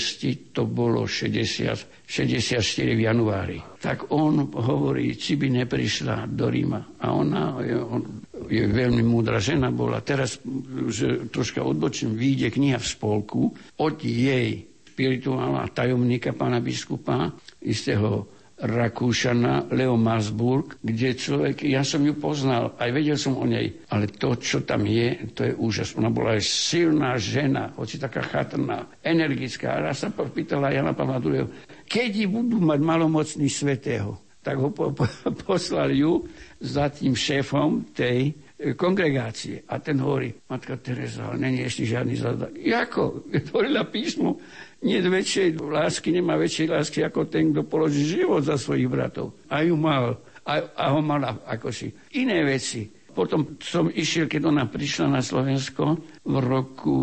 to 0.56 0.64
bolo 0.64 1.04
60, 1.04 2.08
64 2.08 2.64
v 2.96 3.00
januári. 3.04 3.60
Tak 3.76 4.16
on 4.16 4.48
hovorí, 4.48 5.12
či 5.12 5.36
by 5.36 5.62
neprišla 5.62 6.24
do 6.32 6.48
Ríma. 6.48 6.96
A 7.04 7.12
ona 7.12 7.60
je, 7.60 7.76
on, 7.76 8.00
je 8.48 8.64
veľmi 8.64 9.04
múdra 9.04 9.36
žena 9.44 9.68
bola. 9.68 10.00
Teraz, 10.00 10.40
že 10.88 11.28
troška 11.28 11.60
odbočím, 11.60 12.16
vyjde 12.16 12.48
kniha 12.48 12.80
v 12.80 12.88
spolku 12.88 13.52
od 13.76 13.96
jej 14.00 14.72
spirituálna 14.92 15.68
tajomníka 15.72 16.36
pána 16.36 16.60
biskupa, 16.60 17.32
istého 17.64 18.31
Rakúšana, 18.62 19.74
Leo 19.74 19.98
Masburg, 19.98 20.78
kde 20.78 21.18
človek, 21.18 21.66
ja 21.66 21.82
som 21.82 21.98
ju 22.06 22.14
poznal, 22.14 22.78
aj 22.78 22.90
vedel 22.94 23.18
som 23.18 23.34
o 23.34 23.42
nej, 23.42 23.74
ale 23.90 24.06
to, 24.06 24.38
čo 24.38 24.62
tam 24.62 24.86
je, 24.86 25.34
to 25.34 25.50
je 25.50 25.52
úžas. 25.58 25.98
Ona 25.98 26.14
bola 26.14 26.38
aj 26.38 26.46
silná 26.46 27.18
žena, 27.18 27.74
hoci 27.74 27.98
taká 27.98 28.22
chatrná, 28.22 28.86
energická. 29.02 29.82
A 29.82 29.90
raz 29.90 30.06
sa 30.06 30.14
pýtala 30.14 30.70
Jana 30.70 30.94
Pavla 30.94 31.18
II, 31.18 31.42
keď 31.90 32.30
budú 32.30 32.62
mať 32.62 32.78
malomocný 32.78 33.50
svetého, 33.50 34.22
tak 34.42 34.58
ho 34.58 34.70
po, 34.70 34.94
po, 34.94 35.06
poslal 35.46 35.90
ju 35.94 36.22
za 36.58 36.90
tým 36.90 37.14
šéfom 37.14 37.94
tej 37.94 38.30
e, 38.30 38.74
kongregácie. 38.74 39.62
A 39.70 39.78
ten 39.78 39.98
hovorí, 40.02 40.34
Matka 40.50 40.78
Teresa, 40.78 41.34
není 41.38 41.62
ešte 41.62 41.86
žiadny 41.86 42.14
zadatok. 42.18 42.54
Jako? 42.58 43.02
Tvorila 43.50 43.86
písmo, 43.94 44.38
nie 44.82 44.98
väčšej 44.98 45.62
lásky, 45.62 46.10
nemá 46.10 46.34
väčšej 46.34 46.68
lásky 46.68 46.98
ako 47.06 47.30
ten, 47.30 47.54
kto 47.54 47.62
položí 47.62 48.02
život 48.02 48.42
za 48.42 48.58
svojich 48.58 48.90
bratov. 48.90 49.38
A 49.46 49.62
ju 49.62 49.78
mal. 49.78 50.18
A, 50.42 50.52
a 50.74 50.84
ho 50.90 50.98
mala 50.98 51.38
ako 51.46 51.70
si. 51.70 51.94
Iné 52.18 52.42
veci. 52.42 52.90
Potom 53.12 53.60
som 53.60 53.92
išiel, 53.92 54.24
keď 54.24 54.48
ona 54.48 54.64
prišla 54.64 55.06
na 55.06 55.20
Slovensko 55.20 56.00
v 56.24 56.34
roku 56.40 56.96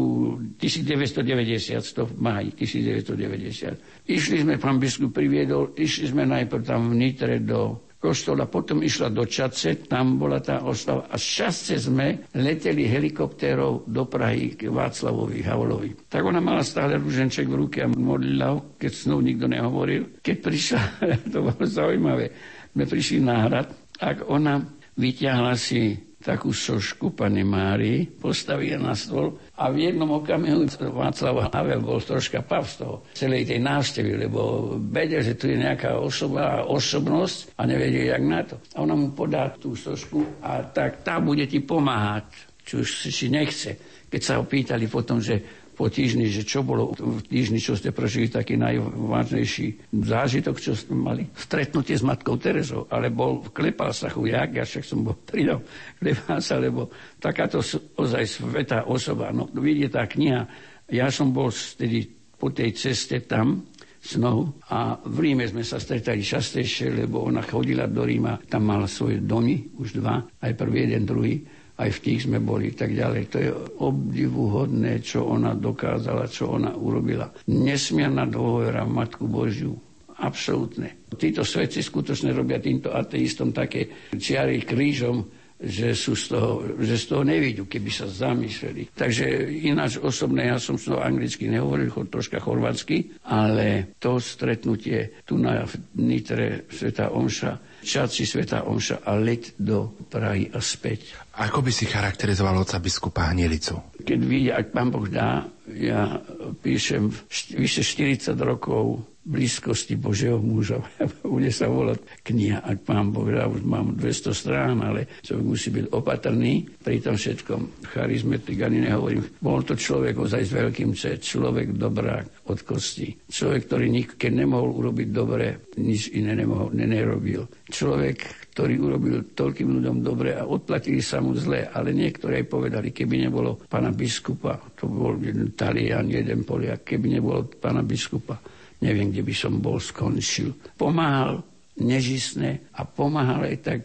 1990, 0.57 1.86
to 1.93 2.09
v 2.09 2.13
máji 2.17 2.49
1990. 2.57 4.09
Išli 4.09 4.41
sme, 4.41 4.57
pán 4.57 4.82
biskup 4.82 5.13
priviedol, 5.13 5.77
išli 5.77 6.09
sme 6.09 6.25
najprv 6.25 6.65
tam 6.65 6.89
v 6.89 6.97
Nitre 6.97 7.38
do 7.45 7.89
kostola, 8.00 8.47
potom 8.47 8.80
išla 8.80 9.12
do 9.12 9.28
Čace, 9.28 9.84
tam 9.86 10.16
bola 10.16 10.39
tá 10.39 10.64
oslava 10.64 11.12
a 11.12 11.20
šťastie 11.20 11.76
sme 11.76 12.32
leteli 12.32 12.88
helikoptérov 12.88 13.86
do 13.86 14.08
Prahy 14.08 14.56
k 14.56 14.72
Václavovi 14.72 15.43
Havlovi. 15.43 16.08
Tak 16.08 16.24
ona 16.24 16.39
mala 16.39 16.64
stále 16.64 16.95
rúženček 16.95 17.45
v 17.52 17.60
ruke 17.68 17.84
a 17.84 17.91
modlila 17.91 18.56
ho, 18.56 18.58
keď 18.80 18.91
snou 18.95 19.20
nikto 19.20 19.52
nehovoril. 19.52 20.24
Keď 20.24 20.38
prišla, 20.39 20.82
to 21.36 21.43
bolo 21.43 21.64
zaujímavé, 21.68 22.32
sme 22.72 22.84
prišli 22.88 23.20
na 23.20 23.36
hrad, 23.45 23.68
ak 24.00 24.32
ona 24.32 24.64
vyťahla 24.95 25.54
si 25.60 26.09
takú 26.20 26.51
sošku 26.51 27.15
pani 27.15 27.47
Mári, 27.47 28.03
postavila 28.03 28.91
na 28.91 28.93
stôl 28.95 29.39
a 29.55 29.72
v 29.72 29.88
jednom 29.88 30.20
okamihu 30.20 30.67
Václav 30.91 31.47
Havel 31.47 31.80
bol 31.80 32.03
troška 32.03 32.43
pav 32.43 32.67
z 32.67 32.84
toho 32.84 32.95
celej 33.15 33.47
tej 33.47 33.59
návštevy, 33.63 34.28
lebo 34.28 34.76
vedel, 34.91 35.24
že 35.24 35.39
tu 35.39 35.47
je 35.47 35.55
nejaká 35.55 35.95
osoba, 35.95 36.67
osobnosť 36.67 37.55
a 37.55 37.63
nevedel, 37.63 38.11
jak 38.11 38.24
na 38.24 38.41
to. 38.43 38.55
A 38.76 38.84
ona 38.84 38.95
mu 38.99 39.15
podá 39.15 39.47
tú 39.55 39.80
sošku 39.80 40.43
a 40.43 40.59
tak 40.67 41.07
tá 41.07 41.24
bude 41.24 41.47
ti 41.47 41.63
pomáhať, 41.63 42.51
čo 42.67 42.84
si 42.84 43.32
nechce. 43.32 44.03
Keď 44.09 44.22
sa 44.22 44.41
ho 44.41 44.43
pýtali 44.43 44.89
potom, 44.91 45.24
že 45.24 45.59
po 45.80 45.88
týždni, 45.88 46.27
že 46.27 46.43
čo 46.43 46.59
bolo 46.59 46.91
v 46.91 47.23
týždni, 47.23 47.63
čo 47.63 47.71
ste 47.71 47.95
prežili 47.95 48.27
taký 48.27 48.59
najvážnejší 48.59 49.95
zážitok, 49.95 50.59
čo 50.59 50.75
ste 50.75 50.91
mali. 50.91 51.23
Stretnutie 51.39 51.95
s 51.95 52.03
matkou 52.03 52.36
Terezou, 52.36 52.84
ale 52.91 53.07
bol, 53.07 53.47
klepal 53.55 53.95
sa 53.95 54.11
chujak, 54.11 54.59
ja 54.59 54.67
však 54.67 54.84
som 54.84 55.07
bol 55.07 55.15
pridal, 55.15 55.63
klepal 55.95 56.43
sa, 56.43 56.59
lebo 56.59 56.91
takáto 57.23 57.63
ozaj 57.95 58.27
svetá 58.27 58.84
osoba. 58.91 59.32
No 59.32 59.47
vidie 59.55 59.88
tá 59.88 60.03
kniha, 60.03 60.43
ja 60.91 61.07
som 61.07 61.32
bol 61.32 61.47
vtedy 61.47 62.11
po 62.36 62.51
tej 62.51 62.75
ceste 62.75 63.23
tam, 63.23 63.63
snou 63.99 64.51
a 64.71 64.95
v 64.99 65.32
Ríme 65.32 65.43
sme 65.47 65.63
sa 65.63 65.75
stretali 65.75 66.23
častejšie, 66.23 67.03
lebo 67.03 67.23
ona 67.23 67.43
chodila 67.43 67.88
do 67.88 68.03
Ríma, 68.03 68.39
tam 68.47 68.67
mala 68.67 68.88
svoje 68.88 69.19
domy, 69.19 69.75
už 69.75 69.99
dva, 69.99 70.23
aj 70.43 70.55
prvý 70.55 70.88
jeden, 70.88 71.03
druhý 71.07 71.59
aj 71.80 71.89
v 71.95 72.03
tých 72.03 72.27
sme 72.27 72.43
boli 72.43 72.75
tak 72.75 72.91
ďalej. 72.91 73.21
To 73.32 73.38
je 73.39 73.51
obdivuhodné, 73.80 74.99
čo 74.99 75.23
ona 75.32 75.55
dokázala, 75.55 76.27
čo 76.27 76.59
ona 76.59 76.75
urobila. 76.75 77.32
Nesmierna 77.47 78.27
dôvera 78.27 78.84
v 78.84 78.95
Matku 78.99 79.25
Božiu. 79.32 79.80
Absolútne. 80.19 81.07
Títo 81.15 81.47
svedci 81.47 81.80
skutočne 81.80 82.36
robia 82.36 82.59
týmto 82.59 82.91
ateistom 82.91 83.55
také 83.55 84.11
čiary 84.11 84.67
krížom, 84.67 85.23
že, 85.59 85.91
sú 85.91 86.15
z 86.15 86.25
toho, 86.32 86.51
že 86.80 86.95
z 86.95 87.05
toho 87.11 87.23
nevidú, 87.27 87.67
keby 87.67 87.91
sa 87.91 88.07
zamysleli. 88.07 88.95
Takže 88.95 89.27
ináč 89.67 89.99
osobne, 89.99 90.47
ja 90.47 90.55
som 90.55 90.80
z 90.80 90.91
toho 90.91 91.03
anglicky 91.03 91.51
nehovoril, 91.51 91.91
troška 92.07 92.39
chorvátsky, 92.39 93.19
ale 93.27 93.95
to 93.99 94.23
stretnutie 94.23 95.19
tu 95.27 95.36
na 95.36 95.67
Nitre 95.99 96.63
Sveta 96.71 97.11
Omša, 97.11 97.68
Čaci 97.80 98.27
Sveta 98.27 98.67
Omša 98.67 99.07
a 99.07 99.15
let 99.15 99.55
do 99.55 99.91
Prahy 100.07 100.51
a 100.51 100.59
späť. 100.59 101.15
Ako 101.39 101.63
by 101.63 101.71
si 101.71 101.88
charakterizoval 101.88 102.59
oca 102.59 102.77
biskupa 102.84 103.32
Hnilicu? 103.32 103.99
Keď 104.03 104.19
vidí, 104.23 104.49
ak 104.51 104.75
pán 104.75 104.91
Boh 104.91 105.07
dá, 105.07 105.47
ja 105.71 106.19
píšem 106.59 107.07
vyše 107.55 107.86
40 107.86 108.36
rokov 108.41 109.05
blízkosti 109.30 109.93
Božieho 109.93 110.41
muža. 110.41 110.82
Bude 111.21 111.53
sa 111.53 111.69
volať 111.69 112.01
kniha, 112.25 112.65
ak 112.65 112.82
pán 112.82 113.13
dá, 113.13 113.45
už 113.45 113.61
mám 113.61 113.93
200 113.93 114.34
strán, 114.34 114.82
ale 114.82 115.21
človek 115.21 115.45
musí 115.45 115.69
byť 115.69 115.86
opatrný 115.93 116.65
pri 116.82 116.97
tom 116.97 117.13
všetkom. 117.13 117.86
Charizmetik 117.93 118.57
ani 118.65 118.89
nehovorím. 118.89 119.21
Bol 119.38 119.61
to 119.61 119.77
človek 119.77 120.17
ozaj 120.17 120.41
s 120.49 120.51
veľkým 120.57 120.97
C, 120.97 121.21
človek 121.21 121.77
dobrák 121.77 122.49
od 122.49 122.59
kosti. 122.65 123.13
Človek, 123.30 123.61
ktorý 123.69 123.86
nik, 123.93 124.09
keď 124.17 124.32
nemohol 124.43 124.73
urobiť 124.82 125.07
dobre, 125.13 125.69
nič 125.77 126.09
iné 126.17 126.34
nemohol, 126.34 126.73
nerobil. 126.73 127.45
Človek, 127.69 128.49
ktorý 128.57 128.75
urobil 128.82 129.15
toľkým 129.38 129.80
ľuďom 129.80 129.97
dobre 130.01 130.36
a 130.36 130.43
odplatili 130.43 130.99
sa 130.99 131.21
mu 131.21 131.38
zle, 131.38 131.69
ale 131.69 131.93
niektorí 131.93 132.43
aj 132.43 132.47
povedali, 132.49 132.89
keby 132.89 133.30
nebolo 133.30 133.61
pána 133.69 133.93
biskupa, 133.93 134.57
to 134.73 134.89
bol 134.89 135.15
jeden 135.15 135.53
Talian, 135.53 136.09
jeden 136.09 136.43
Poliak, 136.43 136.84
keby 136.84 137.21
nebolo 137.21 137.45
pána 137.47 137.86
biskupa, 137.86 138.36
neviem, 138.84 139.11
kde 139.11 139.23
by 139.23 139.36
som 139.36 139.59
bol 139.59 139.77
skončil. 139.80 140.55
Pomáhal 140.75 141.43
nežisné 141.80 142.75
a 142.75 142.84
pomáhal 142.84 143.47
aj 143.47 143.57
tak, 143.63 143.82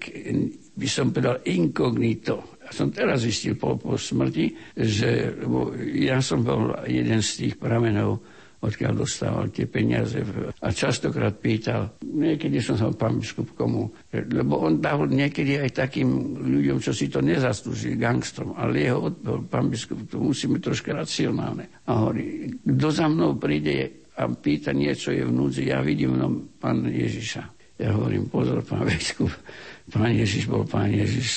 by 0.74 0.88
som 0.90 1.14
povedal, 1.14 1.38
inkognito. 1.46 2.58
Ja 2.64 2.70
som 2.72 2.90
teraz 2.90 3.22
zistil 3.22 3.54
po, 3.54 3.78
po 3.78 3.94
smrti, 3.94 4.74
že 4.74 5.36
ja 6.00 6.18
som 6.18 6.42
bol 6.42 6.74
jeden 6.88 7.20
z 7.22 7.30
tých 7.46 7.54
pramenov, 7.60 8.24
odkiaľ 8.64 8.92
dostával 8.96 9.52
tie 9.52 9.68
peniaze. 9.68 10.24
A 10.64 10.72
častokrát 10.72 11.36
pýtal, 11.36 12.00
niekedy 12.00 12.64
som 12.64 12.80
sa 12.80 12.88
pán 12.96 13.20
biskup 13.20 13.52
komu, 13.52 13.92
lebo 14.08 14.64
on 14.64 14.80
dával 14.80 15.12
niekedy 15.12 15.60
aj 15.60 15.84
takým 15.84 16.40
ľuďom, 16.40 16.80
čo 16.80 16.96
si 16.96 17.12
to 17.12 17.20
nezaslúžili, 17.20 18.00
gangstrom, 18.00 18.56
ale 18.56 18.88
jeho 18.88 19.12
odpovedal, 19.12 19.44
pán 19.52 19.68
biskup, 19.68 20.00
to 20.08 20.16
musíme 20.16 20.56
troška 20.64 20.96
racionálne. 20.96 21.68
A 21.84 22.08
hovorí, 22.08 22.56
kto 22.64 22.88
za 22.88 23.04
mnou 23.04 23.36
príde 23.36 24.03
a 24.14 24.22
pýta 24.30 24.70
niečo 24.70 25.10
je 25.10 25.26
v 25.26 25.32
núdzi, 25.34 25.70
ja 25.70 25.82
vidím 25.82 26.14
no, 26.14 26.30
pán 26.62 26.86
Ježiša. 26.86 27.42
Ja 27.74 27.90
hovorím, 27.98 28.30
pozor, 28.30 28.62
pán 28.62 28.86
biskup, 28.86 29.34
Pán 29.84 30.16
Ježiš 30.16 30.48
bol 30.48 30.64
Pán 30.64 30.88
Ježiš, 30.88 31.28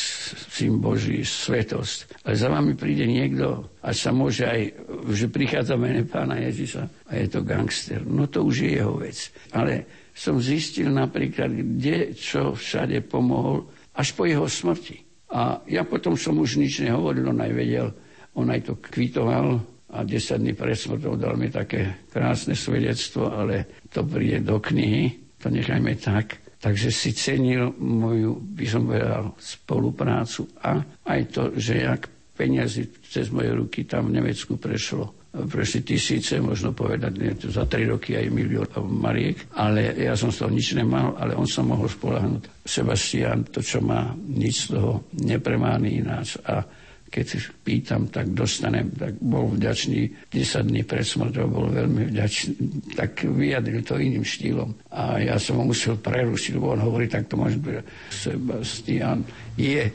syn 0.48 0.80
Boží, 0.80 1.20
svetosť. 1.20 2.24
Ale 2.24 2.40
za 2.40 2.48
vami 2.48 2.80
príde 2.80 3.04
niekto, 3.04 3.76
a 3.84 3.92
sa 3.92 4.16
môže 4.16 4.48
aj, 4.48 4.72
že 5.12 5.28
prichádza 5.28 5.76
mene 5.76 6.08
Pána 6.08 6.40
Ježiša 6.40 7.12
a 7.12 7.20
je 7.20 7.28
to 7.28 7.44
gangster. 7.44 8.00
No 8.08 8.32
to 8.32 8.48
už 8.48 8.64
je 8.64 8.70
jeho 8.80 8.96
vec. 8.96 9.20
Ale 9.52 9.84
som 10.16 10.40
zistil 10.40 10.88
napríklad, 10.88 11.52
kde 11.52 12.16
čo 12.16 12.56
všade 12.56 13.04
pomohol 13.12 13.68
až 14.00 14.16
po 14.16 14.24
jeho 14.24 14.48
smrti. 14.48 15.04
A 15.28 15.60
ja 15.68 15.84
potom 15.84 16.16
som 16.16 16.40
už 16.40 16.56
nič 16.56 16.80
nehovoril, 16.80 17.28
on 17.28 17.44
aj 17.44 17.52
vedel, 17.52 17.92
on 18.32 18.48
aj 18.48 18.64
to 18.64 18.74
kvitoval 18.80 19.60
a 19.88 20.04
10 20.04 20.44
dní 20.44 20.54
pred 20.54 20.76
smrtou 20.76 21.16
dal 21.16 21.40
mi 21.40 21.48
také 21.48 22.08
krásne 22.12 22.60
svedectvo, 22.60 23.32
ale 23.32 23.88
to 23.88 24.04
príde 24.04 24.44
do 24.44 24.60
knihy, 24.60 25.36
to 25.40 25.48
nechajme 25.48 25.96
tak. 25.96 26.44
Takže 26.58 26.90
si 26.90 27.14
cenil 27.14 27.72
moju, 27.80 28.42
by 28.42 28.66
som 28.68 28.90
povedal, 28.90 29.38
spoluprácu 29.38 30.50
a 30.66 30.82
aj 31.08 31.22
to, 31.30 31.44
že 31.56 31.86
jak 31.86 32.10
peniazy 32.34 32.90
cez 33.02 33.30
moje 33.30 33.54
ruky 33.54 33.86
tam 33.86 34.10
v 34.12 34.22
Nemecku 34.22 34.58
prešlo. 34.58 35.14
Prešli 35.38 35.86
tisíce, 35.86 36.42
možno 36.42 36.74
povedať, 36.74 37.14
nie, 37.14 37.30
za 37.38 37.70
tri 37.70 37.86
roky 37.86 38.18
aj 38.18 38.34
milión 38.34 38.66
mariek, 38.90 39.54
ale 39.54 39.94
ja 39.94 40.18
som 40.18 40.34
z 40.34 40.42
toho 40.42 40.50
nič 40.50 40.74
nemal, 40.74 41.14
ale 41.22 41.38
on 41.38 41.46
sa 41.46 41.62
mohol 41.62 41.86
spolahnuť. 41.86 42.66
Sebastian, 42.66 43.46
to, 43.54 43.62
čo 43.62 43.78
má, 43.78 44.18
nič 44.18 44.66
z 44.66 44.82
toho 44.82 45.06
nepremáni 45.14 46.02
ináč. 46.02 46.42
A 46.42 46.66
keď 47.08 47.40
pýtam, 47.64 48.12
tak 48.12 48.36
dostanem, 48.36 48.92
tak 48.92 49.16
bol 49.24 49.56
vďačný 49.56 50.32
10 50.32 50.68
dní 50.68 50.84
pred 50.84 51.08
smrťou, 51.08 51.46
bol 51.48 51.72
veľmi 51.72 52.12
vďačný, 52.12 52.52
tak 53.00 53.24
vyjadril 53.24 53.82
to 53.82 53.96
iným 53.96 54.28
štýlom. 54.28 54.70
A 54.92 55.24
ja 55.24 55.36
som 55.40 55.64
ho 55.64 55.64
musel 55.64 55.96
prerušiť, 55.96 56.60
lebo 56.60 56.76
on 56.76 56.84
hovorí, 56.84 57.08
tak 57.08 57.32
to 57.32 57.40
môže 57.40 57.58
byť, 57.64 57.80
Sebastian 58.12 59.24
je, 59.56 59.88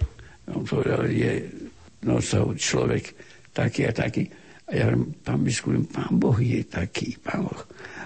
on 0.48 0.64
povedal, 0.64 1.04
je 1.12 1.32
no, 2.08 2.18
človek 2.56 3.04
taký 3.52 3.86
a 3.88 3.92
taký. 3.92 4.26
A 4.68 4.70
ja 4.72 4.82
hovorím, 4.88 5.12
pán 5.20 5.40
biskup, 5.44 5.74
pán 5.92 6.16
Boh 6.16 6.38
je 6.40 6.64
taký, 6.64 7.20
pán 7.20 7.44
Boh. 7.44 7.62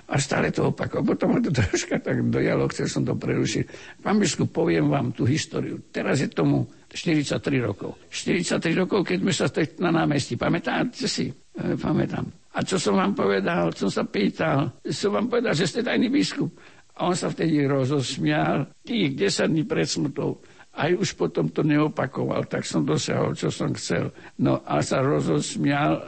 A 0.06 0.18
stále 0.22 0.54
to 0.54 0.70
opakoval. 0.70 1.14
Potom 1.14 1.34
ma 1.34 1.38
to 1.42 1.50
troška 1.50 1.98
tak 1.98 2.26
dojalo, 2.26 2.70
chcel 2.70 2.86
som 2.90 3.02
to 3.02 3.14
prerušiť. 3.14 3.64
Pán 4.02 4.18
biskup, 4.18 4.50
poviem 4.50 4.90
vám 4.90 5.14
tú 5.14 5.26
históriu. 5.26 5.82
Teraz 5.90 6.22
je 6.22 6.30
tomu 6.30 6.66
43 6.90 7.42
rokov. 7.62 7.98
43 8.08 8.82
rokov, 8.82 9.02
keď 9.02 9.18
sme 9.22 9.32
sa 9.34 9.46
stretli 9.50 9.82
na 9.82 9.90
námestí. 9.90 10.38
Pamätáte 10.38 11.06
si? 11.10 11.28
E, 11.30 11.74
pamätám. 11.74 12.26
A 12.56 12.64
čo 12.64 12.80
som 12.80 12.96
vám 12.96 13.12
povedal? 13.12 13.74
Som 13.76 13.92
sa 13.92 14.06
pýtal. 14.08 14.72
Som 14.88 15.18
vám 15.18 15.28
povedal, 15.28 15.52
že 15.52 15.68
ste 15.68 15.84
tajný 15.84 16.08
biskup. 16.08 16.48
A 16.96 17.12
on 17.12 17.16
sa 17.16 17.28
vtedy 17.28 17.68
rozosmial. 17.68 18.72
Tých 18.80 19.12
10 19.12 19.52
dní 19.52 19.62
pred 19.68 19.84
smrtou. 19.84 20.40
Aj 20.76 20.92
už 20.92 21.16
potom 21.16 21.48
to 21.48 21.64
neopakoval, 21.64 22.44
tak 22.52 22.68
som 22.68 22.84
dosiahol, 22.84 23.32
čo 23.32 23.48
som 23.48 23.72
chcel. 23.72 24.12
No 24.36 24.60
a 24.60 24.84
sa 24.84 25.00
rozosmial. 25.00 26.04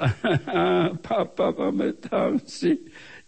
Papa, 1.08 1.56
pamätám 1.56 2.36
si, 2.44 2.76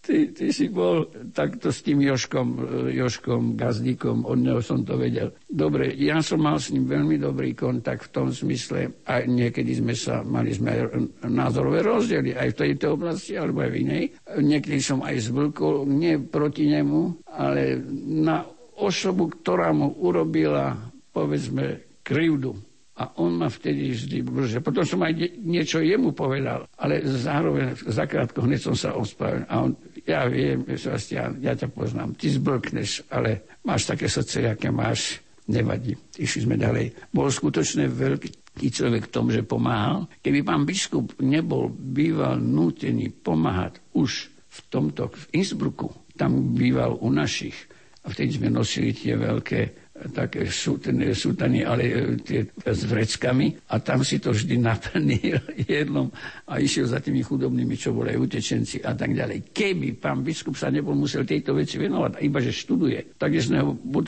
ty, 0.00 0.32
ty 0.32 0.50
si 0.50 0.72
bol 0.72 1.08
takto 1.30 1.68
s 1.70 1.84
tým 1.84 2.00
Joškom, 2.00 2.48
Joškom 2.90 3.54
Gazdíkom, 3.54 4.24
od 4.24 4.38
neho 4.40 4.60
som 4.64 4.82
to 4.82 4.96
vedel. 4.96 5.32
Dobre, 5.46 5.92
ja 5.96 6.20
som 6.24 6.42
mal 6.42 6.56
s 6.56 6.72
ním 6.72 6.88
veľmi 6.88 7.20
dobrý 7.20 7.52
kontakt 7.52 8.08
v 8.08 8.12
tom 8.12 8.26
zmysle, 8.32 9.04
a 9.06 9.24
niekedy 9.24 9.76
sme 9.76 9.94
sa, 9.94 10.24
mali 10.24 10.56
sme 10.56 10.88
názorové 11.28 11.84
rozdiely, 11.84 12.34
aj 12.34 12.48
v 12.56 12.58
tejto 12.66 12.96
oblasti, 12.96 13.36
alebo 13.36 13.62
aj 13.64 13.70
v 13.70 13.78
inej. 13.84 14.04
Niekedy 14.40 14.78
som 14.80 15.04
aj 15.04 15.30
zblkol, 15.30 15.84
nie 15.86 16.16
proti 16.18 16.68
nemu, 16.68 17.30
ale 17.36 17.78
na 18.04 18.42
osobu, 18.80 19.28
ktorá 19.28 19.76
mu 19.76 19.92
urobila, 20.00 20.76
povedzme, 21.12 22.00
krivdu 22.00 22.56
a 23.00 23.08
on 23.16 23.32
ma 23.40 23.48
vtedy 23.48 23.96
vždy 23.96 24.18
brže. 24.20 24.58
Potom 24.60 24.84
som 24.84 25.00
aj 25.00 25.16
niečo 25.40 25.80
jemu 25.80 26.12
povedal, 26.12 26.68
ale 26.76 27.00
zároveň 27.00 27.72
zakrátko 27.88 28.44
hneď 28.44 28.60
som 28.60 28.76
sa 28.76 28.92
ospravedlnil. 28.92 29.48
A 29.48 29.54
on, 29.64 29.72
ja 30.10 30.26
viem, 30.26 30.66
Sebastian, 30.74 31.38
ja 31.38 31.54
ťa 31.54 31.70
poznám, 31.70 32.18
ty 32.18 32.26
zblkneš, 32.34 33.06
ale 33.14 33.46
máš 33.62 33.86
také 33.86 34.10
srdce, 34.10 34.50
aké 34.50 34.74
máš, 34.74 35.22
nevadí. 35.46 35.94
Išli 36.18 36.46
sme 36.46 36.58
ďalej. 36.58 37.14
Bol 37.14 37.30
skutočne 37.30 37.86
veľký 37.86 38.68
človek 38.70 39.06
v 39.06 39.12
tom, 39.14 39.30
že 39.30 39.46
pomáhal. 39.46 40.10
Keby 40.22 40.42
pán 40.42 40.66
biskup 40.66 41.14
nebol 41.22 41.70
býval 41.70 42.38
nútený 42.42 43.14
pomáhať 43.22 43.78
už 43.94 44.30
v 44.30 44.58
tomto, 44.66 45.14
v 45.14 45.24
Innsbrucku, 45.38 46.14
tam 46.18 46.54
býval 46.58 46.98
u 46.98 47.08
našich, 47.10 47.54
a 48.00 48.10
vtedy 48.10 48.40
sme 48.40 48.48
nosili 48.50 48.96
tie 48.96 49.14
veľké 49.14 49.79
také 50.08 50.48
sútany, 50.48 51.60
ale 51.60 51.82
e, 51.84 51.94
tie 52.24 52.40
s 52.64 52.88
vreckami 52.88 53.52
a 53.68 53.76
tam 53.84 54.00
si 54.00 54.16
to 54.16 54.32
vždy 54.32 54.56
naplnil 54.56 55.36
jedlom 55.68 56.08
a 56.48 56.56
išiel 56.56 56.88
za 56.88 57.04
tými 57.04 57.20
chudobnými, 57.20 57.76
čo 57.76 57.92
boli 57.92 58.16
utečenci 58.16 58.80
a 58.80 58.96
tak 58.96 59.12
ďalej. 59.12 59.52
Keby 59.52 60.00
pán 60.00 60.24
biskup 60.24 60.56
sa 60.56 60.72
nebol 60.72 60.96
musel 60.96 61.28
tejto 61.28 61.52
veci 61.52 61.76
venovať, 61.76 62.24
iba 62.24 62.40
že 62.40 62.56
študuje, 62.56 63.20
tak 63.20 63.36
z 63.36 63.52
neho 63.52 63.76
buď 63.76 64.04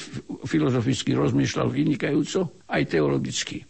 filozoficky 0.48 1.12
rozmýšľal 1.12 1.68
vynikajúco, 1.68 2.64
aj 2.72 2.82
teologicky. 2.88 3.60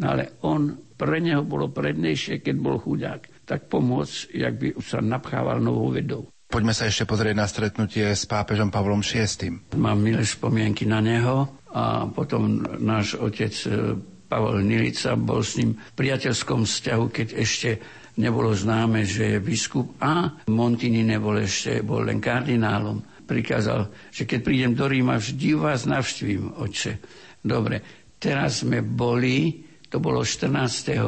No 0.00 0.16
ale 0.16 0.36
on, 0.44 0.76
pre 0.96 1.20
neho 1.20 1.44
bolo 1.44 1.72
prednejšie, 1.72 2.44
keď 2.44 2.56
bol 2.60 2.76
chudák, 2.76 3.48
tak 3.48 3.72
pomôcť, 3.72 4.16
jak 4.36 4.54
by 4.56 4.68
sa 4.84 5.00
napchával 5.00 5.60
novou 5.60 5.88
vedou. 5.92 6.28
Poďme 6.50 6.74
sa 6.74 6.90
ešte 6.90 7.06
pozrieť 7.06 7.36
na 7.38 7.46
stretnutie 7.46 8.10
s 8.10 8.26
pápežom 8.26 8.74
Pavlom 8.74 9.06
VI. 9.06 9.54
Mám 9.78 10.02
milé 10.02 10.26
spomienky 10.26 10.82
na 10.82 10.98
neho 10.98 11.59
a 11.70 12.06
potom 12.10 12.66
náš 12.82 13.14
otec 13.14 13.54
e, 13.66 13.94
Pavel 14.30 14.62
Nilica 14.62 15.18
bol 15.18 15.42
s 15.42 15.58
ním 15.58 15.74
v 15.74 15.92
priateľskom 15.98 16.62
vzťahu, 16.62 17.04
keď 17.10 17.28
ešte 17.34 17.70
nebolo 18.18 18.54
známe, 18.54 19.02
že 19.02 19.36
je 19.36 19.38
biskup 19.42 19.98
a 19.98 20.42
Montini 20.50 21.02
nebol 21.02 21.38
ešte, 21.38 21.82
bol 21.82 22.06
len 22.06 22.22
kardinálom. 22.22 23.02
Prikázal, 23.26 23.90
že 24.10 24.26
keď 24.26 24.40
prídem 24.42 24.72
do 24.74 24.90
Ríma, 24.90 25.18
vždy 25.18 25.54
vás 25.54 25.86
navštívim, 25.86 26.58
oče. 26.58 26.98
Dobre, 27.42 27.82
teraz 28.18 28.66
sme 28.66 28.82
boli, 28.82 29.62
to 29.86 30.02
bolo 30.02 30.26
14 30.26 30.98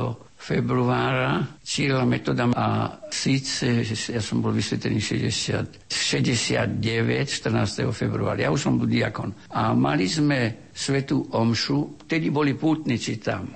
februára 0.42 1.62
cieľa 1.62 2.02
metoda 2.02 2.50
a 2.50 2.98
síce, 3.06 3.86
ja 3.86 4.18
som 4.18 4.42
bol 4.42 4.50
vysvetený 4.50 4.98
60, 4.98 5.86
69, 5.86 6.74
14. 6.74 7.86
februára, 7.94 8.42
ja 8.42 8.50
už 8.50 8.66
som 8.66 8.74
bol 8.74 8.90
diakon. 8.90 9.30
A 9.54 9.70
mali 9.70 10.10
sme 10.10 10.66
svetú 10.74 11.30
omšu, 11.30 12.02
vtedy 12.10 12.34
boli 12.34 12.58
pútnici 12.58 13.22
tam. 13.22 13.54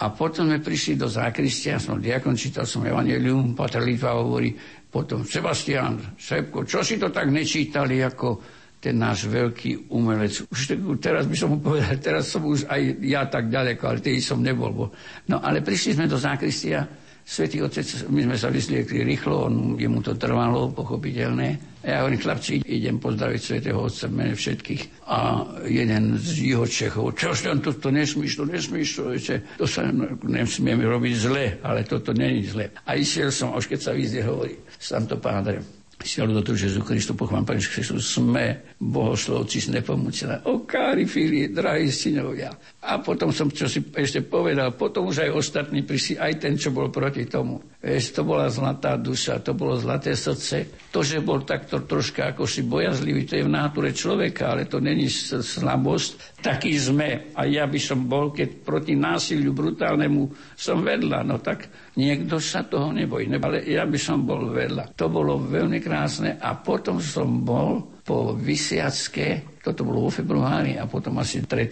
A 0.00 0.08
potom 0.08 0.48
sme 0.48 0.64
prišli 0.64 0.96
do 0.96 1.06
zákristia, 1.06 1.76
som 1.76 2.00
diakon, 2.00 2.32
čítal 2.32 2.64
som 2.64 2.80
Evangelium, 2.80 3.52
Pater 3.52 3.84
Litva 3.84 4.16
hovorí, 4.16 4.56
potom 4.88 5.28
Sebastian, 5.28 6.16
Šepko, 6.16 6.64
čo 6.64 6.80
si 6.80 6.96
to 6.96 7.12
tak 7.12 7.28
nečítali 7.28 8.00
ako 8.00 8.40
ten 8.82 8.98
náš 8.98 9.30
veľký 9.30 9.94
umelec. 9.94 10.42
Už 10.50 10.74
teraz 10.98 11.30
by 11.30 11.36
som 11.38 11.54
mu 11.54 11.62
povedal, 11.62 11.94
teraz 12.02 12.34
som 12.34 12.42
už 12.42 12.66
aj 12.66 12.98
ja 12.98 13.22
tak 13.30 13.46
ďaleko, 13.46 13.82
ale 13.86 13.98
tedy 14.02 14.18
som 14.18 14.42
nebol. 14.42 14.74
Bo... 14.74 14.86
No 15.30 15.38
ale 15.38 15.62
prišli 15.62 15.94
sme 15.94 16.10
do 16.10 16.18
zákristia, 16.18 16.82
Svetý 17.22 17.62
Otec, 17.62 17.86
my 18.10 18.26
sme 18.26 18.34
sa 18.34 18.50
vysliekli 18.50 19.06
rýchlo, 19.06 19.46
on, 19.46 19.78
jemu 19.78 20.02
to 20.02 20.18
trvalo, 20.18 20.74
pochopiteľné. 20.74 21.78
A 21.82 21.86
ja 21.86 21.96
hovorím, 22.02 22.18
chlapci, 22.18 22.66
idem 22.66 22.98
pozdraviť 22.98 23.40
Svetého 23.40 23.78
Otca 23.78 24.10
v 24.10 24.14
mene 24.18 24.34
všetkých. 24.34 25.06
A 25.06 25.46
jeden 25.70 26.18
z 26.18 26.50
jeho 26.50 26.66
Čechov, 26.66 27.14
čo 27.14 27.30
tam 27.38 27.62
to, 27.62 27.78
to 27.78 27.94
nesmíš, 27.94 28.42
to 28.42 28.44
nesmíš, 28.46 28.88
to, 28.98 29.14
ešte, 29.14 29.34
to 29.54 29.70
sa 29.70 29.86
nesmieme 30.26 30.82
robiť 30.82 31.14
zle, 31.14 31.44
ale 31.62 31.86
toto 31.86 32.10
není 32.10 32.42
zle. 32.42 32.74
A 32.90 32.98
išiel 32.98 33.30
som, 33.30 33.54
až 33.54 33.70
keď 33.70 33.78
sa 33.78 33.92
vyzde, 33.94 34.26
hovorí, 34.26 34.58
sám 34.82 35.06
to 35.06 35.14
pádre, 35.22 35.62
Svialu 36.02 36.42
do 36.42 36.52
Jezu 36.52 36.82
Kristu, 36.82 37.14
pochvám 37.14 37.46
Pane 37.46 37.62
Kristus, 37.62 38.18
sme 38.18 38.74
bohoslovci 38.82 39.62
z 39.62 39.78
nepomúcená. 39.78 40.42
O 40.50 40.66
kári 40.66 41.06
fili, 41.06 41.48
drahí 41.48 41.94
synovia. 41.94 42.50
A 42.82 42.98
potom 42.98 43.30
som 43.30 43.46
čo 43.46 43.70
si 43.70 43.78
ešte 43.94 44.26
povedal, 44.26 44.74
potom 44.74 45.06
už 45.06 45.22
aj 45.22 45.30
ostatní 45.30 45.86
prišli, 45.86 46.18
aj 46.18 46.32
ten, 46.42 46.58
čo 46.58 46.74
bol 46.74 46.90
proti 46.90 47.30
tomu. 47.30 47.62
Vieš, 47.78 48.18
to 48.18 48.22
bola 48.26 48.50
zlatá 48.50 48.98
duša, 48.98 49.42
to 49.42 49.54
bolo 49.54 49.78
zlaté 49.78 50.18
srdce. 50.18 50.90
To, 50.90 51.06
že 51.06 51.22
bol 51.22 51.46
takto 51.46 51.86
troška 51.86 52.34
ako 52.34 52.46
si 52.46 52.66
bojazlivý, 52.66 53.22
to 53.22 53.38
je 53.38 53.46
v 53.46 53.54
náture 53.54 53.94
človeka, 53.94 54.54
ale 54.54 54.66
to 54.66 54.82
není 54.82 55.06
slabosť. 55.06 56.42
Taký 56.42 56.74
sme. 56.74 57.30
A 57.38 57.46
ja 57.46 57.70
by 57.70 57.78
som 57.78 58.10
bol, 58.10 58.34
keď 58.34 58.66
proti 58.66 58.98
násiliu 58.98 59.54
brutálnemu 59.54 60.54
som 60.58 60.82
vedľa. 60.82 61.22
No 61.22 61.38
tak 61.38 61.70
niekto 61.98 62.40
sa 62.40 62.64
toho 62.64 62.92
nebojí. 62.92 63.28
Ale 63.28 63.64
ja 63.66 63.84
by 63.84 63.98
som 63.98 64.24
bol 64.24 64.48
vedľa. 64.48 64.96
To 64.96 65.08
bolo 65.12 65.40
veľmi 65.40 65.78
krásne. 65.82 66.40
A 66.40 66.56
potom 66.56 67.02
som 67.02 67.44
bol 67.44 68.00
po 68.02 68.34
Vysiacké, 68.34 69.60
toto 69.62 69.86
bolo 69.86 70.08
vo 70.08 70.10
februári 70.10 70.74
a 70.74 70.90
potom 70.90 71.22
asi 71.22 71.46
3 71.46 71.70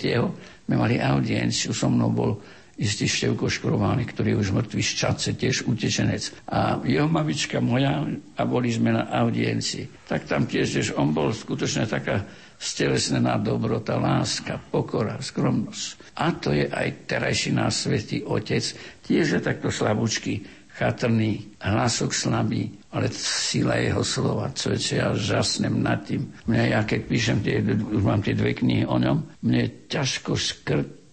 sme 0.70 0.74
mali 0.78 1.02
audienciu, 1.02 1.74
so 1.74 1.90
mnou 1.90 2.14
bol 2.14 2.38
istý 2.80 3.04
Števko 3.04 3.50
Škrovány, 3.50 4.08
ktorý 4.08 4.32
je 4.32 4.40
už 4.40 4.50
mŕtvý 4.56 4.80
z 4.80 4.92
Čace, 4.96 5.30
tiež 5.36 5.68
utečenec. 5.68 6.48
A 6.48 6.80
jeho 6.80 7.04
mamička 7.10 7.60
moja, 7.60 8.08
a 8.40 8.42
boli 8.48 8.72
sme 8.72 8.96
na 8.96 9.04
audiencii, 9.10 10.08
tak 10.08 10.24
tam 10.24 10.48
tiež, 10.48 10.80
tiež 10.80 10.88
on 10.96 11.12
bol 11.12 11.28
skutočne 11.34 11.84
taká 11.84 12.24
stelesnená 12.56 13.36
dobrota, 13.36 14.00
láska, 14.00 14.56
pokora, 14.72 15.20
skromnosť. 15.20 16.14
A 16.20 16.32
to 16.36 16.56
je 16.56 16.68
aj 16.68 17.08
terajší 17.08 17.52
náš 17.52 17.84
svetý 17.84 18.24
otec, 18.24 18.64
tiež 19.10 19.26
je 19.34 19.40
takto 19.42 19.74
slabúčky, 19.74 20.46
chatrný, 20.70 21.58
hlasok 21.58 22.14
slabý, 22.14 22.70
ale 22.94 23.10
sila 23.10 23.74
jeho 23.82 24.06
slova, 24.06 24.54
čo 24.54 24.70
je, 24.78 25.02
ja 25.02 25.10
žasnem 25.10 25.82
nad 25.82 26.06
tým. 26.06 26.30
Mne, 26.46 26.78
ja 26.78 26.86
keď 26.86 27.00
píšem, 27.10 27.38
tie, 27.42 27.58
už 27.66 28.02
mám 28.06 28.22
tie 28.22 28.38
dve 28.38 28.54
knihy 28.54 28.86
o 28.86 28.96
ňom, 29.02 29.42
mne 29.42 29.58
je 29.66 29.70
ťažko 29.90 30.38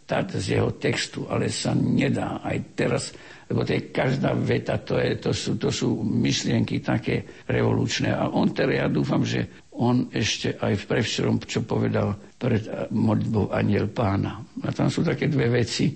citát 0.08 0.32
z 0.32 0.56
jeho 0.56 0.72
textu, 0.80 1.28
ale 1.28 1.52
sa 1.52 1.76
nedá 1.76 2.40
aj 2.40 2.58
teraz, 2.80 3.12
lebo 3.52 3.68
to 3.68 3.76
je 3.76 3.92
každá 3.92 4.32
veta, 4.40 4.80
to, 4.80 4.96
je, 4.96 5.20
to, 5.20 5.36
sú, 5.36 5.60
to 5.60 5.68
sú 5.68 6.00
myšlienky 6.00 6.80
také 6.80 7.44
revolučné. 7.44 8.16
A 8.16 8.32
on 8.32 8.56
teda, 8.56 8.72
ja 8.72 8.88
dúfam, 8.88 9.28
že 9.28 9.68
on 9.76 10.08
ešte 10.16 10.56
aj 10.64 10.80
v 10.80 10.88
prevčerom, 10.88 11.44
čo 11.44 11.68
povedal 11.68 12.16
pred 12.40 12.88
modlitbou 12.88 13.52
Aniel 13.52 13.92
pána. 13.92 14.40
A 14.64 14.72
tam 14.72 14.88
sú 14.88 15.04
také 15.04 15.28
dve 15.28 15.52
veci, 15.52 15.92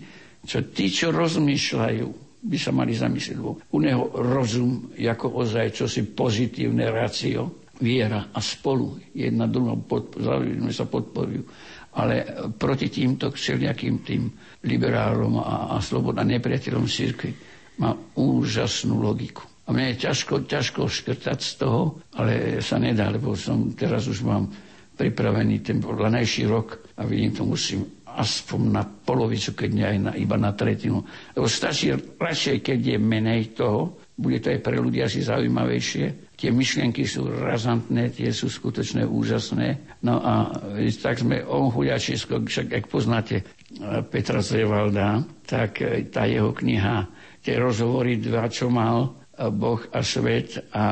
čo 0.45 0.65
tí, 0.73 0.89
čo 0.89 1.13
rozmýšľajú, 1.13 2.07
by 2.41 2.57
sa 2.57 2.73
mali 2.73 2.97
zamyslieť. 2.97 3.37
U 3.69 3.77
neho 3.77 4.09
rozum, 4.17 4.89
ako 4.97 5.45
ozaj 5.45 5.77
čosi 5.77 6.09
pozitívne 6.09 6.89
rácio, 6.89 7.61
viera 7.81 8.29
a 8.29 8.37
spolu 8.41 8.97
jedna 9.13 9.49
druhá 9.49 9.73
pod, 9.73 10.13
sa 10.69 10.85
podporujú 10.85 11.41
ale 11.91 12.23
proti 12.55 12.87
týmto 12.87 13.31
všelijakým 13.35 13.95
tým 13.99 14.31
liberálom 14.63 15.43
a, 15.43 15.75
a 15.75 15.77
sloboda 15.83 16.23
nepriateľom 16.23 16.87
cirkvi 16.87 17.35
má 17.83 17.91
úžasnú 18.15 19.01
logiku. 19.01 19.43
A 19.67 19.75
mne 19.75 19.95
je 19.95 20.07
ťažko, 20.07 20.47
ťažko 20.47 20.87
škrtať 20.87 21.39
z 21.39 21.51
toho, 21.59 21.99
ale 22.15 22.59
sa 22.63 22.79
nedá, 22.79 23.11
lebo 23.11 23.35
som 23.35 23.71
teraz 23.75 24.07
už 24.07 24.23
mám 24.23 24.47
pripravený 24.95 25.63
ten 25.63 25.83
lanejší 25.83 26.47
rok 26.47 26.79
a 26.95 27.03
vidím, 27.03 27.31
to 27.35 27.43
musím 27.43 27.81
aspoň 28.18 28.62
na 28.72 28.84
polovicu, 28.84 29.55
keď 29.55 29.70
nie 29.72 29.86
aj 29.88 29.97
na, 29.99 30.12
iba 30.18 30.36
na 30.36 30.51
tretinu. 30.51 31.03
Lebo 31.36 31.47
stačí 31.47 31.93
radšej, 31.95 32.64
keď 32.66 32.80
je 32.95 32.97
menej 32.97 33.55
toho, 33.55 33.95
bude 34.16 34.41
to 34.43 34.51
aj 34.51 34.59
pre 34.59 34.78
ľudí 34.78 35.01
asi 35.01 35.24
zaujímavejšie, 35.24 36.32
Tie 36.41 36.49
myšlienky 36.49 37.05
sú 37.05 37.30
razantné, 37.30 38.18
tie 38.18 38.34
sú 38.34 38.49
skutočne 38.49 39.05
úžasné. 39.05 40.01
No 40.01 40.26
a 40.26 40.49
tak 40.97 41.22
sme 41.22 41.45
o 41.45 41.70
chuďačisko, 41.70 42.41
však 42.41 42.82
ak 42.82 42.86
poznáte 42.89 43.36
eh, 43.38 43.45
Petra 44.01 44.41
Zrevalda, 44.41 45.22
tak 45.45 45.86
eh, 45.86 46.09
tá 46.09 46.26
jeho 46.26 46.49
kniha, 46.49 47.05
tie 47.45 47.62
rozhovory 47.62 48.18
dva, 48.18 48.49
čo 48.49 48.74
mal 48.74 49.14
eh, 49.38 49.53
Boh 49.53 49.86
a 49.93 50.01
svet 50.01 50.66
a 50.74 50.86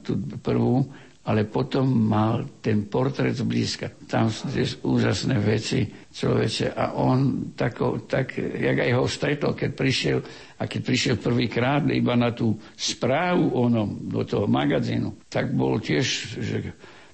tú 0.00 0.16
prvú, 0.40 0.88
ale 1.26 1.42
potom 1.50 1.90
mal 1.90 2.46
ten 2.62 2.86
portrét 2.86 3.34
zblízka. 3.34 3.90
Tam 4.06 4.30
sú 4.30 4.46
úžasné 4.86 5.42
veci 5.42 5.82
človeče. 5.90 6.70
A 6.70 6.94
on 6.94 7.50
tako, 7.58 8.06
tak, 8.06 8.38
jak 8.38 8.78
aj 8.78 8.92
ho 8.94 9.04
stretol, 9.10 9.58
keď 9.58 9.70
prišiel, 9.74 10.18
a 10.62 10.70
keď 10.70 10.80
prišiel 10.86 11.16
prvýkrát 11.18 11.82
iba 11.90 12.14
na 12.14 12.30
tú 12.30 12.54
správu 12.78 13.58
onom, 13.58 14.06
do 14.06 14.22
toho 14.22 14.46
magazínu, 14.46 15.26
tak 15.26 15.50
bol 15.50 15.82
tiež, 15.82 16.06
že 16.38 16.58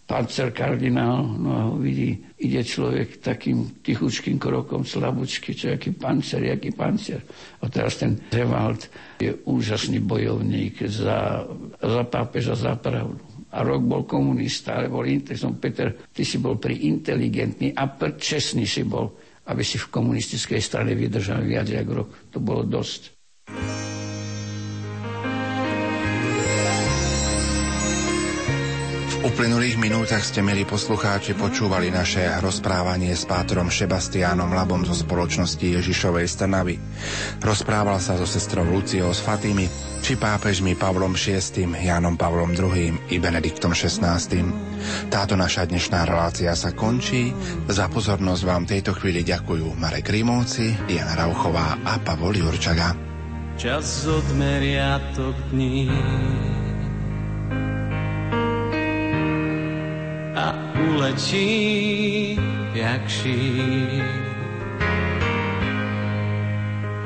pancer 0.05 0.53
kardinál, 0.53 1.25
no 1.25 1.49
a 1.57 1.61
ho 1.73 1.81
vidí, 1.81 2.13
ide 2.37 2.61
človek 2.61 3.25
takým 3.25 3.81
tichučkým 3.81 4.37
krokom, 4.37 4.85
slabúčky, 4.85 5.57
čo 5.57 5.73
aký 5.73 5.97
pancer, 5.97 6.53
aký 6.53 6.69
pancer. 6.77 7.25
A 7.65 7.73
teraz 7.73 7.97
ten 7.97 8.21
Revald 8.29 8.93
je 9.25 9.33
úžasný 9.49 10.05
bojovník 10.05 10.85
za, 10.85 11.49
za 11.81 12.03
pápeža, 12.05 12.53
za 12.53 12.77
pravdu 12.77 13.32
a 13.53 13.59
rok 13.61 13.83
bol 13.85 14.03
komunista, 14.09 14.81
ale 14.81 14.89
bol 14.89 15.05
som 15.37 15.61
Peter, 15.61 15.93
ty 16.09 16.25
si 16.25 16.41
bol 16.41 16.57
pri 16.57 16.89
inteligentný 16.89 17.77
a 17.77 17.85
čestný 18.17 18.65
si 18.65 18.83
bol, 18.89 19.13
aby 19.53 19.61
si 19.61 19.77
v 19.77 19.93
komunistickej 19.93 20.61
strane 20.65 20.97
vydržal 20.97 21.45
viac 21.45 21.69
ako 21.69 21.93
rok. 21.93 22.09
To 22.33 22.39
bolo 22.41 22.65
dosť. 22.65 23.13
Uplynulých 29.23 29.79
minútach 29.79 30.27
ste, 30.27 30.43
milí 30.43 30.67
poslucháči, 30.67 31.39
počúvali 31.39 31.95
naše 31.95 32.27
rozprávanie 32.43 33.15
s 33.15 33.23
pátrom 33.23 33.71
Šebastiánom 33.71 34.51
Labom 34.51 34.83
zo 34.83 34.99
spoločnosti 34.99 35.63
Ježišovej 35.63 36.27
Strnavy. 36.27 36.75
Rozprával 37.39 38.03
sa 38.03 38.19
so 38.19 38.27
sestrou 38.27 38.67
Luciou 38.67 39.15
z 39.15 39.23
Fatými, 39.23 39.67
či 40.03 40.19
pápežmi 40.19 40.75
Pavlom 40.75 41.15
VI, 41.15 41.39
Jánom 41.71 42.19
Pavlom 42.19 42.51
II 42.51 43.15
i 43.15 43.17
Benediktom 43.23 43.79
XVI. 43.79 44.19
Táto 45.07 45.39
naša 45.39 45.71
dnešná 45.71 46.03
relácia 46.03 46.51
sa 46.59 46.75
končí. 46.75 47.31
Za 47.71 47.87
pozornosť 47.87 48.43
vám 48.43 48.67
tejto 48.67 48.91
chvíli 48.99 49.23
ďakujú 49.23 49.79
Marek 49.79 50.11
Rímovci, 50.11 50.75
Diana 50.91 51.15
Rauchová 51.15 51.79
a 51.87 52.03
Pavol 52.03 52.43
Jurčaga. 52.43 52.99
Čas 53.55 54.03
odmeriatok 54.03 55.37
dní 55.55 55.87
a 60.43 60.59
uletí 60.91 62.39
jak 62.75 63.09
šíp. 63.09 64.03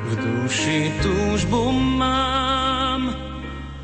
V 0.07 0.13
duši 0.17 0.93
túžbu 1.03 1.73
mám 1.73 3.13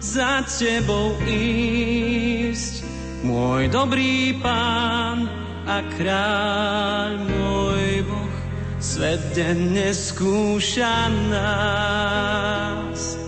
za 0.00 0.40
tebou 0.48 1.18
ísť, 1.28 2.86
môj 3.26 3.68
dobrý 3.68 4.40
pán 4.40 5.28
a 5.68 5.84
kráľ 6.00 7.10
môj 7.28 8.08
Boh. 8.08 8.36
Svet 8.82 9.20
denne 9.36 9.92
skúša 9.94 11.12
nás 11.28 13.20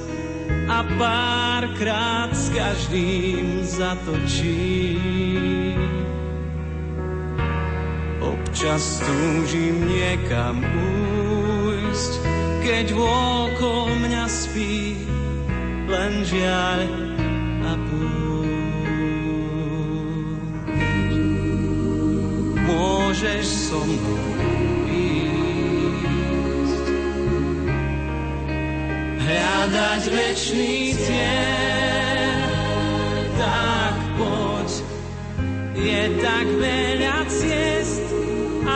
a 0.66 0.82
párkrát 0.96 2.30
s 2.32 2.50
každým 2.50 3.62
zatočí. 3.62 4.98
Občas 8.24 9.04
túžim 9.04 9.84
niekam 9.84 10.64
újsť, 10.64 12.12
keď 12.64 12.96
vôkol 12.96 13.92
mňa 14.00 14.24
spí 14.24 14.96
len 15.84 16.24
žiaľ 16.24 16.88
a 17.68 17.76
púšť. 17.84 18.32
Môžeš 22.64 23.44
so 23.44 23.84
mnou 23.84 24.32
ísť, 24.88 26.86
hľadať 29.20 30.02
večný 30.08 30.96
cieľ, 30.96 32.40
tak 33.36 33.94
poď, 34.16 34.70
je 35.76 36.02
tak 36.24 36.46
veľa 36.56 37.28
ciest, 37.28 37.73
a 37.73 37.73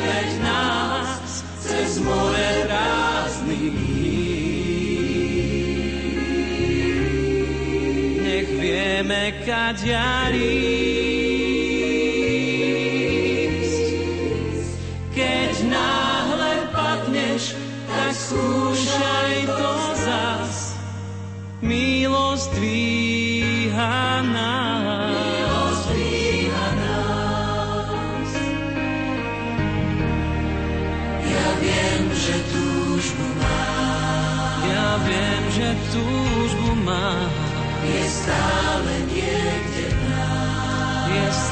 veď 0.00 0.30
nás 0.42 1.44
cez 1.60 1.98
more 1.98 2.66
prázdnych 2.66 3.72
Nech 8.22 8.48
vieme, 8.60 9.32
kaď 9.44 9.80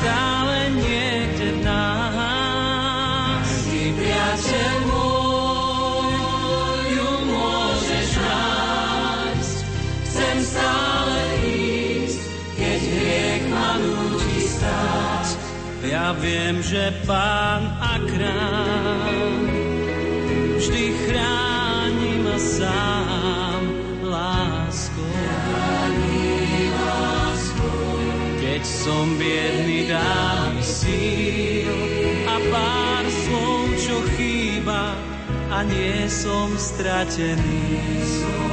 stále 0.01 0.73
niekde 0.81 1.61
v 1.61 1.61
nás. 1.61 3.49
Ty 3.69 3.85
priateľ 4.01 4.75
môj, 4.89 6.17
ju 6.89 7.11
môžeš 7.29 8.09
nájsť. 8.17 9.57
Chcem 10.09 10.37
stále 10.41 11.21
ísť, 11.45 12.21
keď 12.57 12.81
hriech 12.81 13.45
ma 13.53 13.77
nutí 13.77 14.41
stáť. 14.49 15.37
Ja 15.85 16.17
viem, 16.17 16.65
že 16.65 16.97
Pán 17.05 17.70
som 28.81 29.13
biedný, 29.21 29.85
dá 29.93 30.49
mi 30.57 30.65
síl 30.65 31.69
a 32.25 32.41
pár 32.49 33.05
slov, 33.05 33.69
čo 33.77 34.01
chýba 34.17 34.97
a 35.53 35.61
nie 35.69 36.09
som 36.09 36.49
stratený. 36.57 37.77
Som 38.01 38.50